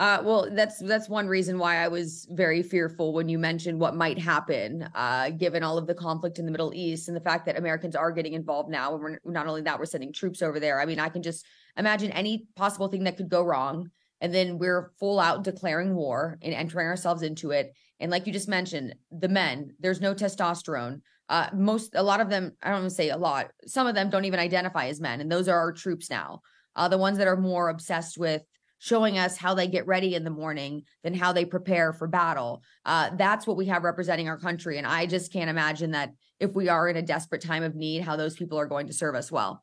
Uh, 0.00 0.22
well, 0.24 0.48
that's 0.50 0.80
that's 0.80 1.08
one 1.08 1.28
reason 1.28 1.56
why 1.56 1.76
I 1.76 1.86
was 1.86 2.26
very 2.32 2.64
fearful 2.64 3.12
when 3.12 3.28
you 3.28 3.38
mentioned 3.38 3.78
what 3.78 3.94
might 3.94 4.18
happen, 4.18 4.90
uh, 4.96 5.30
given 5.30 5.62
all 5.62 5.78
of 5.78 5.86
the 5.86 5.94
conflict 5.94 6.40
in 6.40 6.46
the 6.46 6.50
Middle 6.50 6.74
East 6.74 7.06
and 7.06 7.16
the 7.16 7.20
fact 7.20 7.46
that 7.46 7.56
Americans 7.56 7.94
are 7.94 8.10
getting 8.10 8.32
involved 8.32 8.70
now. 8.70 8.92
And 8.92 9.02
we're 9.02 9.18
not 9.24 9.46
only 9.46 9.62
that, 9.62 9.78
we're 9.78 9.84
sending 9.84 10.12
troops 10.12 10.42
over 10.42 10.58
there. 10.58 10.80
I 10.80 10.84
mean, 10.84 10.98
I 10.98 11.08
can 11.08 11.22
just 11.22 11.46
imagine 11.76 12.10
any 12.10 12.48
possible 12.56 12.88
thing 12.88 13.04
that 13.04 13.16
could 13.16 13.28
go 13.28 13.42
wrong, 13.42 13.92
and 14.20 14.34
then 14.34 14.58
we're 14.58 14.92
full 14.98 15.20
out 15.20 15.44
declaring 15.44 15.94
war 15.94 16.38
and 16.42 16.54
entering 16.54 16.86
ourselves 16.86 17.22
into 17.22 17.50
it. 17.50 17.72
And 18.00 18.10
like 18.10 18.26
you 18.26 18.32
just 18.32 18.48
mentioned, 18.48 18.94
the 19.10 19.28
men, 19.28 19.74
there's 19.80 20.00
no 20.00 20.14
testosterone. 20.14 21.00
Uh, 21.28 21.48
most, 21.54 21.94
a 21.94 22.02
lot 22.02 22.20
of 22.20 22.30
them, 22.30 22.52
I 22.62 22.70
don't 22.70 22.80
want 22.80 22.90
to 22.90 22.94
say 22.94 23.10
a 23.10 23.16
lot. 23.16 23.50
Some 23.66 23.86
of 23.86 23.94
them 23.94 24.10
don't 24.10 24.26
even 24.26 24.40
identify 24.40 24.86
as 24.86 25.00
men, 25.00 25.20
and 25.20 25.30
those 25.30 25.48
are 25.48 25.58
our 25.58 25.72
troops 25.72 26.08
now. 26.08 26.40
Uh, 26.76 26.88
the 26.88 26.98
ones 26.98 27.18
that 27.18 27.26
are 27.26 27.36
more 27.36 27.68
obsessed 27.68 28.18
with 28.18 28.42
showing 28.78 29.18
us 29.18 29.36
how 29.36 29.54
they 29.54 29.66
get 29.66 29.86
ready 29.86 30.14
in 30.14 30.24
the 30.24 30.30
morning 30.30 30.82
than 31.02 31.14
how 31.14 31.32
they 31.32 31.44
prepare 31.44 31.92
for 31.92 32.06
battle. 32.06 32.62
Uh, 32.84 33.10
that's 33.16 33.46
what 33.46 33.56
we 33.56 33.66
have 33.66 33.84
representing 33.84 34.28
our 34.28 34.38
country. 34.38 34.78
And 34.78 34.86
I 34.86 35.06
just 35.06 35.32
can't 35.32 35.50
imagine 35.50 35.92
that 35.92 36.12
if 36.38 36.54
we 36.54 36.68
are 36.68 36.88
in 36.88 36.96
a 36.96 37.02
desperate 37.02 37.40
time 37.40 37.62
of 37.62 37.74
need, 37.74 38.02
how 38.02 38.16
those 38.16 38.36
people 38.36 38.58
are 38.58 38.66
going 38.66 38.88
to 38.88 38.92
serve 38.92 39.14
us 39.14 39.32
well. 39.32 39.62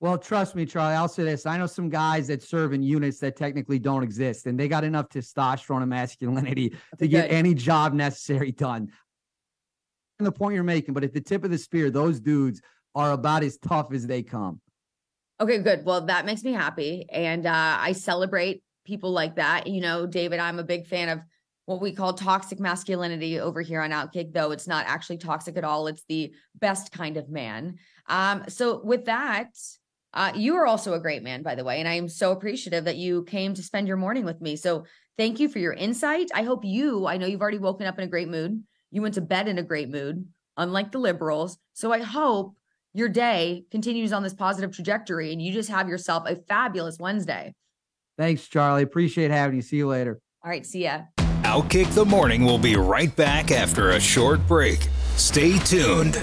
Well, 0.00 0.18
trust 0.18 0.54
me, 0.54 0.66
Charlie, 0.66 0.94
I'll 0.94 1.08
say 1.08 1.24
this. 1.24 1.46
I 1.46 1.56
know 1.56 1.66
some 1.66 1.88
guys 1.88 2.26
that 2.26 2.42
serve 2.42 2.72
in 2.72 2.82
units 2.82 3.18
that 3.20 3.36
technically 3.36 3.78
don't 3.78 4.02
exist, 4.02 4.46
and 4.46 4.58
they 4.58 4.68
got 4.68 4.84
enough 4.84 5.08
testosterone 5.08 5.80
and 5.80 5.90
masculinity 5.90 6.76
to 6.98 7.08
get 7.08 7.30
any 7.30 7.54
job 7.54 7.94
necessary 7.94 8.52
done. 8.52 8.90
And 10.18 10.26
the 10.26 10.32
point 10.32 10.54
you're 10.54 10.64
making, 10.64 10.94
but 10.94 11.04
at 11.04 11.12
the 11.12 11.20
tip 11.20 11.44
of 11.44 11.50
the 11.50 11.58
spear, 11.58 11.90
those 11.90 12.20
dudes 12.20 12.60
are 12.94 13.12
about 13.12 13.42
as 13.42 13.56
tough 13.56 13.92
as 13.92 14.06
they 14.06 14.22
come. 14.22 14.60
Okay, 15.40 15.58
good. 15.58 15.84
Well, 15.84 16.02
that 16.06 16.26
makes 16.26 16.44
me 16.44 16.52
happy. 16.52 17.06
And 17.10 17.46
uh, 17.46 17.76
I 17.80 17.92
celebrate 17.92 18.62
people 18.84 19.10
like 19.10 19.36
that. 19.36 19.66
You 19.66 19.80
know, 19.80 20.06
David, 20.06 20.38
I'm 20.38 20.58
a 20.58 20.64
big 20.64 20.86
fan 20.86 21.08
of 21.08 21.20
what 21.66 21.80
we 21.80 21.92
call 21.92 22.12
toxic 22.12 22.60
masculinity 22.60 23.40
over 23.40 23.62
here 23.62 23.80
on 23.80 23.90
Outkick, 23.90 24.32
though 24.32 24.50
it's 24.50 24.68
not 24.68 24.84
actually 24.86 25.18
toxic 25.18 25.56
at 25.56 25.64
all. 25.64 25.86
It's 25.86 26.04
the 26.08 26.32
best 26.54 26.92
kind 26.92 27.16
of 27.16 27.28
man. 27.28 27.78
Um, 28.06 28.44
so, 28.48 28.82
with 28.84 29.06
that, 29.06 29.48
uh, 30.14 30.32
you 30.34 30.54
are 30.56 30.66
also 30.66 30.94
a 30.94 31.00
great 31.00 31.22
man, 31.22 31.42
by 31.42 31.54
the 31.54 31.64
way. 31.64 31.80
And 31.80 31.88
I 31.88 31.94
am 31.94 32.08
so 32.08 32.32
appreciative 32.32 32.84
that 32.84 32.96
you 32.96 33.24
came 33.24 33.52
to 33.54 33.62
spend 33.62 33.88
your 33.88 33.96
morning 33.96 34.24
with 34.24 34.40
me. 34.40 34.56
So, 34.56 34.84
thank 35.18 35.40
you 35.40 35.48
for 35.48 35.58
your 35.58 35.72
insight. 35.72 36.30
I 36.34 36.42
hope 36.42 36.64
you, 36.64 37.06
I 37.06 37.16
know 37.16 37.26
you've 37.26 37.42
already 37.42 37.58
woken 37.58 37.86
up 37.86 37.98
in 37.98 38.04
a 38.04 38.10
great 38.10 38.28
mood. 38.28 38.62
You 38.90 39.02
went 39.02 39.14
to 39.14 39.20
bed 39.20 39.48
in 39.48 39.58
a 39.58 39.62
great 39.62 39.90
mood, 39.90 40.26
unlike 40.56 40.92
the 40.92 40.98
liberals. 40.98 41.58
So, 41.74 41.92
I 41.92 42.00
hope 42.00 42.54
your 42.94 43.08
day 43.08 43.64
continues 43.70 44.12
on 44.12 44.22
this 44.22 44.34
positive 44.34 44.72
trajectory 44.72 45.32
and 45.32 45.42
you 45.42 45.52
just 45.52 45.68
have 45.68 45.88
yourself 45.88 46.24
a 46.28 46.36
fabulous 46.36 46.98
Wednesday. 46.98 47.52
Thanks, 48.16 48.46
Charlie. 48.46 48.84
Appreciate 48.84 49.32
having 49.32 49.56
you. 49.56 49.62
See 49.62 49.78
you 49.78 49.88
later. 49.88 50.20
All 50.44 50.50
right. 50.50 50.64
See 50.64 50.84
ya. 50.84 51.02
Outkick 51.42 51.92
the 51.94 52.04
Morning 52.04 52.44
We'll 52.44 52.58
be 52.58 52.76
right 52.76 53.14
back 53.16 53.50
after 53.50 53.90
a 53.90 54.00
short 54.00 54.46
break. 54.46 54.86
Stay 55.16 55.58
tuned. 55.58 56.22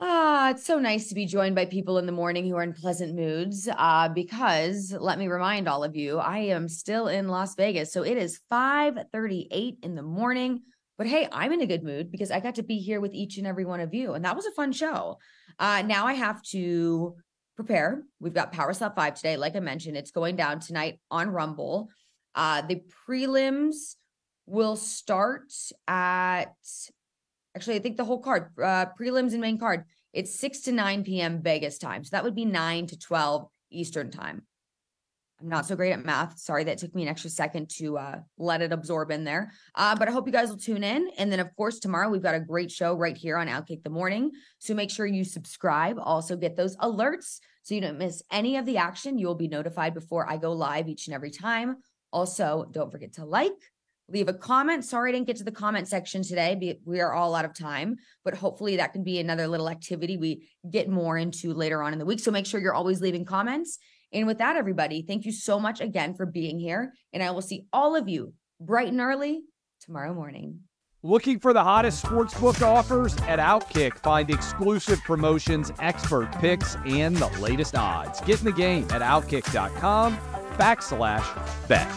Ah, 0.00 0.50
it's 0.50 0.64
so 0.64 0.78
nice 0.78 1.08
to 1.08 1.14
be 1.16 1.26
joined 1.26 1.56
by 1.56 1.64
people 1.64 1.98
in 1.98 2.06
the 2.06 2.12
morning 2.12 2.48
who 2.48 2.54
are 2.54 2.62
in 2.62 2.72
pleasant 2.72 3.16
moods. 3.16 3.68
Uh, 3.76 4.08
because 4.08 4.92
let 4.92 5.18
me 5.18 5.26
remind 5.26 5.66
all 5.66 5.82
of 5.82 5.96
you, 5.96 6.18
I 6.18 6.38
am 6.38 6.68
still 6.68 7.08
in 7.08 7.26
Las 7.26 7.56
Vegas. 7.56 7.92
So 7.92 8.04
it 8.04 8.16
is 8.16 8.40
5:38 8.48 9.78
in 9.82 9.96
the 9.96 10.02
morning. 10.02 10.62
But 10.98 11.08
hey, 11.08 11.28
I'm 11.32 11.52
in 11.52 11.62
a 11.62 11.66
good 11.66 11.82
mood 11.82 12.12
because 12.12 12.30
I 12.30 12.38
got 12.38 12.56
to 12.56 12.62
be 12.62 12.78
here 12.78 13.00
with 13.00 13.12
each 13.12 13.38
and 13.38 13.46
every 13.46 13.64
one 13.64 13.80
of 13.80 13.92
you. 13.92 14.14
And 14.14 14.24
that 14.24 14.36
was 14.36 14.46
a 14.46 14.52
fun 14.52 14.70
show. 14.70 15.18
Uh, 15.58 15.82
now 15.82 16.06
I 16.06 16.12
have 16.12 16.42
to 16.50 17.16
prepare. 17.56 18.04
We've 18.20 18.34
got 18.34 18.52
Power 18.52 18.72
Slap 18.72 18.94
5 18.94 19.14
today. 19.14 19.36
Like 19.36 19.56
I 19.56 19.60
mentioned, 19.60 19.96
it's 19.96 20.12
going 20.12 20.36
down 20.36 20.60
tonight 20.60 21.00
on 21.10 21.28
Rumble. 21.30 21.88
Uh, 22.36 22.62
the 22.62 22.82
prelims 23.08 23.96
will 24.46 24.76
start 24.76 25.52
at 25.88 26.54
Actually, 27.56 27.76
I 27.76 27.80
think 27.80 27.96
the 27.96 28.04
whole 28.04 28.20
card, 28.20 28.50
uh, 28.62 28.86
prelims 28.98 29.32
and 29.32 29.40
main 29.40 29.58
card, 29.58 29.84
it's 30.12 30.38
6 30.38 30.60
to 30.60 30.72
9 30.72 31.04
p.m. 31.04 31.42
Vegas 31.42 31.78
time. 31.78 32.04
So 32.04 32.10
that 32.12 32.24
would 32.24 32.34
be 32.34 32.44
9 32.44 32.86
to 32.88 32.98
12 32.98 33.48
Eastern 33.70 34.10
time. 34.10 34.42
I'm 35.40 35.48
not 35.48 35.66
so 35.66 35.76
great 35.76 35.92
at 35.92 36.04
math. 36.04 36.38
Sorry 36.38 36.64
that 36.64 36.78
took 36.78 36.94
me 36.94 37.02
an 37.02 37.08
extra 37.08 37.30
second 37.30 37.70
to 37.76 37.96
uh, 37.96 38.20
let 38.38 38.60
it 38.60 38.72
absorb 38.72 39.12
in 39.12 39.22
there. 39.22 39.52
Uh, 39.74 39.94
but 39.94 40.08
I 40.08 40.10
hope 40.10 40.26
you 40.26 40.32
guys 40.32 40.48
will 40.48 40.56
tune 40.56 40.82
in. 40.82 41.10
And 41.16 41.30
then, 41.30 41.38
of 41.38 41.54
course, 41.54 41.78
tomorrow 41.78 42.08
we've 42.08 42.22
got 42.22 42.34
a 42.34 42.40
great 42.40 42.72
show 42.72 42.94
right 42.94 43.16
here 43.16 43.36
on 43.36 43.46
Outkick 43.46 43.84
the 43.84 43.90
Morning. 43.90 44.32
So 44.58 44.74
make 44.74 44.90
sure 44.90 45.06
you 45.06 45.24
subscribe. 45.24 45.96
Also, 46.02 46.36
get 46.36 46.56
those 46.56 46.76
alerts 46.78 47.38
so 47.62 47.74
you 47.74 47.80
don't 47.80 47.98
miss 47.98 48.22
any 48.32 48.56
of 48.56 48.66
the 48.66 48.78
action. 48.78 49.18
You 49.18 49.28
will 49.28 49.36
be 49.36 49.46
notified 49.46 49.94
before 49.94 50.28
I 50.28 50.38
go 50.38 50.52
live 50.52 50.88
each 50.88 51.06
and 51.06 51.14
every 51.14 51.30
time. 51.30 51.76
Also, 52.12 52.66
don't 52.72 52.90
forget 52.90 53.12
to 53.14 53.24
like, 53.24 53.52
leave 54.08 54.28
a 54.28 54.34
comment. 54.34 54.84
Sorry 54.84 55.10
I 55.10 55.12
didn't 55.12 55.26
get 55.26 55.36
to 55.36 55.44
the 55.44 55.52
comment 55.52 55.88
section 55.88 56.22
today. 56.22 56.78
We 56.84 57.00
are 57.00 57.12
all 57.12 57.34
out 57.34 57.44
of 57.44 57.54
time, 57.54 57.96
but 58.24 58.34
hopefully 58.34 58.76
that 58.76 58.92
can 58.92 59.04
be 59.04 59.18
another 59.18 59.46
little 59.46 59.68
activity 59.68 60.16
we 60.16 60.48
get 60.70 60.88
more 60.88 61.18
into 61.18 61.52
later 61.52 61.82
on 61.82 61.92
in 61.92 61.98
the 61.98 62.06
week. 62.06 62.20
So 62.20 62.30
make 62.30 62.46
sure 62.46 62.60
you're 62.60 62.74
always 62.74 63.00
leaving 63.00 63.24
comments. 63.24 63.78
And 64.12 64.26
with 64.26 64.38
that, 64.38 64.56
everybody, 64.56 65.02
thank 65.02 65.26
you 65.26 65.32
so 65.32 65.60
much 65.60 65.80
again 65.80 66.14
for 66.14 66.24
being 66.24 66.58
here. 66.58 66.94
And 67.12 67.22
I 67.22 67.30
will 67.30 67.42
see 67.42 67.66
all 67.72 67.94
of 67.94 68.08
you 68.08 68.32
bright 68.60 68.88
and 68.88 69.00
early 69.00 69.42
tomorrow 69.80 70.14
morning. 70.14 70.60
Looking 71.04 71.38
for 71.38 71.52
the 71.52 71.62
hottest 71.62 72.04
sportsbook 72.04 72.60
offers? 72.60 73.16
At 73.28 73.38
Outkick, 73.38 73.98
find 73.98 74.28
exclusive 74.30 75.00
promotions, 75.04 75.70
expert 75.78 76.32
picks, 76.40 76.76
and 76.86 77.16
the 77.16 77.28
latest 77.40 77.76
odds. 77.76 78.20
Get 78.22 78.40
in 78.40 78.46
the 78.46 78.52
game 78.52 78.84
at 78.90 79.00
outkick.com 79.00 80.16
backslash 80.56 81.68
bet. 81.68 81.88